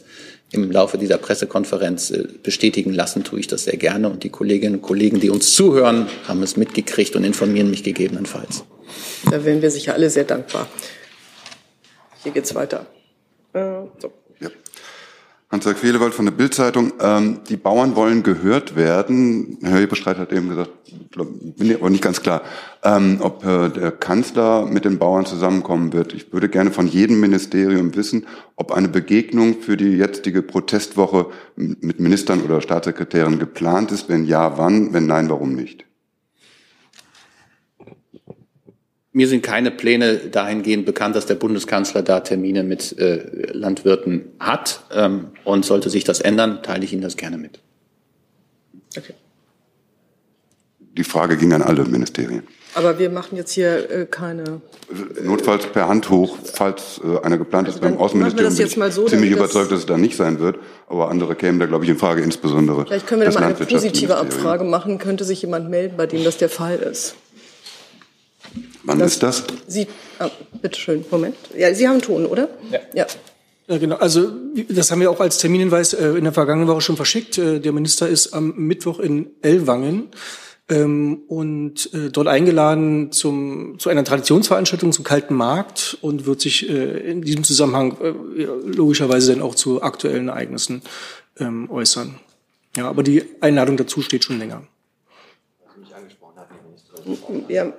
im 0.50 0.70
Laufe 0.70 0.98
dieser 0.98 1.18
Pressekonferenz 1.18 2.10
äh, 2.10 2.24
bestätigen 2.42 2.92
lassen, 2.92 3.22
tue 3.22 3.38
ich 3.38 3.46
das 3.46 3.64
sehr 3.64 3.76
gerne. 3.76 4.08
Und 4.08 4.24
die 4.24 4.30
Kolleginnen 4.30 4.76
und 4.76 4.82
Kollegen, 4.82 5.20
die 5.20 5.30
uns 5.30 5.54
zuhören, 5.54 6.08
haben 6.26 6.42
es 6.42 6.56
mitgekriegt 6.56 7.14
und 7.14 7.22
informieren 7.22 7.70
mich 7.70 7.84
gegebenenfalls. 7.84 8.64
Da 9.30 9.44
wären 9.44 9.62
wir 9.62 9.70
sicher 9.70 9.94
alle 9.94 10.10
sehr 10.10 10.24
dankbar. 10.24 10.66
Hier 12.28 12.34
geht's 12.34 12.54
weiter. 12.54 12.84
Äh, 13.54 13.86
so. 13.98 14.12
Hans-Jörg 15.50 15.78
Fehlewald 15.78 16.12
von 16.12 16.26
der 16.26 16.32
Bildzeitung. 16.32 16.92
Ähm, 17.00 17.40
die 17.48 17.56
Bauern 17.56 17.96
wollen 17.96 18.22
gehört 18.22 18.76
werden. 18.76 19.56
Herr 19.62 19.78
Hebestreit 19.78 20.18
hat 20.18 20.30
eben 20.30 20.50
gesagt, 20.50 20.70
bin 21.56 21.74
aber 21.74 21.88
nicht 21.88 22.04
ganz 22.04 22.20
klar, 22.20 22.42
ähm, 22.84 23.20
ob 23.22 23.46
äh, 23.46 23.70
der 23.70 23.92
Kanzler 23.92 24.66
mit 24.66 24.84
den 24.84 24.98
Bauern 24.98 25.24
zusammenkommen 25.24 25.94
wird. 25.94 26.12
Ich 26.12 26.34
würde 26.34 26.50
gerne 26.50 26.70
von 26.70 26.86
jedem 26.86 27.18
Ministerium 27.20 27.96
wissen, 27.96 28.26
ob 28.56 28.72
eine 28.72 28.88
Begegnung 28.88 29.62
für 29.62 29.78
die 29.78 29.96
jetzige 29.96 30.42
Protestwoche 30.42 31.28
mit 31.56 31.98
Ministern 31.98 32.42
oder 32.42 32.60
Staatssekretären 32.60 33.38
geplant 33.38 33.90
ist. 33.90 34.10
Wenn 34.10 34.26
ja, 34.26 34.58
wann? 34.58 34.92
Wenn 34.92 35.06
nein, 35.06 35.30
warum 35.30 35.54
nicht? 35.54 35.87
Mir 39.18 39.26
sind 39.26 39.42
keine 39.42 39.72
Pläne 39.72 40.18
dahingehend 40.18 40.86
bekannt, 40.86 41.16
dass 41.16 41.26
der 41.26 41.34
Bundeskanzler 41.34 42.02
da 42.02 42.20
Termine 42.20 42.62
mit 42.62 42.96
äh, 43.00 43.50
Landwirten 43.50 44.26
hat. 44.38 44.84
Ähm, 44.94 45.32
und 45.42 45.64
sollte 45.64 45.90
sich 45.90 46.04
das 46.04 46.20
ändern, 46.20 46.62
teile 46.62 46.84
ich 46.84 46.92
Ihnen 46.92 47.02
das 47.02 47.16
gerne 47.16 47.36
mit. 47.36 47.58
Okay. 48.96 49.14
Die 50.96 51.02
Frage 51.02 51.36
ging 51.36 51.52
an 51.52 51.62
alle 51.62 51.84
Ministerien. 51.84 52.44
Aber 52.74 53.00
wir 53.00 53.10
machen 53.10 53.34
jetzt 53.34 53.50
hier 53.50 53.90
äh, 53.90 54.06
keine. 54.06 54.60
Notfalls 55.24 55.66
per 55.66 55.88
Hand 55.88 56.10
hoch, 56.10 56.38
falls 56.44 57.00
äh, 57.02 57.18
einer 57.24 57.38
geplant 57.38 57.66
also 57.66 57.78
ist 57.78 57.82
beim 57.82 57.96
Außenministerium. 57.96 58.50
Das 58.50 58.58
jetzt 58.60 58.76
mal 58.76 58.92
so, 58.92 59.06
ziemlich 59.06 59.32
überzeugt, 59.32 59.72
dass 59.72 59.80
es 59.80 59.86
da 59.86 59.98
nicht 59.98 60.16
sein 60.16 60.38
wird. 60.38 60.60
Aber 60.86 61.10
andere 61.10 61.34
kämen 61.34 61.58
da, 61.58 61.66
glaube 61.66 61.84
ich, 61.84 61.90
in 61.90 61.98
Frage, 61.98 62.22
insbesondere. 62.22 62.86
Vielleicht 62.86 63.08
können 63.08 63.22
wir 63.22 63.30
da 63.30 63.40
mal 63.40 63.46
eine 63.46 63.54
positive 63.56 64.16
Abfrage 64.16 64.62
machen. 64.62 64.98
Könnte 64.98 65.24
sich 65.24 65.42
jemand 65.42 65.68
melden, 65.70 65.96
bei 65.96 66.06
dem 66.06 66.22
das 66.22 66.36
der 66.36 66.48
Fall 66.48 66.76
ist? 66.76 67.16
Wann 68.88 68.98
das 68.98 69.12
ist 69.12 69.22
das? 69.22 69.44
Sie, 69.66 69.86
ah, 70.18 70.30
bitte 70.62 70.78
schön, 70.78 71.04
Moment. 71.10 71.36
Ja, 71.56 71.74
Sie 71.74 71.86
haben 71.86 72.00
Ton, 72.00 72.26
oder? 72.26 72.48
Ja. 72.70 72.80
ja. 72.94 73.06
Ja, 73.68 73.76
genau. 73.76 73.96
Also 73.96 74.30
das 74.70 74.90
haben 74.90 75.00
wir 75.00 75.10
auch 75.10 75.20
als 75.20 75.36
Terminhinweis 75.36 75.92
äh, 75.92 76.08
in 76.12 76.24
der 76.24 76.32
vergangenen 76.32 76.68
Woche 76.68 76.80
schon 76.80 76.96
verschickt. 76.96 77.36
Äh, 77.36 77.60
der 77.60 77.72
Minister 77.72 78.08
ist 78.08 78.32
am 78.32 78.54
Mittwoch 78.56 78.98
in 78.98 79.28
Ellwangen 79.42 80.08
ähm, 80.70 81.20
und 81.28 81.92
äh, 81.92 82.08
dort 82.08 82.28
eingeladen 82.28 83.12
zum, 83.12 83.78
zu 83.78 83.90
einer 83.90 84.04
Traditionsveranstaltung 84.04 84.92
zum 84.92 85.04
Kalten 85.04 85.34
Markt 85.34 85.98
und 86.00 86.24
wird 86.24 86.40
sich 86.40 86.66
in 86.66 87.20
diesem 87.20 87.44
Zusammenhang 87.44 87.98
logischerweise 88.64 89.32
dann 89.32 89.42
auch 89.42 89.54
zu 89.54 89.82
aktuellen 89.82 90.28
Ereignissen 90.28 90.80
ähm, 91.38 91.70
äußern. 91.70 92.18
Ja, 92.74 92.88
aber 92.88 93.02
die 93.02 93.22
Einladung 93.42 93.76
dazu 93.76 94.00
steht 94.00 94.24
schon 94.24 94.38
länger. 94.38 94.62
Ja, 97.48 97.72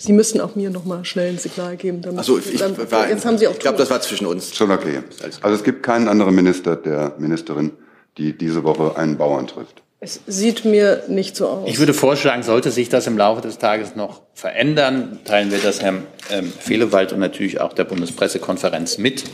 Sie 0.00 0.14
müssen 0.14 0.40
auch 0.40 0.56
mir 0.56 0.70
noch 0.70 0.86
mal 0.86 1.04
schnell 1.04 1.28
ein 1.28 1.38
Signal 1.38 1.76
geben. 1.76 2.00
Damit 2.00 2.20
also 2.20 2.38
ich, 2.38 2.56
dann, 2.56 2.74
war, 2.90 3.10
jetzt 3.10 3.26
haben 3.26 3.36
Sie 3.36 3.46
auch 3.46 3.52
ich 3.52 3.58
glaube, 3.58 3.76
das 3.76 3.90
war 3.90 4.00
zwischen 4.00 4.26
uns. 4.26 4.56
Schon 4.56 4.70
okay. 4.70 5.00
Also 5.42 5.56
es 5.56 5.62
gibt 5.62 5.82
keinen 5.82 6.08
anderen 6.08 6.34
Minister, 6.34 6.74
der 6.74 7.14
Ministerin, 7.18 7.72
die 8.16 8.36
diese 8.36 8.64
Woche 8.64 8.96
einen 8.96 9.18
Bauern 9.18 9.46
trifft. 9.46 9.82
Es 10.02 10.20
sieht 10.26 10.64
mir 10.64 11.02
nicht 11.08 11.36
so 11.36 11.46
aus. 11.46 11.68
Ich 11.68 11.78
würde 11.78 11.92
vorschlagen, 11.92 12.42
sollte 12.42 12.70
sich 12.70 12.88
das 12.88 13.06
im 13.06 13.18
Laufe 13.18 13.42
des 13.42 13.58
Tages 13.58 13.96
noch 13.96 14.22
verändern, 14.32 15.18
teilen 15.26 15.50
wir 15.50 15.58
das 15.58 15.82
Herrn 15.82 16.04
ähm, 16.30 16.50
Fehlewald 16.50 17.12
und 17.12 17.18
natürlich 17.18 17.60
auch 17.60 17.74
der 17.74 17.84
Bundespressekonferenz 17.84 18.96
mit. 18.96 19.24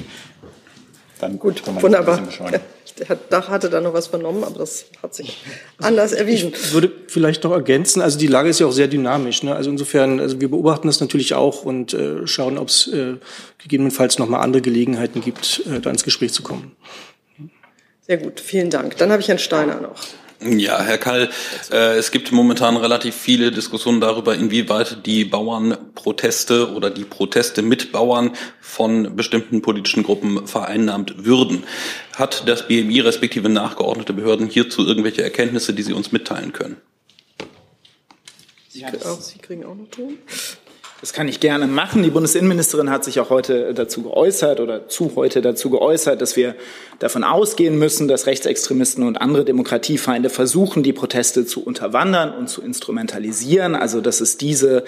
Dann 1.20 1.38
Gut, 1.38 1.62
wunderbar. 1.80 2.20
Herr 3.06 3.16
Dach 3.30 3.48
hatte 3.48 3.68
da 3.68 3.80
noch 3.80 3.92
was 3.92 4.06
vernommen, 4.06 4.44
aber 4.44 4.58
das 4.58 4.86
hat 5.02 5.14
sich 5.14 5.36
anders 5.78 6.12
erwiesen. 6.12 6.52
Ich 6.54 6.72
würde 6.72 6.90
vielleicht 7.08 7.44
noch 7.44 7.52
ergänzen, 7.52 8.00
also 8.00 8.18
die 8.18 8.26
Lage 8.26 8.48
ist 8.48 8.60
ja 8.60 8.66
auch 8.66 8.72
sehr 8.72 8.88
dynamisch. 8.88 9.42
Ne? 9.42 9.54
Also 9.54 9.70
insofern, 9.70 10.20
also 10.20 10.40
wir 10.40 10.50
beobachten 10.50 10.86
das 10.86 11.00
natürlich 11.00 11.34
auch 11.34 11.64
und 11.64 11.92
äh, 11.94 12.26
schauen, 12.26 12.58
ob 12.58 12.68
es 12.68 12.86
äh, 12.88 13.14
gegebenenfalls 13.58 14.18
noch 14.18 14.28
mal 14.28 14.40
andere 14.40 14.62
Gelegenheiten 14.62 15.20
gibt, 15.20 15.62
äh, 15.66 15.80
da 15.80 15.90
ins 15.90 16.04
Gespräch 16.04 16.32
zu 16.32 16.42
kommen. 16.42 16.72
Sehr 18.06 18.18
gut, 18.18 18.40
vielen 18.40 18.70
Dank. 18.70 18.96
Dann 18.98 19.10
habe 19.10 19.20
ich 19.20 19.28
Herrn 19.28 19.38
Steiner 19.38 19.80
noch. 19.80 19.96
Ja, 20.40 20.82
Herr 20.82 20.98
Kall, 20.98 21.30
äh, 21.70 21.96
es 21.96 22.10
gibt 22.10 22.30
momentan 22.30 22.76
relativ 22.76 23.14
viele 23.14 23.50
Diskussionen 23.50 24.00
darüber, 24.00 24.34
inwieweit 24.34 25.06
die 25.06 25.24
Bauernproteste 25.24 26.72
oder 26.72 26.90
die 26.90 27.04
Proteste 27.04 27.62
mit 27.62 27.90
Bauern 27.90 28.32
von 28.60 29.16
bestimmten 29.16 29.62
politischen 29.62 30.02
Gruppen 30.02 30.46
vereinnahmt 30.46 31.24
würden. 31.24 31.64
Hat 32.16 32.46
das 32.46 32.68
BMI 32.68 33.00
respektive 33.00 33.48
nachgeordnete 33.48 34.12
Behörden 34.12 34.48
hierzu 34.48 34.86
irgendwelche 34.86 35.22
Erkenntnisse, 35.22 35.72
die 35.72 35.82
Sie 35.82 35.94
uns 35.94 36.12
mitteilen 36.12 36.52
können? 36.52 36.76
Sie, 38.68 38.84
Sie 39.20 39.38
kriegen 39.38 39.64
auch 39.64 39.74
noch 39.74 39.88
Ton. 39.88 40.18
Das 41.02 41.12
kann 41.12 41.28
ich 41.28 41.40
gerne 41.40 41.66
machen. 41.66 42.02
Die 42.02 42.10
Bundesinnenministerin 42.10 42.88
hat 42.88 43.04
sich 43.04 43.20
auch 43.20 43.28
heute 43.28 43.74
dazu 43.74 44.02
geäußert 44.02 44.60
oder 44.60 44.88
zu 44.88 45.12
heute 45.14 45.42
dazu 45.42 45.68
geäußert, 45.68 46.22
dass 46.22 46.36
wir 46.36 46.54
davon 46.98 47.22
ausgehen 47.22 47.78
müssen, 47.78 48.08
dass 48.08 48.26
Rechtsextremisten 48.26 49.04
und 49.04 49.20
andere 49.20 49.44
Demokratiefeinde 49.44 50.30
versuchen, 50.30 50.82
die 50.82 50.94
Proteste 50.94 51.44
zu 51.44 51.62
unterwandern 51.62 52.32
und 52.32 52.48
zu 52.48 52.62
instrumentalisieren. 52.62 53.74
Also, 53.74 54.00
dass 54.00 54.22
es 54.22 54.38
diese 54.38 54.84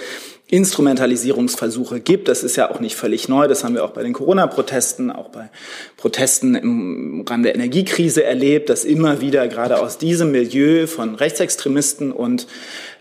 Instrumentalisierungsversuche 0.50 2.00
gibt. 2.00 2.28
Das 2.28 2.42
ist 2.42 2.56
ja 2.56 2.70
auch 2.70 2.80
nicht 2.80 2.96
völlig 2.96 3.28
neu. 3.28 3.46
Das 3.46 3.62
haben 3.62 3.74
wir 3.74 3.84
auch 3.84 3.90
bei 3.90 4.02
den 4.02 4.14
Corona-Protesten, 4.14 5.10
auch 5.10 5.28
bei 5.28 5.50
Protesten 5.98 6.54
im 6.54 7.24
Rahmen 7.28 7.42
der 7.42 7.54
Energiekrise 7.54 8.24
erlebt, 8.24 8.70
dass 8.70 8.86
immer 8.86 9.20
wieder 9.20 9.46
gerade 9.46 9.78
aus 9.78 9.98
diesem 9.98 10.30
Milieu 10.30 10.86
von 10.86 11.16
Rechtsextremisten 11.16 12.12
und 12.12 12.46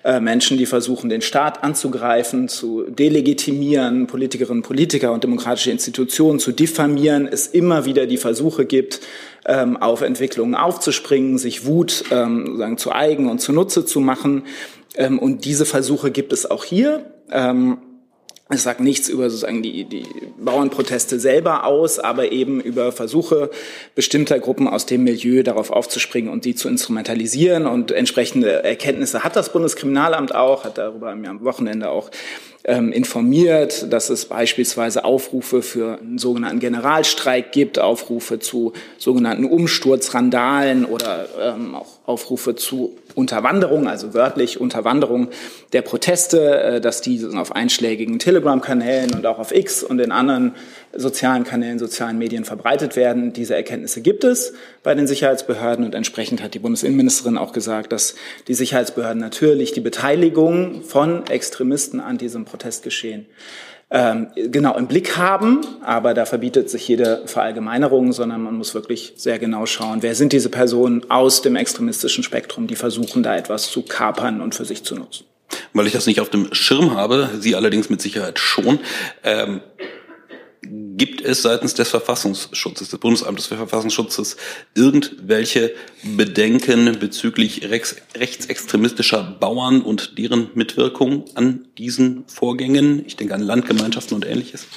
äh, 0.08 0.22
Menschen, 0.22 0.58
die 0.58 0.66
versuchen, 0.66 1.10
den 1.10 1.22
Staat 1.22 1.66
anzugreifen, 1.66 2.48
zu 2.48 2.84
delegitimieren, 2.84 4.08
Politikerinnen, 4.08 4.64
Politiker 4.64 5.12
und 5.12 5.22
demokratische 5.26 5.70
Institutionen 5.70 6.40
zu 6.40 6.54
diffamieren, 6.54 7.28
es 7.30 7.48
immer 7.48 7.84
wieder 7.84 8.06
die 8.06 8.16
Versuche 8.16 8.66
gibt, 8.66 9.02
ähm, 9.46 9.76
auf 9.76 10.00
Entwicklungen 10.00 10.56
aufzuspringen, 10.56 11.38
sich 11.38 11.66
Wut 11.66 12.06
ähm, 12.10 12.56
sagen, 12.58 12.78
zu 12.78 12.94
eigen 12.94 13.30
und 13.30 13.42
zunutze 13.42 13.84
zu 13.84 14.00
machen. 14.00 14.44
Ähm, 14.96 15.20
und 15.20 15.44
diese 15.44 15.66
Versuche 15.66 16.10
gibt 16.10 16.32
es 16.32 16.50
auch 16.50 16.64
hier. 16.64 17.12
Es 18.50 18.64
sagt 18.64 18.80
nichts 18.80 19.10
über 19.10 19.30
sozusagen 19.30 19.62
die, 19.62 19.84
die 19.84 20.06
Bauernproteste 20.38 21.20
selber 21.20 21.66
aus, 21.66 22.00
aber 22.00 22.32
eben 22.32 22.62
über 22.62 22.94
Versuche 22.94 23.50
bestimmter 23.94 24.40
Gruppen 24.40 24.70
aus 24.70 24.86
dem 24.86 25.04
Milieu 25.04 25.44
darauf 25.44 25.70
aufzuspringen 25.70 26.32
und 26.32 26.46
sie 26.46 26.56
zu 26.56 26.70
instrumentalisieren. 26.70 27.66
Und 27.68 27.92
entsprechende 27.92 28.64
Erkenntnisse 28.64 29.26
hat 29.26 29.36
das 29.36 29.52
Bundeskriminalamt 29.52 30.34
auch, 30.34 30.64
hat 30.64 30.78
darüber 30.78 31.10
am 31.10 31.44
Wochenende 31.44 31.90
auch 31.90 32.10
ähm, 32.64 32.92
informiert, 32.94 33.92
dass 33.92 34.10
es 34.10 34.26
beispielsweise 34.26 35.04
Aufrufe 35.04 35.62
für 35.62 36.00
einen 36.00 36.18
sogenannten 36.18 36.60
Generalstreik 36.60 37.52
gibt, 37.52 37.80
Aufrufe 37.80 38.40
zu 38.40 38.74
sogenannten 38.98 39.46
Umsturzrandalen 39.46 40.86
oder 40.86 41.28
ähm, 41.42 41.76
auch 41.76 41.88
Aufrufe 42.06 42.56
zu 42.56 42.98
Unterwanderung, 43.18 43.88
also 43.88 44.14
wörtlich 44.14 44.62
Unterwanderung 44.62 45.30
der 45.74 45.82
Proteste, 45.82 46.60
äh, 46.60 46.82
dass 46.82 47.02
die 47.02 47.26
auf 47.36 47.56
einschlägigen 47.56 48.20
Telegram-Kanälen 48.20 49.16
und 49.16 49.26
auch 49.26 49.40
auf 49.40 49.52
X 49.52 49.82
und 49.84 50.00
in 50.00 50.12
anderen 50.12 50.54
sozialen 50.94 51.44
Kanälen, 51.44 51.80
sozialen 51.80 52.20
Medien 52.20 52.46
verbreitet 52.46 52.96
werden. 52.96 53.34
Diese 53.34 53.56
Erkenntnisse 53.56 54.02
gibt 54.02 54.24
es 54.24 54.54
bei 54.84 54.94
den 54.94 55.08
Sicherheitsbehörden 55.08 55.84
und 55.84 55.96
entsprechend 55.96 56.44
hat 56.44 56.54
die 56.54 56.60
Bundesinnenministerin 56.60 57.38
auch 57.38 57.54
gesagt, 57.54 57.92
dass 57.92 58.14
die 58.48 58.54
Sicherheitsbehörden 58.54 59.20
natürlich 59.20 59.72
die 59.72 59.82
Beteiligung 59.82 60.84
von 60.84 61.26
Extremisten 61.26 62.00
an 62.00 62.20
diesem 62.20 62.46
Protestgeschehen 62.46 63.26
ähm, 63.90 64.28
genau 64.36 64.76
im 64.76 64.88
Blick 64.88 65.16
haben, 65.16 65.62
aber 65.82 66.14
da 66.14 66.26
verbietet 66.26 66.70
sich 66.70 66.88
jede 66.88 67.24
Verallgemeinerung, 67.26 68.12
sondern 68.12 68.42
man 68.42 68.58
muss 68.58 68.74
wirklich 68.74 69.14
sehr 69.16 69.40
genau 69.40 69.66
schauen, 69.66 70.02
wer 70.02 70.14
sind 70.14 70.34
diese 70.34 70.50
Personen 70.50 71.10
aus 71.10 71.42
dem 71.42 71.56
extremistischen 71.56 72.24
Spektrum, 72.24 72.68
die 72.68 72.76
versuchen, 72.76 73.24
da 73.24 73.38
etwas 73.38 73.72
zu 73.72 73.84
kapern 73.84 74.42
und 74.42 74.56
für 74.56 74.66
sich 74.66 74.84
zu 74.84 74.96
nutzen. 74.96 75.26
weil 75.74 75.88
ich 75.88 75.94
das 75.94 76.06
nicht 76.06 76.20
auf 76.20 76.30
dem 76.30 76.54
Schirm 76.54 76.96
habe, 76.96 77.30
Sie 77.40 77.56
allerdings 77.56 77.90
mit 77.90 78.02
Sicherheit 78.02 78.40
schon. 78.40 78.80
Ähm, 79.24 79.62
Gibt 80.62 81.22
es 81.22 81.44
seitens 81.44 81.76
des 81.76 81.90
Verfassungsschutzes, 81.90 82.90
des 82.90 83.00
Bundesamtes 83.00 83.46
für 83.46 83.58
Verfassungsschutzes, 83.58 84.38
irgendwelche 84.74 85.74
Bedenken 86.04 86.98
bezüglich 87.00 87.70
rechts, 87.70 87.96
rechtsextremistischer 88.16 89.38
Bauern 89.40 89.82
und 89.82 90.18
deren 90.18 90.50
Mitwirkung 90.56 91.26
an 91.36 91.68
diesen 91.78 92.28
Vorgängen? 92.28 93.06
Ich 93.06 93.16
denke 93.16 93.36
an 93.36 93.42
Landgemeinschaften 93.42 94.16
und 94.16 94.26
ähnliches. 94.26 94.68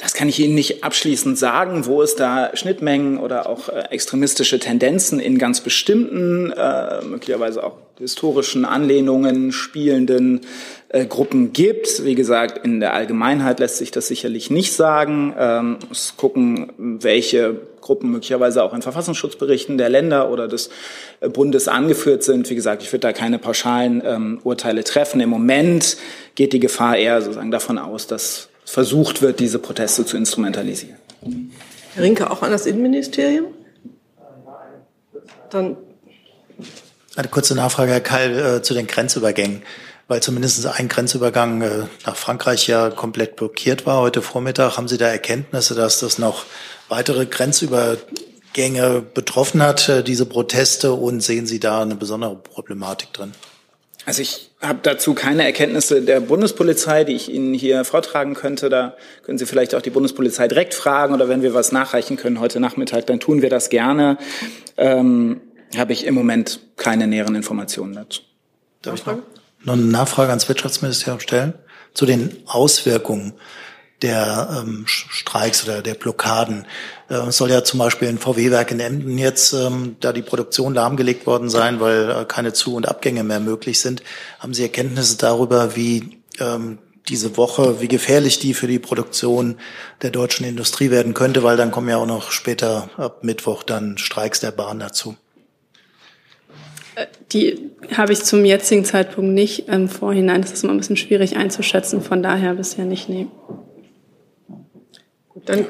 Das 0.00 0.14
kann 0.14 0.28
ich 0.28 0.40
Ihnen 0.40 0.54
nicht 0.54 0.82
abschließend 0.82 1.36
sagen, 1.36 1.84
wo 1.84 2.00
es 2.00 2.16
da 2.16 2.50
Schnittmengen 2.54 3.18
oder 3.18 3.46
auch 3.46 3.68
äh, 3.68 3.82
extremistische 3.90 4.58
Tendenzen 4.58 5.20
in 5.20 5.36
ganz 5.38 5.60
bestimmten, 5.60 6.52
äh, 6.52 7.02
möglicherweise 7.04 7.62
auch 7.62 7.76
historischen 7.98 8.64
Anlehnungen 8.64 9.52
spielenden 9.52 10.40
äh, 10.88 11.04
Gruppen 11.04 11.52
gibt. 11.52 12.04
Wie 12.04 12.14
gesagt, 12.14 12.64
in 12.64 12.80
der 12.80 12.94
Allgemeinheit 12.94 13.60
lässt 13.60 13.76
sich 13.76 13.90
das 13.90 14.08
sicherlich 14.08 14.50
nicht 14.50 14.72
sagen. 14.72 15.34
Ähm, 15.38 15.78
muss 15.86 16.14
gucken, 16.16 16.72
welche 16.78 17.60
Gruppen 17.82 18.10
möglicherweise 18.10 18.62
auch 18.62 18.72
in 18.72 18.80
Verfassungsschutzberichten 18.80 19.76
der 19.76 19.90
Länder 19.90 20.30
oder 20.30 20.48
des 20.48 20.70
Bundes 21.32 21.68
angeführt 21.68 22.22
sind. 22.22 22.48
Wie 22.48 22.54
gesagt, 22.54 22.82
ich 22.82 22.92
würde 22.92 23.00
da 23.00 23.12
keine 23.12 23.38
pauschalen 23.38 24.02
ähm, 24.04 24.40
Urteile 24.44 24.82
treffen. 24.84 25.20
Im 25.20 25.28
Moment 25.28 25.98
geht 26.36 26.54
die 26.54 26.60
Gefahr 26.60 26.96
eher 26.96 27.20
sozusagen 27.20 27.50
davon 27.50 27.76
aus, 27.78 28.06
dass 28.06 28.49
versucht 28.70 29.20
wird, 29.20 29.40
diese 29.40 29.58
Proteste 29.58 30.06
zu 30.06 30.16
instrumentalisieren. 30.16 30.96
Herr 31.94 32.04
Rinke, 32.04 32.30
auch 32.30 32.42
an 32.42 32.52
das 32.52 32.66
Innenministerium? 32.66 33.46
Dann 35.50 35.76
eine 37.16 37.26
kurze 37.26 37.56
Nachfrage, 37.56 37.90
Herr 37.90 38.00
Keil, 38.00 38.38
äh, 38.38 38.62
zu 38.62 38.72
den 38.72 38.86
Grenzübergängen, 38.86 39.62
weil 40.06 40.22
zumindest 40.22 40.64
ein 40.64 40.88
Grenzübergang 40.88 41.62
äh, 41.62 41.86
nach 42.06 42.14
Frankreich 42.14 42.68
ja 42.68 42.90
komplett 42.90 43.34
blockiert 43.34 43.86
war 43.86 44.00
heute 44.00 44.22
Vormittag. 44.22 44.76
Haben 44.76 44.86
Sie 44.86 44.98
da 44.98 45.08
Erkenntnisse, 45.08 45.74
dass 45.74 45.98
das 45.98 46.18
noch 46.18 46.44
weitere 46.88 47.26
Grenzübergänge 47.26 49.02
betroffen 49.12 49.62
hat, 49.62 49.88
äh, 49.88 50.04
diese 50.04 50.26
Proteste, 50.26 50.92
und 50.92 51.20
sehen 51.20 51.48
Sie 51.48 51.58
da 51.58 51.82
eine 51.82 51.96
besondere 51.96 52.36
Problematik 52.36 53.12
drin? 53.12 53.32
Also 54.06 54.22
ich 54.22 54.49
habe 54.60 54.80
dazu 54.82 55.14
keine 55.14 55.44
Erkenntnisse 55.44 56.02
der 56.02 56.20
Bundespolizei, 56.20 57.04
die 57.04 57.14
ich 57.14 57.32
Ihnen 57.32 57.54
hier 57.54 57.84
vortragen 57.84 58.34
könnte. 58.34 58.68
Da 58.68 58.94
können 59.22 59.38
Sie 59.38 59.46
vielleicht 59.46 59.74
auch 59.74 59.82
die 59.82 59.90
Bundespolizei 59.90 60.48
direkt 60.48 60.74
fragen 60.74 61.14
oder 61.14 61.28
wenn 61.28 61.42
wir 61.42 61.54
was 61.54 61.72
nachreichen 61.72 62.16
können 62.16 62.40
heute 62.40 62.60
Nachmittag, 62.60 63.06
dann 63.06 63.20
tun 63.20 63.40
wir 63.42 63.48
das 63.48 63.70
gerne. 63.70 64.18
Ähm, 64.76 65.40
habe 65.76 65.92
ich 65.92 66.06
im 66.06 66.14
Moment 66.14 66.60
keine 66.76 67.06
näheren 67.06 67.34
Informationen 67.34 67.94
dazu. 67.94 68.22
Darf 68.82 68.96
ich 68.96 69.06
noch, 69.06 69.18
noch 69.64 69.74
eine 69.74 69.82
Nachfrage 69.82 70.30
ans 70.30 70.48
Wirtschaftsministerium 70.48 71.20
stellen? 71.20 71.54
Zu 71.94 72.06
den 72.06 72.36
Auswirkungen 72.46 73.34
der 74.02 74.62
ähm, 74.62 74.84
Streiks 74.86 75.64
oder 75.64 75.82
der 75.82 75.94
Blockaden. 75.94 76.66
Äh, 77.08 77.14
es 77.28 77.36
soll 77.36 77.50
ja 77.50 77.62
zum 77.64 77.78
Beispiel 77.78 78.08
ein 78.08 78.18
VW-Werk 78.18 78.70
in 78.70 78.80
Emden 78.80 79.18
jetzt, 79.18 79.52
ähm, 79.52 79.96
da 80.00 80.12
die 80.12 80.22
Produktion 80.22 80.74
lahmgelegt 80.74 81.26
worden 81.26 81.50
sein, 81.50 81.80
weil 81.80 82.10
äh, 82.10 82.24
keine 82.24 82.52
Zu- 82.52 82.74
und 82.74 82.88
Abgänge 82.88 83.24
mehr 83.24 83.40
möglich 83.40 83.80
sind. 83.80 84.02
Haben 84.38 84.54
Sie 84.54 84.62
Erkenntnisse 84.62 85.18
darüber, 85.18 85.76
wie 85.76 86.18
ähm, 86.38 86.78
diese 87.08 87.36
Woche, 87.36 87.80
wie 87.80 87.88
gefährlich 87.88 88.38
die 88.38 88.54
für 88.54 88.66
die 88.66 88.78
Produktion 88.78 89.56
der 90.02 90.10
deutschen 90.10 90.46
Industrie 90.46 90.90
werden 90.90 91.14
könnte, 91.14 91.42
weil 91.42 91.56
dann 91.56 91.70
kommen 91.70 91.88
ja 91.88 91.96
auch 91.96 92.06
noch 92.06 92.30
später 92.30 92.90
ab 92.96 93.24
Mittwoch 93.24 93.62
dann 93.62 93.98
Streiks 93.98 94.40
der 94.40 94.52
Bahn 94.52 94.78
dazu. 94.78 95.16
Die 97.32 97.70
habe 97.96 98.12
ich 98.12 98.22
zum 98.22 98.44
jetzigen 98.44 98.84
Zeitpunkt 98.84 99.32
nicht 99.32 99.68
im 99.68 99.88
Vorhinein. 99.88 100.42
Das 100.42 100.52
ist 100.52 100.64
immer 100.64 100.72
ein 100.72 100.78
bisschen 100.78 100.96
schwierig 100.96 101.36
einzuschätzen. 101.36 102.02
Von 102.02 102.22
daher 102.22 102.54
bisher 102.54 102.84
nicht 102.84 103.08
nehmen. 103.08 103.30
Dann 105.44 105.66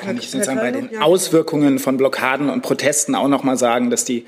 kann 0.00 0.16
ich 0.16 0.30
sozusagen 0.30 0.60
bei 0.60 0.70
den 0.70 0.98
Auswirkungen 0.98 1.78
von 1.78 1.96
Blockaden 1.96 2.48
und 2.48 2.62
Protesten 2.62 3.14
auch 3.14 3.28
noch 3.28 3.42
mal 3.42 3.56
sagen, 3.56 3.90
dass 3.90 4.04
die 4.04 4.24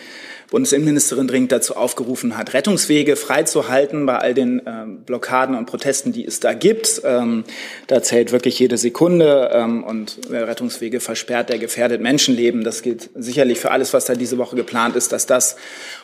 Bundesinnenministerin 0.51 1.27
dringend 1.27 1.53
dazu 1.53 1.77
aufgerufen 1.77 2.37
hat, 2.37 2.55
Rettungswege 2.55 3.17
freizuhalten 3.17 4.07
bei 4.07 4.19
all 4.19 4.35
den 4.35 4.63
ähm, 4.67 4.99
Blockaden 5.01 5.57
und 5.57 5.67
Protesten, 5.67 6.13
die 6.13 6.25
es 6.25 6.41
da 6.41 6.55
gibt. 6.55 7.03
Ähm, 7.05 7.45
da 7.87 8.03
zählt 8.03 8.33
wirklich 8.33 8.59
jede 8.59 8.79
Sekunde 8.79 9.51
ähm, 9.53 9.83
und 9.83 10.19
wer 10.29 10.47
Rettungswege 10.47 11.01
versperrt, 11.01 11.49
der 11.49 11.59
gefährdet 11.59 12.01
Menschenleben. 12.01 12.65
Das 12.65 12.83
gilt 12.83 13.11
sicherlich 13.15 13.59
für 13.59 13.71
alles, 13.71 13.93
was 13.93 14.05
da 14.05 14.15
diese 14.15 14.39
Woche 14.39 14.57
geplant 14.57 14.97
ist, 14.97 15.13
dass 15.13 15.27
das 15.27 15.57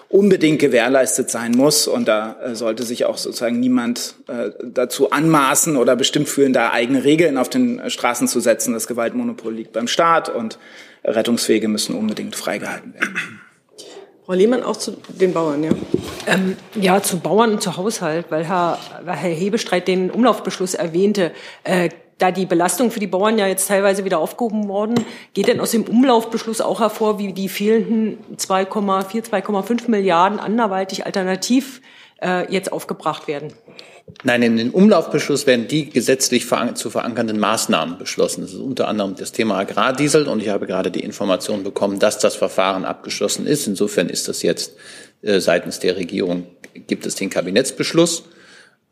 unbedingt 0.09 0.59
gewährleistet 0.59 1.31
sein 1.31 1.53
muss. 1.53 1.89
Und 1.89 2.07
da 2.07 2.37
äh, 2.43 2.55
sollte 2.55 2.83
sich 2.83 3.05
auch 3.07 3.17
sozusagen 3.17 3.61
niemand 3.61 4.15
äh, 4.29 4.51
dazu 4.63 5.11
anmaßen 5.11 5.77
oder 5.77 5.97
bestimmt 5.97 6.29
fühlen, 6.29 6.53
da 6.53 6.71
eigene 6.71 7.05
Regeln 7.05 7.39
auf 7.39 7.49
den 7.49 7.79
äh, 7.79 7.91
Straßen 7.91 8.29
zu 8.29 8.41
setzen. 8.41 8.75
Das 8.75 8.87
Gewaltmonopol 8.87 9.55
liegt 9.55 9.73
beim 9.73 9.89
Staat 9.89 10.29
und 10.29 10.59
Rettungswege 11.05 11.69
müssen 11.69 11.97
unbedingt 11.97 12.37
freigehalten 12.37 12.95
werden. 12.95 13.41
Frau 14.25 14.35
Lehmann, 14.35 14.63
auch 14.63 14.77
zu 14.77 14.93
den 15.09 15.33
Bauern, 15.33 15.65
ja? 15.65 15.73
Ähm, 16.29 16.57
ja, 16.77 17.03
zu 17.03 17.19
Bauern 17.19 17.51
und 17.51 17.63
zu 17.63 17.77
Haushalt, 17.77 18.27
weil 18.31 18.45
Herr, 18.47 18.79
weil 19.05 19.17
Herr 19.17 19.31
Hebestreit 19.31 19.89
den 19.89 20.11
Umlaufbeschluss 20.13 20.75
erwähnte. 20.75 21.33
Äh, 21.65 21.89
da 22.19 22.31
die 22.31 22.47
Belastung 22.47 22.93
für 22.93 23.01
die 23.01 23.09
Bauern 23.09 23.37
ja 23.37 23.49
jetzt 23.49 23.67
teilweise 23.67 24.05
wieder 24.05 24.21
aufgehoben 24.21 24.69
worden, 24.69 24.95
geht 25.35 25.49
denn 25.49 25.59
aus 25.59 25.73
dem 25.73 25.83
Umlaufbeschluss 25.83 26.61
auch 26.61 26.79
hervor, 26.79 27.19
wie 27.19 27.33
die 27.33 27.49
fehlenden 27.49 28.19
2,4, 28.37 29.29
2,5 29.29 29.91
Milliarden 29.91 30.39
anderweitig 30.39 31.05
alternativ 31.05 31.81
äh, 32.23 32.51
jetzt 32.53 32.73
aufgebracht 32.73 33.29
werden? 33.29 33.53
Nein, 34.25 34.43
in 34.43 34.57
den 34.57 34.71
Umlaufbeschluss 34.71 35.47
werden 35.47 35.69
die 35.69 35.89
gesetzlich 35.89 36.47
zu 36.75 36.91
verankernden 36.91 37.39
Maßnahmen 37.39 37.99
beschlossen. 37.99 38.43
Das 38.43 38.53
ist 38.53 38.59
unter 38.59 38.89
anderem 38.89 39.15
das 39.17 39.33
Thema 39.33 39.59
Agrardiesel 39.59 40.27
und 40.29 40.43
ich 40.43 40.49
habe 40.49 40.67
gerade 40.67 40.91
die 40.91 41.05
Information 41.05 41.63
bekommen, 41.63 41.99
dass 41.99 42.19
das 42.19 42.35
Verfahren 42.35 42.85
abgeschlossen 42.85 43.47
ist. 43.47 43.67
Insofern 43.67 44.09
ist 44.09 44.29
das 44.29 44.43
jetzt 44.43 44.75
äh, 45.23 45.41
seitens 45.41 45.79
der 45.79 45.97
Regierung 45.97 46.47
gibt 46.87 47.07
es 47.07 47.15
den 47.15 47.31
Kabinettsbeschluss. 47.31 48.25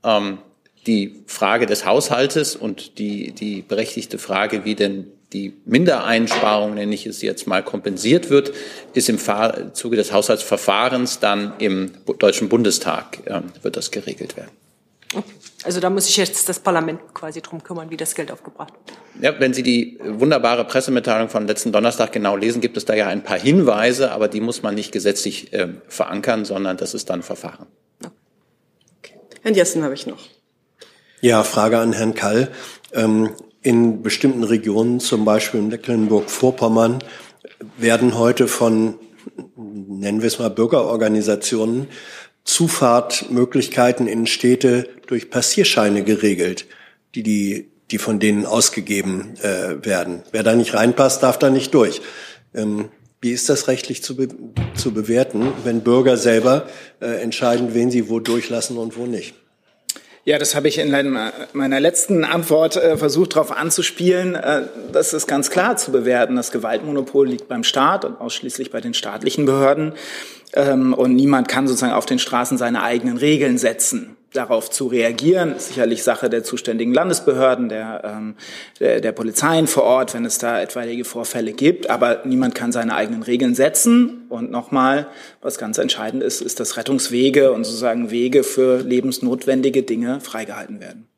Ähm, 0.05 0.39
die 0.87 1.23
Frage 1.27 1.67
des 1.67 1.85
Haushaltes 1.85 2.57
und 2.57 2.99
die, 2.99 3.33
die 3.33 3.63
berechtigte 3.63 4.19
Frage, 4.19 4.65
wie 4.65 4.75
denn 4.75 5.13
die 5.33 5.55
Mindereinsparung, 5.65 6.75
nenne 6.75 6.95
ich 6.95 7.07
es 7.07 7.23
jetzt 7.23 7.47
mal, 7.47 7.63
kompensiert 7.63 8.31
wird, 8.31 8.53
ist 8.95 9.09
im 9.09 9.19
Zuge 9.73 9.97
des 9.97 10.13
Haushaltsverfahrens 10.13 11.21
dann 11.21 11.53
im 11.59 11.93
Deutschen 12.19 12.49
Bundestag, 12.49 13.19
äh, 13.27 13.41
wird 13.63 13.77
das 13.77 13.91
geregelt 13.91 14.37
werden. 14.37 14.51
Also 15.65 15.81
da 15.81 15.91
muss 15.91 16.07
sich 16.07 16.17
jetzt 16.17 16.49
das 16.49 16.61
Parlament 16.61 17.01
quasi 17.13 17.43
drum 17.43 17.63
kümmern, 17.63 17.91
wie 17.91 17.97
das 17.97 18.15
Geld 18.15 18.31
aufgebracht 18.31 18.73
wird. 18.73 18.99
Ja, 19.23 19.39
wenn 19.41 19.53
Sie 19.53 19.63
die 19.63 19.99
wunderbare 20.03 20.65
Pressemitteilung 20.65 21.29
von 21.29 21.47
letzten 21.47 21.73
Donnerstag 21.73 22.13
genau 22.13 22.37
lesen, 22.37 22.61
gibt 22.61 22.77
es 22.77 22.85
da 22.85 22.95
ja 22.95 23.09
ein 23.09 23.23
paar 23.23 23.39
Hinweise, 23.39 24.13
aber 24.13 24.29
die 24.29 24.41
muss 24.41 24.63
man 24.63 24.75
nicht 24.75 24.93
gesetzlich 24.93 25.53
äh, 25.53 25.69
verankern, 25.89 26.45
sondern 26.45 26.77
das 26.77 26.95
ist 26.95 27.11
dann 27.11 27.23
Verfahren. 27.23 27.67
Okay. 28.99 29.15
Herrn 29.43 29.55
Jessen 29.55 29.83
habe 29.83 29.95
ich 29.95 30.07
noch. 30.07 30.21
Ja, 31.21 31.43
Frage 31.43 31.79
an 31.79 31.93
Herrn 31.93 32.15
Kall. 32.15 32.49
Ähm, 32.95 33.31
in 33.63 34.03
bestimmten 34.03 34.45
Regionen, 34.45 35.01
zum 35.01 35.25
Beispiel 35.25 35.61
in 35.61 35.69
Mecklenburg-Vorpommern, 35.69 37.03
werden 37.77 38.17
heute 38.17 38.49
von, 38.49 38.95
nennen 39.57 40.21
wir 40.21 40.29
es 40.29 40.39
mal, 40.39 40.51
Bürgerorganisationen 40.51 41.89
Zufahrtmöglichkeiten 42.45 44.07
in 44.07 44.27
Städte 44.27 44.89
durch 45.07 45.31
Passierscheine 45.31 46.05
geregelt, 46.05 46.67
die, 47.15 47.23
die, 47.23 47.71
die 47.91 47.99
von 47.99 48.19
denen 48.19 48.47
ausgegeben 48.47 49.35
äh, 49.43 49.85
werden. 49.85 50.23
Wer 50.33 50.43
da 50.43 50.55
nicht 50.55 50.75
reinpasst, 50.75 51.23
darf 51.23 51.39
da 51.39 51.51
nicht 51.51 51.75
durch. 51.75 52.01
Ähm, 52.55 52.89
wie 53.21 53.33
ist 53.33 53.51
das 53.51 53.69
rechtlich 53.69 54.03
zu, 54.03 54.17
be 54.17 54.29
zu 54.75 54.95
bewerten, 54.95 55.53
wenn 55.65 55.83
Bürger 55.83 56.17
selber 56.17 56.67
äh, 57.01 57.21
entscheiden, 57.21 57.75
wen 57.75 57.91
sie 57.91 58.09
wo 58.09 58.19
durchlassen 58.19 58.79
und 58.79 58.97
wo 58.97 59.05
nicht? 59.05 59.35
Ja, 60.25 60.39
das 60.39 60.55
habe 60.55 60.69
ich 60.69 60.79
in 60.79 60.95
meiner 61.55 61.81
letzten 61.81 62.25
Antwort 62.25 62.77
äh, 62.77 62.99
versucht, 62.99 63.37
darauf 63.37 63.53
anzuspielen. 63.53 64.35
Äh, 64.35 64.65
das 64.93 65.15
ist 65.15 65.27
ganz 65.27 65.51
klar 65.51 65.77
zu 65.79 65.93
bewerten. 65.93 66.37
Das 66.37 66.53
Gewaltmonopol 66.53 67.29
liegt 67.29 67.49
beim 67.49 67.65
Staat 67.65 68.05
und 68.05 68.21
ausschließlich 68.21 68.71
bei 68.71 68.83
den 68.83 68.93
staatlichen 68.93 69.47
Behörden. 69.47 69.95
Ähm, 70.53 70.93
und 70.93 71.15
niemand 71.15 71.49
kann 71.49 71.67
sozusagen 71.67 71.95
auf 71.95 72.05
den 72.05 72.19
Straßen 72.19 72.59
seine 72.59 72.83
eigenen 72.83 73.17
Regeln 73.17 73.57
setzen. 73.57 74.17
Darauf 74.33 74.71
zu 74.71 74.87
reagieren, 74.87 75.57
ist 75.57 75.69
sicherlich 75.69 76.05
Sache 76.05 76.31
der 76.31 76.45
zuständigen 76.45 76.95
Landesbehörden, 76.95 77.69
der, 77.69 78.03
ähm, 78.05 78.37
der, 78.79 79.01
der 79.01 79.11
Polizeien 79.11 79.67
vor 79.67 79.83
Ort, 79.83 80.15
wenn 80.15 80.25
es 80.25 80.39
da 80.39 80.61
etwaige 80.61 81.05
Vorfälle 81.05 81.53
gibt. 81.53 81.91
Aber 81.91 82.23
niemand 82.25 82.55
kann 82.55 82.71
seine 82.71 82.95
eigenen 82.95 83.25
Regeln 83.25 83.57
setzen. 83.57 84.27
Und 84.29 84.53
nochmal, 84.53 85.09
was 85.43 85.59
ganz 85.59 85.79
entscheidend 85.79 86.23
ist, 86.23 86.43
ist, 86.43 86.61
dass 86.61 86.77
Rettungswege 86.77 87.51
und 87.51 87.65
sozusagen 87.65 88.13
Wege 88.13 88.45
für 88.45 88.83
lebensnotwendige 88.83 89.83
Dinge 89.83 90.21
freigehalten 90.21 90.81
werden. 90.81 91.09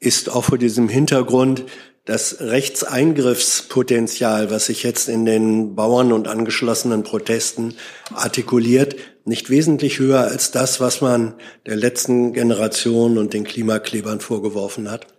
Ist 0.00 0.28
auch 0.28 0.44
vor 0.44 0.58
diesem 0.58 0.88
Hintergrund 0.88 1.64
das 2.04 2.40
Rechtseingriffspotenzial, 2.40 4.50
was 4.50 4.66
sich 4.66 4.82
jetzt 4.82 5.08
in 5.08 5.24
den 5.24 5.74
Bauern 5.74 6.12
und 6.12 6.28
angeschlossenen 6.28 7.02
Protesten 7.02 7.76
artikuliert, 8.12 8.96
nicht 9.24 9.50
wesentlich 9.50 9.98
höher 9.98 10.20
als 10.20 10.50
das, 10.50 10.80
was 10.80 11.00
man 11.00 11.34
der 11.66 11.76
letzten 11.76 12.32
Generation 12.32 13.18
und 13.18 13.32
den 13.32 13.44
Klimaklebern 13.44 14.20
vorgeworfen 14.20 14.90
hat? 14.90 15.13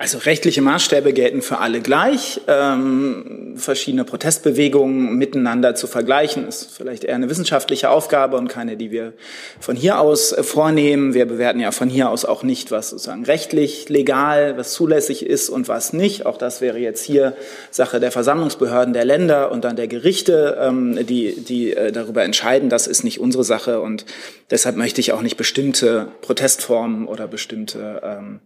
Also 0.00 0.16
rechtliche 0.16 0.62
Maßstäbe 0.62 1.12
gelten 1.12 1.42
für 1.42 1.58
alle 1.58 1.82
gleich. 1.82 2.40
Ähm, 2.48 3.52
verschiedene 3.56 4.04
Protestbewegungen 4.04 5.18
miteinander 5.18 5.74
zu 5.74 5.86
vergleichen, 5.86 6.48
ist 6.48 6.74
vielleicht 6.74 7.04
eher 7.04 7.16
eine 7.16 7.28
wissenschaftliche 7.28 7.90
Aufgabe 7.90 8.38
und 8.38 8.48
keine, 8.48 8.78
die 8.78 8.90
wir 8.90 9.12
von 9.60 9.76
hier 9.76 10.00
aus 10.00 10.32
äh, 10.32 10.42
vornehmen. 10.42 11.12
Wir 11.12 11.26
bewerten 11.26 11.60
ja 11.60 11.70
von 11.70 11.90
hier 11.90 12.08
aus 12.08 12.24
auch 12.24 12.42
nicht, 12.42 12.70
was 12.70 12.88
sozusagen 12.88 13.26
rechtlich, 13.26 13.90
legal, 13.90 14.56
was 14.56 14.72
zulässig 14.72 15.26
ist 15.26 15.50
und 15.50 15.68
was 15.68 15.92
nicht. 15.92 16.24
Auch 16.24 16.38
das 16.38 16.62
wäre 16.62 16.78
jetzt 16.78 17.04
hier 17.04 17.36
Sache 17.70 18.00
der 18.00 18.10
Versammlungsbehörden 18.10 18.94
der 18.94 19.04
Länder 19.04 19.52
und 19.52 19.64
dann 19.64 19.76
der 19.76 19.86
Gerichte, 19.86 20.56
ähm, 20.62 21.04
die, 21.04 21.44
die 21.44 21.76
äh, 21.76 21.92
darüber 21.92 22.22
entscheiden. 22.22 22.70
Das 22.70 22.86
ist 22.86 23.04
nicht 23.04 23.20
unsere 23.20 23.44
Sache 23.44 23.82
und 23.82 24.06
deshalb 24.50 24.76
möchte 24.76 25.02
ich 25.02 25.12
auch 25.12 25.20
nicht 25.20 25.36
bestimmte 25.36 26.08
Protestformen 26.22 27.06
oder 27.06 27.28
bestimmte 27.28 28.00
ähm, 28.02 28.40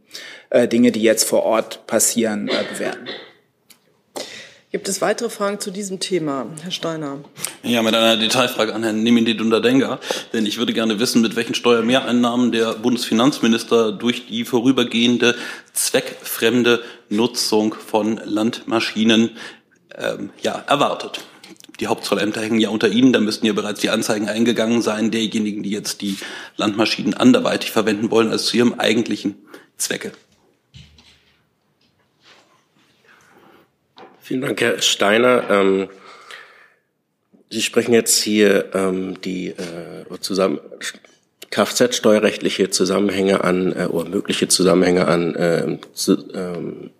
äh, 0.50 0.66
Dinge, 0.66 0.90
die 0.90 1.02
jetzt 1.02 1.28
vor 1.28 1.43
Ort 1.44 1.86
passieren, 1.86 2.48
äh, 2.48 2.64
bewerten. 2.72 3.08
Gibt 4.74 4.88
es 4.88 5.00
weitere 5.00 5.30
Fragen 5.30 5.60
zu 5.60 5.70
diesem 5.70 6.00
Thema, 6.00 6.46
Herr 6.62 6.72
Steiner? 6.72 7.18
Ja, 7.62 7.80
mit 7.82 7.94
einer 7.94 8.16
Detailfrage 8.16 8.74
an 8.74 8.82
Herrn 8.82 9.04
Nemindi 9.04 9.36
Dundadenga. 9.36 10.00
Denn 10.32 10.46
ich 10.46 10.58
würde 10.58 10.72
gerne 10.72 10.98
wissen, 10.98 11.22
mit 11.22 11.36
welchen 11.36 11.54
Steuermehreinnahmen 11.54 12.50
der 12.50 12.72
Bundesfinanzminister 12.72 13.92
durch 13.92 14.26
die 14.26 14.44
vorübergehende 14.44 15.36
zweckfremde 15.74 16.82
Nutzung 17.08 17.72
von 17.72 18.20
Landmaschinen 18.24 19.36
ähm, 19.96 20.30
ja, 20.42 20.64
erwartet. 20.66 21.20
Die 21.78 21.86
Hauptzollämter 21.86 22.40
hängen 22.40 22.58
ja 22.58 22.70
unter 22.70 22.88
Ihnen, 22.88 23.12
da 23.12 23.20
müssten 23.20 23.46
ja 23.46 23.52
bereits 23.52 23.78
die 23.78 23.90
Anzeigen 23.90 24.28
eingegangen 24.28 24.82
sein, 24.82 25.12
derjenigen, 25.12 25.62
die 25.62 25.70
jetzt 25.70 26.00
die 26.00 26.18
Landmaschinen 26.56 27.14
anderweitig 27.14 27.70
verwenden 27.70 28.10
wollen 28.10 28.32
als 28.32 28.46
zu 28.46 28.56
ihrem 28.56 28.74
eigentlichen 28.74 29.36
Zwecke. 29.76 30.10
Vielen 34.24 34.40
Dank, 34.40 34.58
Herr 34.62 34.80
Steiner. 34.80 35.50
Ähm, 35.50 35.88
Sie 37.50 37.60
sprechen 37.60 37.92
jetzt 37.92 38.22
hier 38.22 38.74
ähm, 38.74 39.20
die 39.20 39.48
äh, 39.48 40.18
zusammen 40.20 40.60
Kfz-steuerrechtliche 41.50 42.70
Zusammenhänge 42.70 43.44
an 43.44 43.76
äh, 43.76 43.84
oder 43.84 44.08
mögliche 44.08 44.48
Zusammenhänge 44.48 45.06
an 45.08 45.34
äh, 45.34 45.78
zu, 45.92 46.26
ähm, 46.32 46.90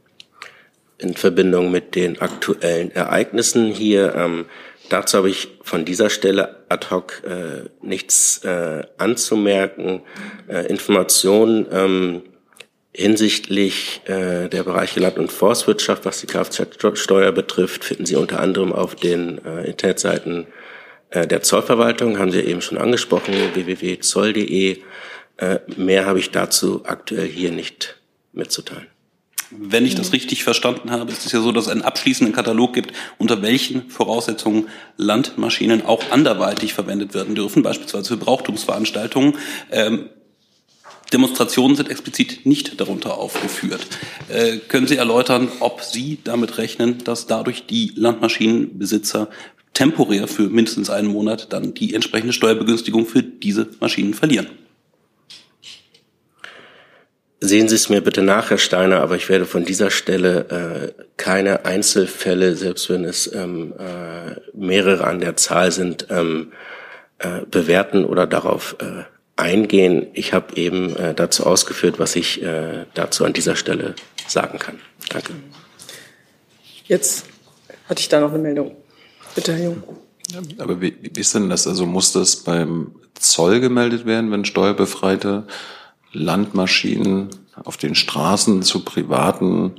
in 0.99 1.15
Verbindung 1.15 1.71
mit 1.71 1.95
den 1.95 2.21
aktuellen 2.21 2.91
Ereignissen 2.91 3.69
hier. 3.69 4.15
Ähm, 4.15 4.45
dazu 4.91 5.17
habe 5.17 5.31
ich 5.31 5.49
von 5.63 5.87
dieser 5.87 6.11
Stelle 6.11 6.57
ad 6.69 6.89
hoc 6.91 7.23
äh, 7.25 7.71
nichts 7.81 8.45
äh, 8.45 8.83
anzumerken. 8.99 10.03
Äh, 10.47 10.67
Informationen 10.67 11.67
ähm, 11.73 12.23
Hinsichtlich 12.97 14.03
äh, 14.05 14.49
der 14.49 14.63
Bereiche 14.63 15.01
Land- 15.01 15.19
und 15.19 15.33
Forstwirtschaft, 15.33 16.05
was 16.05 16.21
die 16.21 16.29
Kfz-Steuer 16.29 17.33
betrifft, 17.33 17.85
finden 17.85 18.07
Sie 18.07 18.15
unter 18.15 18.39
anderem 18.39 18.73
auf 18.73 18.95
den 18.95 19.45
äh, 19.45 19.65
Internetseiten 19.65 20.47
äh, 21.11 21.27
der 21.27 21.43
Zollverwaltung, 21.43 22.21
haben 22.21 22.31
Sie 22.31 22.41
eben 22.41 22.63
schon 22.63 22.79
angesprochen, 22.79 23.35
www.zoll.de. 23.55 24.79
Äh, 25.39 25.59
mehr 25.77 26.07
habe 26.07 26.21
ich 26.21 26.31
dazu 26.31 26.83
aktuell 26.85 27.27
hier 27.27 27.51
nicht 27.51 27.97
mitzuteilen. 28.33 28.87
Wenn 29.51 29.85
ich 29.87 29.97
das 29.97 30.13
richtig 30.13 30.45
verstanden 30.45 30.93
habe, 30.93 31.11
ist 31.11 31.27
es 31.27 31.33
ja 31.33 31.41
so, 31.41 31.51
dass 31.51 31.65
es 31.65 31.71
einen 31.71 31.83
abschließenden 31.83 32.35
Katalog 32.35 32.75
gibt, 32.75 32.93
unter 33.19 33.43
welchen 33.43 33.91
Voraussetzungen 33.91 34.69
Landmaschinen 34.97 35.85
auch 35.85 36.13
anderweitig 36.13 36.75
verwendet 36.75 37.13
werden 37.13 37.35
dürfen, 37.35 37.65
beispielsweise 37.65 38.11
für 38.11 38.17
Brauchtumsveranstaltungen. 38.17 39.37
Ähm, 39.73 40.11
Demonstrationen 41.13 41.77
sind 41.77 41.91
explizit 41.91 42.45
nicht 42.47 42.81
darunter 42.81 43.19
aufgeführt. 43.19 43.87
Äh, 44.29 44.59
können 44.59 44.87
Sie 44.87 44.97
erläutern, 44.97 45.49
ob 45.61 45.83
Sie 45.83 46.19
damit 46.25 46.59
rechnen, 46.59 47.05
dass 47.05 47.27
dadurch 47.27 47.67
die 47.67 47.93
Landmaschinenbesitzer 47.95 49.29
temporär 49.75 50.29
für 50.29 50.49
mindestens 50.49 50.91
einen 50.91 51.09
Monat 51.09 51.53
dann 51.53 51.75
die 51.75 51.95
entsprechende 51.95 52.33
Steuerbegünstigung 52.33 53.07
für 53.07 53.23
diese 53.23 53.69
Maschinen 53.81 54.15
verlieren? 54.15 54.47
Sehen 57.41 57.69
Sie 57.69 57.75
es 57.75 57.91
mir 57.91 58.01
bitte 58.01 58.23
nach, 58.23 58.49
Herr 58.49 58.59
Steiner, 58.59 59.03
aber 59.03 59.17
ich 59.17 59.29
werde 59.29 59.45
von 59.45 59.67
dieser 59.67 59.91
Stelle 59.91 60.95
äh, 60.97 61.03
keine 61.19 61.67
Einzelfälle, 61.67 62.57
selbst 62.57 62.89
wenn 62.89 63.05
es 63.05 63.31
ähm, 63.35 63.75
äh, 63.79 64.37
mehrere 64.55 65.05
an 65.05 65.21
der 65.21 65.37
Zahl 65.37 65.71
sind, 65.71 66.07
ähm, 66.09 66.53
äh, 67.19 67.41
bewerten 67.51 68.07
oder 68.07 68.27
darauf 68.27 68.77
äh, 68.81 69.05
eingehen. 69.37 70.07
Ich 70.13 70.33
habe 70.33 70.57
eben 70.57 70.95
äh, 70.97 71.15
dazu 71.15 71.47
ausgeführt, 71.47 71.99
was 71.99 72.17
ich 72.17 72.43
äh, 72.43 72.87
dazu 72.95 73.25
an 73.25 73.33
dieser 73.33 73.57
Stelle 73.57 73.95
sagen 74.27 74.59
kann. 74.59 74.79
Danke. 75.09 75.35
Jetzt 76.87 77.27
hatte 77.89 78.01
ich 78.01 78.09
da 78.09 78.21
noch 78.21 78.33
eine 78.33 78.43
Meldung. 78.43 78.77
Bitte, 79.35 79.53
Herr 79.55 79.65
Jung. 79.65 79.83
Aber 80.59 80.81
wie, 80.81 80.97
wie 81.01 81.21
ist 81.21 81.35
denn 81.35 81.51
das? 81.51 81.67
Also 81.67 81.87
muss 81.87 82.13
das 82.13 82.37
beim 82.37 82.95
Zoll 83.15 83.61
gemeldet 83.61 84.07
werden, 84.07 84.31
wenn 84.31 84.45
steuerbefreite 84.45 85.47
Landmaschinen 86.13 87.29
auf 87.63 87.77
den 87.77 87.95
Straßen 87.95 88.63
zu 88.63 88.85
privaten 88.85 89.75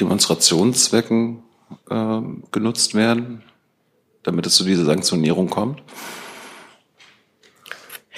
Demonstrationszwecken 0.00 1.42
äh, 1.90 2.20
genutzt 2.50 2.94
werden, 2.94 3.42
damit 4.22 4.46
es 4.46 4.56
zu 4.56 4.64
dieser 4.64 4.84
Sanktionierung 4.84 5.50
kommt? 5.50 5.82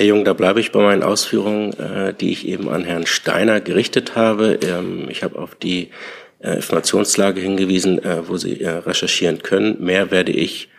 Herr 0.00 0.06
Jung, 0.06 0.24
da 0.24 0.32
bleibe 0.32 0.60
ich 0.60 0.72
bei 0.72 0.80
meinen 0.80 1.02
Ausführungen, 1.02 1.74
äh, 1.74 2.14
die 2.14 2.32
ich 2.32 2.48
eben 2.48 2.70
an 2.70 2.84
Herrn 2.84 3.04
Steiner 3.04 3.60
gerichtet 3.60 4.16
habe. 4.16 4.58
Ähm, 4.62 5.10
ich 5.10 5.22
habe 5.22 5.38
auf 5.38 5.54
die 5.54 5.90
äh, 6.38 6.56
Informationslage 6.56 7.38
hingewiesen, 7.38 8.02
äh, 8.02 8.26
wo 8.26 8.38
Sie 8.38 8.62
äh, 8.62 8.70
recherchieren 8.70 9.42
können. 9.42 9.76
Mehr 9.84 10.10
werde 10.10 10.32
ich 10.32 10.70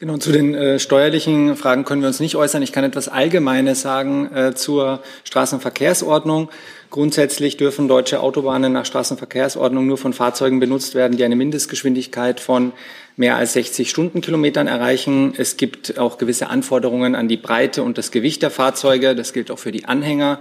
Genau, 0.00 0.16
zu 0.16 0.32
den 0.32 0.54
äh, 0.54 0.78
steuerlichen 0.78 1.56
Fragen 1.56 1.84
können 1.84 2.00
wir 2.00 2.08
uns 2.08 2.20
nicht 2.20 2.34
äußern. 2.34 2.62
Ich 2.62 2.72
kann 2.72 2.84
etwas 2.84 3.08
Allgemeines 3.08 3.82
sagen 3.82 4.34
äh, 4.34 4.54
zur 4.54 5.02
Straßenverkehrsordnung. 5.24 6.48
Grundsätzlich 6.90 7.56
dürfen 7.56 7.86
deutsche 7.86 8.20
Autobahnen 8.20 8.72
nach 8.72 8.84
Straßenverkehrsordnung 8.84 9.86
nur 9.86 9.96
von 9.96 10.12
Fahrzeugen 10.12 10.58
benutzt 10.58 10.96
werden, 10.96 11.16
die 11.16 11.22
eine 11.22 11.36
Mindestgeschwindigkeit 11.36 12.40
von 12.40 12.72
mehr 13.16 13.36
als 13.36 13.52
60 13.52 13.88
Stundenkilometern 13.88 14.66
erreichen. 14.66 15.32
Es 15.36 15.56
gibt 15.56 15.98
auch 15.98 16.18
gewisse 16.18 16.48
Anforderungen 16.48 17.14
an 17.14 17.28
die 17.28 17.36
Breite 17.36 17.84
und 17.84 17.96
das 17.96 18.10
Gewicht 18.10 18.42
der 18.42 18.50
Fahrzeuge. 18.50 19.14
Das 19.14 19.32
gilt 19.32 19.52
auch 19.52 19.58
für 19.60 19.70
die 19.70 19.84
Anhänger. 19.84 20.40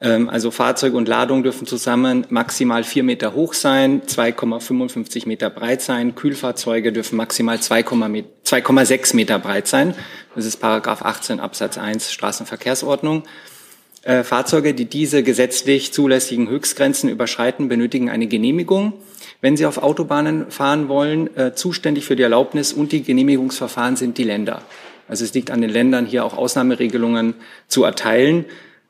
Ähm, 0.00 0.30
also 0.30 0.50
Fahrzeug 0.50 0.94
und 0.94 1.06
Ladung 1.06 1.42
dürfen 1.42 1.66
zusammen 1.66 2.26
maximal 2.30 2.82
vier 2.82 3.02
Meter 3.02 3.34
hoch 3.34 3.52
sein, 3.52 4.00
2,55 4.02 5.28
Meter 5.28 5.50
breit 5.50 5.82
sein. 5.82 6.14
Kühlfahrzeuge 6.14 6.92
dürfen 6.92 7.16
maximal 7.16 7.58
2,6 7.58 9.16
Meter 9.16 9.38
breit 9.38 9.66
sein. 9.66 9.94
Das 10.34 10.46
ist 10.46 10.56
Paragraph 10.56 11.02
18 11.02 11.40
Absatz 11.40 11.76
1 11.76 12.10
Straßenverkehrsordnung. 12.10 13.24
Äh, 14.02 14.24
Fahrzeuge, 14.24 14.72
die 14.72 14.86
diese 14.86 15.22
gesetzlich 15.22 15.92
zulässigen 15.92 16.48
Höchstgrenzen 16.48 17.10
überschreiten, 17.10 17.68
benötigen 17.68 18.08
eine 18.08 18.26
Genehmigung. 18.26 18.94
Wenn 19.42 19.56
Sie 19.56 19.66
auf 19.66 19.78
Autobahnen 19.78 20.50
fahren 20.50 20.88
wollen, 20.88 21.36
äh, 21.36 21.54
zuständig 21.54 22.06
für 22.06 22.16
die 22.16 22.22
Erlaubnis 22.22 22.72
und 22.72 22.92
die 22.92 23.02
Genehmigungsverfahren 23.02 23.96
sind 23.96 24.16
die 24.16 24.24
Länder. 24.24 24.62
Also 25.06 25.24
es 25.24 25.34
liegt 25.34 25.50
an 25.50 25.60
den 25.60 25.70
Ländern, 25.70 26.06
hier 26.06 26.24
auch 26.24 26.36
Ausnahmeregelungen 26.36 27.34
zu 27.68 27.84
erteilen. 27.84 28.46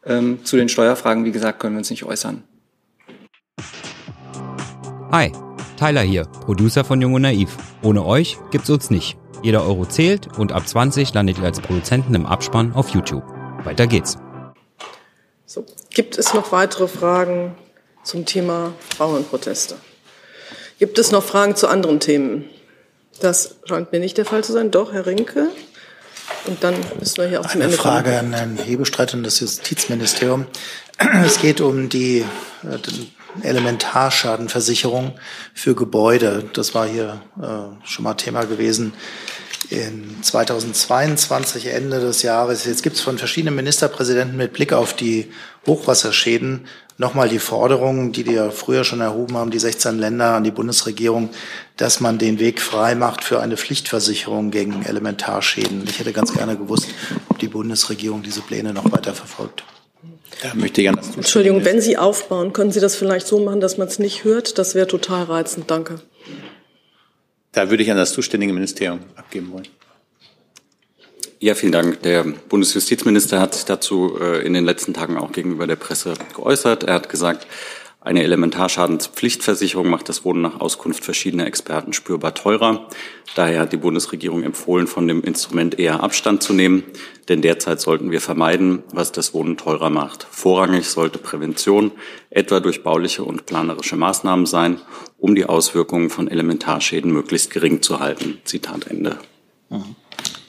Ähm, 0.06 0.40
zu 0.44 0.56
den 0.56 0.68
Steuerfragen, 0.68 1.24
wie 1.24 1.32
gesagt, 1.32 1.60
können 1.60 1.74
wir 1.74 1.78
uns 1.78 1.90
nicht 1.90 2.04
äußern. 2.04 2.42
Hi, 5.10 5.32
Tyler 5.76 6.02
hier, 6.02 6.24
Producer 6.24 6.84
von 6.84 7.00
Jung 7.02 7.14
und 7.14 7.22
Naiv. 7.22 7.56
Ohne 7.82 8.04
euch 8.06 8.38
gibt's 8.50 8.70
uns 8.70 8.90
nicht. 8.90 9.18
Jeder 9.42 9.64
Euro 9.64 9.86
zählt 9.86 10.38
und 10.38 10.52
ab 10.52 10.68
20 10.68 11.12
landet 11.14 11.38
ihr 11.38 11.44
als 11.44 11.60
Produzenten 11.60 12.14
im 12.14 12.26
Abspann 12.26 12.72
auf 12.74 12.90
YouTube. 12.90 13.24
Weiter 13.64 13.86
geht's. 13.86 14.16
So, 15.52 15.66
gibt 15.92 16.16
es 16.16 16.32
noch 16.32 16.52
weitere 16.52 16.86
Fragen 16.86 17.56
zum 18.04 18.24
Thema 18.24 18.72
Bauernproteste? 18.98 19.74
Gibt 20.78 20.96
es 20.96 21.10
noch 21.10 21.24
Fragen 21.24 21.56
zu 21.56 21.66
anderen 21.66 21.98
Themen? 21.98 22.48
Das 23.18 23.56
scheint 23.64 23.90
mir 23.90 23.98
nicht 23.98 24.16
der 24.16 24.24
Fall 24.24 24.44
zu 24.44 24.52
sein. 24.52 24.70
Doch, 24.70 24.92
Herr 24.92 25.06
Rinke. 25.06 25.48
Und 26.44 26.62
dann 26.62 26.76
müssen 27.00 27.16
wir 27.16 27.26
hier 27.26 27.40
auch 27.40 27.48
zum 27.48 27.62
Eine 27.62 27.64
Ende 27.64 27.76
Frage 27.76 28.10
kommen. 28.12 28.32
an 28.32 28.32
Herrn 28.32 28.58
Hebestreit 28.58 29.12
und 29.12 29.24
das 29.24 29.40
Justizministerium. 29.40 30.46
Es 31.24 31.40
geht 31.40 31.60
um 31.60 31.88
die 31.88 32.24
äh, 32.62 33.44
Elementarschadenversicherung 33.44 35.18
für 35.52 35.74
Gebäude. 35.74 36.44
Das 36.52 36.76
war 36.76 36.86
hier 36.86 37.22
äh, 37.42 37.88
schon 37.88 38.04
mal 38.04 38.14
Thema 38.14 38.44
gewesen. 38.44 38.92
In 39.68 40.22
2022, 40.22 41.66
Ende 41.66 42.00
des 42.00 42.22
Jahres, 42.22 42.64
jetzt 42.64 42.82
gibt 42.82 42.96
es 42.96 43.02
von 43.02 43.18
verschiedenen 43.18 43.54
Ministerpräsidenten 43.56 44.36
mit 44.36 44.52
Blick 44.52 44.72
auf 44.72 44.94
die 44.94 45.30
Hochwasserschäden 45.66 46.66
nochmal 47.00 47.30
die 47.30 47.38
Forderung, 47.38 48.12
die 48.12 48.24
die 48.24 48.34
ja 48.34 48.50
früher 48.50 48.84
schon 48.84 49.00
erhoben 49.00 49.36
haben, 49.36 49.50
die 49.50 49.58
16 49.58 49.98
Länder 49.98 50.34
an 50.34 50.44
die 50.44 50.50
Bundesregierung, 50.50 51.30
dass 51.78 52.00
man 52.00 52.18
den 52.18 52.38
Weg 52.38 52.60
frei 52.60 52.94
macht 52.94 53.24
für 53.24 53.40
eine 53.40 53.56
Pflichtversicherung 53.56 54.50
gegen 54.50 54.84
Elementarschäden. 54.84 55.84
Ich 55.88 55.98
hätte 55.98 56.12
ganz 56.12 56.34
gerne 56.34 56.56
gewusst, 56.56 56.88
ob 57.28 57.38
die 57.38 57.48
Bundesregierung 57.48 58.22
diese 58.22 58.42
Pläne 58.42 58.74
noch 58.74 58.92
weiter 58.92 59.14
verfolgt. 59.14 59.64
Da 60.42 60.54
möchte 60.54 60.82
ich 60.82 60.86
gerne 60.86 61.00
Entschuldigung, 61.16 61.64
wenn 61.64 61.80
Sie 61.80 61.96
aufbauen, 61.96 62.52
können 62.52 62.70
Sie 62.70 62.80
das 62.80 62.96
vielleicht 62.96 63.26
so 63.26 63.40
machen, 63.40 63.60
dass 63.60 63.78
man 63.78 63.88
es 63.88 63.98
nicht 63.98 64.24
hört? 64.24 64.58
Das 64.58 64.74
wäre 64.74 64.86
total 64.86 65.24
reizend. 65.24 65.70
Danke. 65.70 66.00
Da 67.52 67.70
würde 67.70 67.82
ich 67.82 67.90
an 67.90 67.96
das 67.96 68.12
zuständige 68.12 68.52
Ministerium 68.52 69.00
abgeben 69.16 69.52
wollen. 69.52 69.68
Ja, 71.42 71.54
vielen 71.54 71.72
Dank. 71.72 72.02
Der 72.02 72.22
Bundesjustizminister 72.22 73.40
hat 73.40 73.54
sich 73.54 73.64
dazu 73.64 74.18
äh, 74.20 74.44
in 74.44 74.52
den 74.52 74.64
letzten 74.64 74.92
Tagen 74.92 75.16
auch 75.16 75.32
gegenüber 75.32 75.66
der 75.66 75.76
Presse 75.76 76.12
geäußert. 76.36 76.84
Er 76.84 76.94
hat 76.94 77.08
gesagt, 77.08 77.46
eine 78.02 78.22
Elementarschadenspflichtversicherung 78.22 79.90
macht 79.90 80.08
das 80.08 80.24
Wohnen 80.24 80.40
nach 80.40 80.58
Auskunft 80.58 81.04
verschiedener 81.04 81.46
Experten 81.46 81.92
spürbar 81.92 82.34
teurer. 82.34 82.88
Daher 83.34 83.60
hat 83.60 83.74
die 83.74 83.76
Bundesregierung 83.76 84.42
empfohlen, 84.42 84.86
von 84.86 85.06
dem 85.06 85.22
Instrument 85.22 85.78
eher 85.78 86.02
Abstand 86.02 86.42
zu 86.42 86.54
nehmen, 86.54 86.82
denn 87.28 87.42
derzeit 87.42 87.78
sollten 87.78 88.10
wir 88.10 88.22
vermeiden, 88.22 88.82
was 88.90 89.12
das 89.12 89.34
Wohnen 89.34 89.58
teurer 89.58 89.90
macht. 89.90 90.26
Vorrangig 90.30 90.88
sollte 90.88 91.18
Prävention, 91.18 91.92
etwa 92.30 92.60
durch 92.60 92.82
bauliche 92.82 93.22
und 93.22 93.44
planerische 93.44 93.96
Maßnahmen 93.96 94.46
sein, 94.46 94.80
um 95.18 95.34
die 95.34 95.44
Auswirkungen 95.44 96.08
von 96.08 96.26
Elementarschäden 96.26 97.12
möglichst 97.12 97.50
gering 97.50 97.82
zu 97.82 98.00
halten. 98.00 98.38
Zitat 98.44 98.86
Ende. 98.86 99.18
Mhm. 99.68 99.94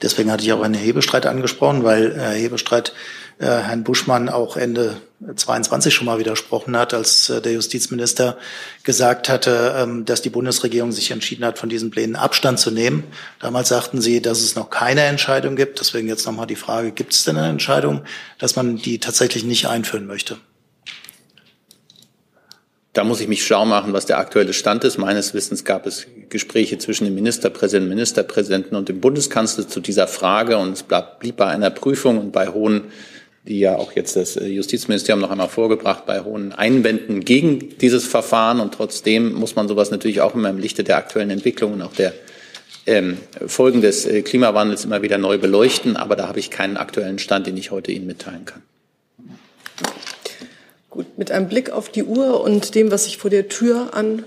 Deswegen 0.02 0.30
hatte 0.30 0.44
ich 0.44 0.52
auch 0.52 0.62
einen 0.62 0.74
Hebestreit 0.74 1.26
angesprochen, 1.26 1.84
weil 1.84 2.14
Herr 2.14 2.32
Hebestreit 2.32 2.92
äh, 3.38 3.46
Herrn 3.46 3.84
Buschmann 3.84 4.28
auch 4.28 4.56
Ende 4.56 5.00
22 5.34 5.94
schon 5.94 6.06
mal 6.06 6.18
widersprochen 6.18 6.76
hat, 6.76 6.94
als 6.94 7.30
äh, 7.30 7.40
der 7.40 7.52
Justizminister 7.52 8.36
gesagt 8.82 9.28
hatte, 9.28 9.74
ähm, 9.76 10.04
dass 10.04 10.22
die 10.22 10.30
Bundesregierung 10.30 10.92
sich 10.92 11.10
entschieden 11.10 11.44
hat, 11.44 11.58
von 11.58 11.68
diesen 11.68 11.90
Plänen 11.90 12.16
Abstand 12.16 12.58
zu 12.58 12.70
nehmen. 12.70 13.04
Damals 13.40 13.68
sagten 13.68 14.00
Sie, 14.00 14.20
dass 14.20 14.40
es 14.40 14.56
noch 14.56 14.70
keine 14.70 15.02
Entscheidung 15.02 15.56
gibt. 15.56 15.80
Deswegen 15.80 16.08
jetzt 16.08 16.26
nochmal 16.26 16.46
die 16.46 16.56
Frage, 16.56 16.92
gibt 16.92 17.14
es 17.14 17.24
denn 17.24 17.36
eine 17.36 17.48
Entscheidung, 17.48 18.02
dass 18.38 18.56
man 18.56 18.76
die 18.76 18.98
tatsächlich 18.98 19.44
nicht 19.44 19.66
einführen 19.66 20.06
möchte? 20.06 20.38
Da 22.92 23.04
muss 23.04 23.20
ich 23.20 23.28
mich 23.28 23.42
schlau 23.42 23.64
machen, 23.64 23.94
was 23.94 24.04
der 24.04 24.18
aktuelle 24.18 24.52
Stand 24.52 24.84
ist. 24.84 24.98
Meines 24.98 25.32
Wissens 25.32 25.64
gab 25.64 25.86
es 25.86 26.06
Gespräche 26.28 26.76
zwischen 26.76 27.06
dem 27.06 27.14
Ministerpräsidenten, 27.14 27.88
Ministerpräsidenten 27.88 28.76
und 28.76 28.88
dem 28.90 29.00
Bundeskanzler 29.00 29.66
zu 29.66 29.80
dieser 29.80 30.06
Frage 30.06 30.58
und 30.58 30.72
es 30.72 30.84
blieb 31.18 31.36
bei 31.36 31.46
einer 31.46 31.70
Prüfung 31.70 32.18
und 32.18 32.32
bei 32.32 32.48
hohen, 32.48 32.82
die 33.48 33.60
ja 33.60 33.76
auch 33.76 33.92
jetzt 33.92 34.16
das 34.16 34.34
Justizministerium 34.34 35.20
noch 35.20 35.30
einmal 35.30 35.48
vorgebracht, 35.48 36.04
bei 36.04 36.20
hohen 36.20 36.52
Einwänden 36.52 37.24
gegen 37.24 37.78
dieses 37.78 38.06
Verfahren 38.06 38.60
und 38.60 38.74
trotzdem 38.74 39.32
muss 39.32 39.56
man 39.56 39.68
sowas 39.68 39.90
natürlich 39.90 40.20
auch 40.20 40.34
immer 40.34 40.50
im 40.50 40.58
Lichte 40.58 40.84
der 40.84 40.98
aktuellen 40.98 41.30
Entwicklung 41.30 41.72
und 41.72 41.82
auch 41.82 41.94
der 41.94 42.12
ähm, 42.86 43.16
Folgen 43.46 43.80
des 43.80 44.06
äh, 44.06 44.22
Klimawandels 44.22 44.84
immer 44.84 45.02
wieder 45.02 45.16
neu 45.16 45.38
beleuchten. 45.38 45.96
Aber 45.96 46.16
da 46.16 46.28
habe 46.28 46.40
ich 46.40 46.50
keinen 46.50 46.76
aktuellen 46.76 47.18
Stand, 47.18 47.46
den 47.46 47.56
ich 47.56 47.70
heute 47.70 47.92
Ihnen 47.92 48.06
mitteilen 48.06 48.44
kann. 48.44 48.62
Gut, 50.92 51.16
mit 51.16 51.30
einem 51.30 51.48
Blick 51.48 51.70
auf 51.70 51.88
die 51.88 52.04
Uhr 52.04 52.42
und 52.42 52.74
dem, 52.74 52.90
was 52.90 53.04
sich 53.04 53.16
vor 53.16 53.30
der 53.30 53.48
Tür 53.48 53.94
an 53.94 54.24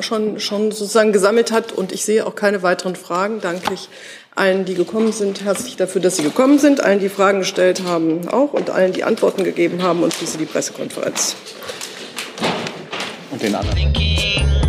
schon, 0.00 0.40
schon 0.40 0.72
sozusagen 0.72 1.12
gesammelt 1.12 1.52
hat. 1.52 1.70
Und 1.70 1.92
ich 1.92 2.04
sehe 2.04 2.26
auch 2.26 2.34
keine 2.34 2.64
weiteren 2.64 2.96
Fragen, 2.96 3.40
danke 3.40 3.72
ich 3.74 3.88
allen, 4.34 4.64
die 4.64 4.74
gekommen 4.74 5.12
sind, 5.12 5.44
herzlich 5.44 5.76
dafür, 5.76 6.00
dass 6.00 6.16
Sie 6.16 6.24
gekommen 6.24 6.58
sind, 6.58 6.80
allen, 6.80 6.98
die 6.98 7.08
Fragen 7.08 7.38
gestellt 7.38 7.84
haben, 7.84 8.26
auch. 8.28 8.52
Und 8.54 8.70
allen, 8.70 8.92
die 8.92 9.04
Antworten 9.04 9.44
gegeben 9.44 9.84
haben 9.84 10.02
und 10.02 10.12
schließe 10.12 10.36
die 10.36 10.46
Pressekonferenz. 10.46 11.36
Und 13.30 13.40
den 13.40 13.54
anderen. 13.54 14.59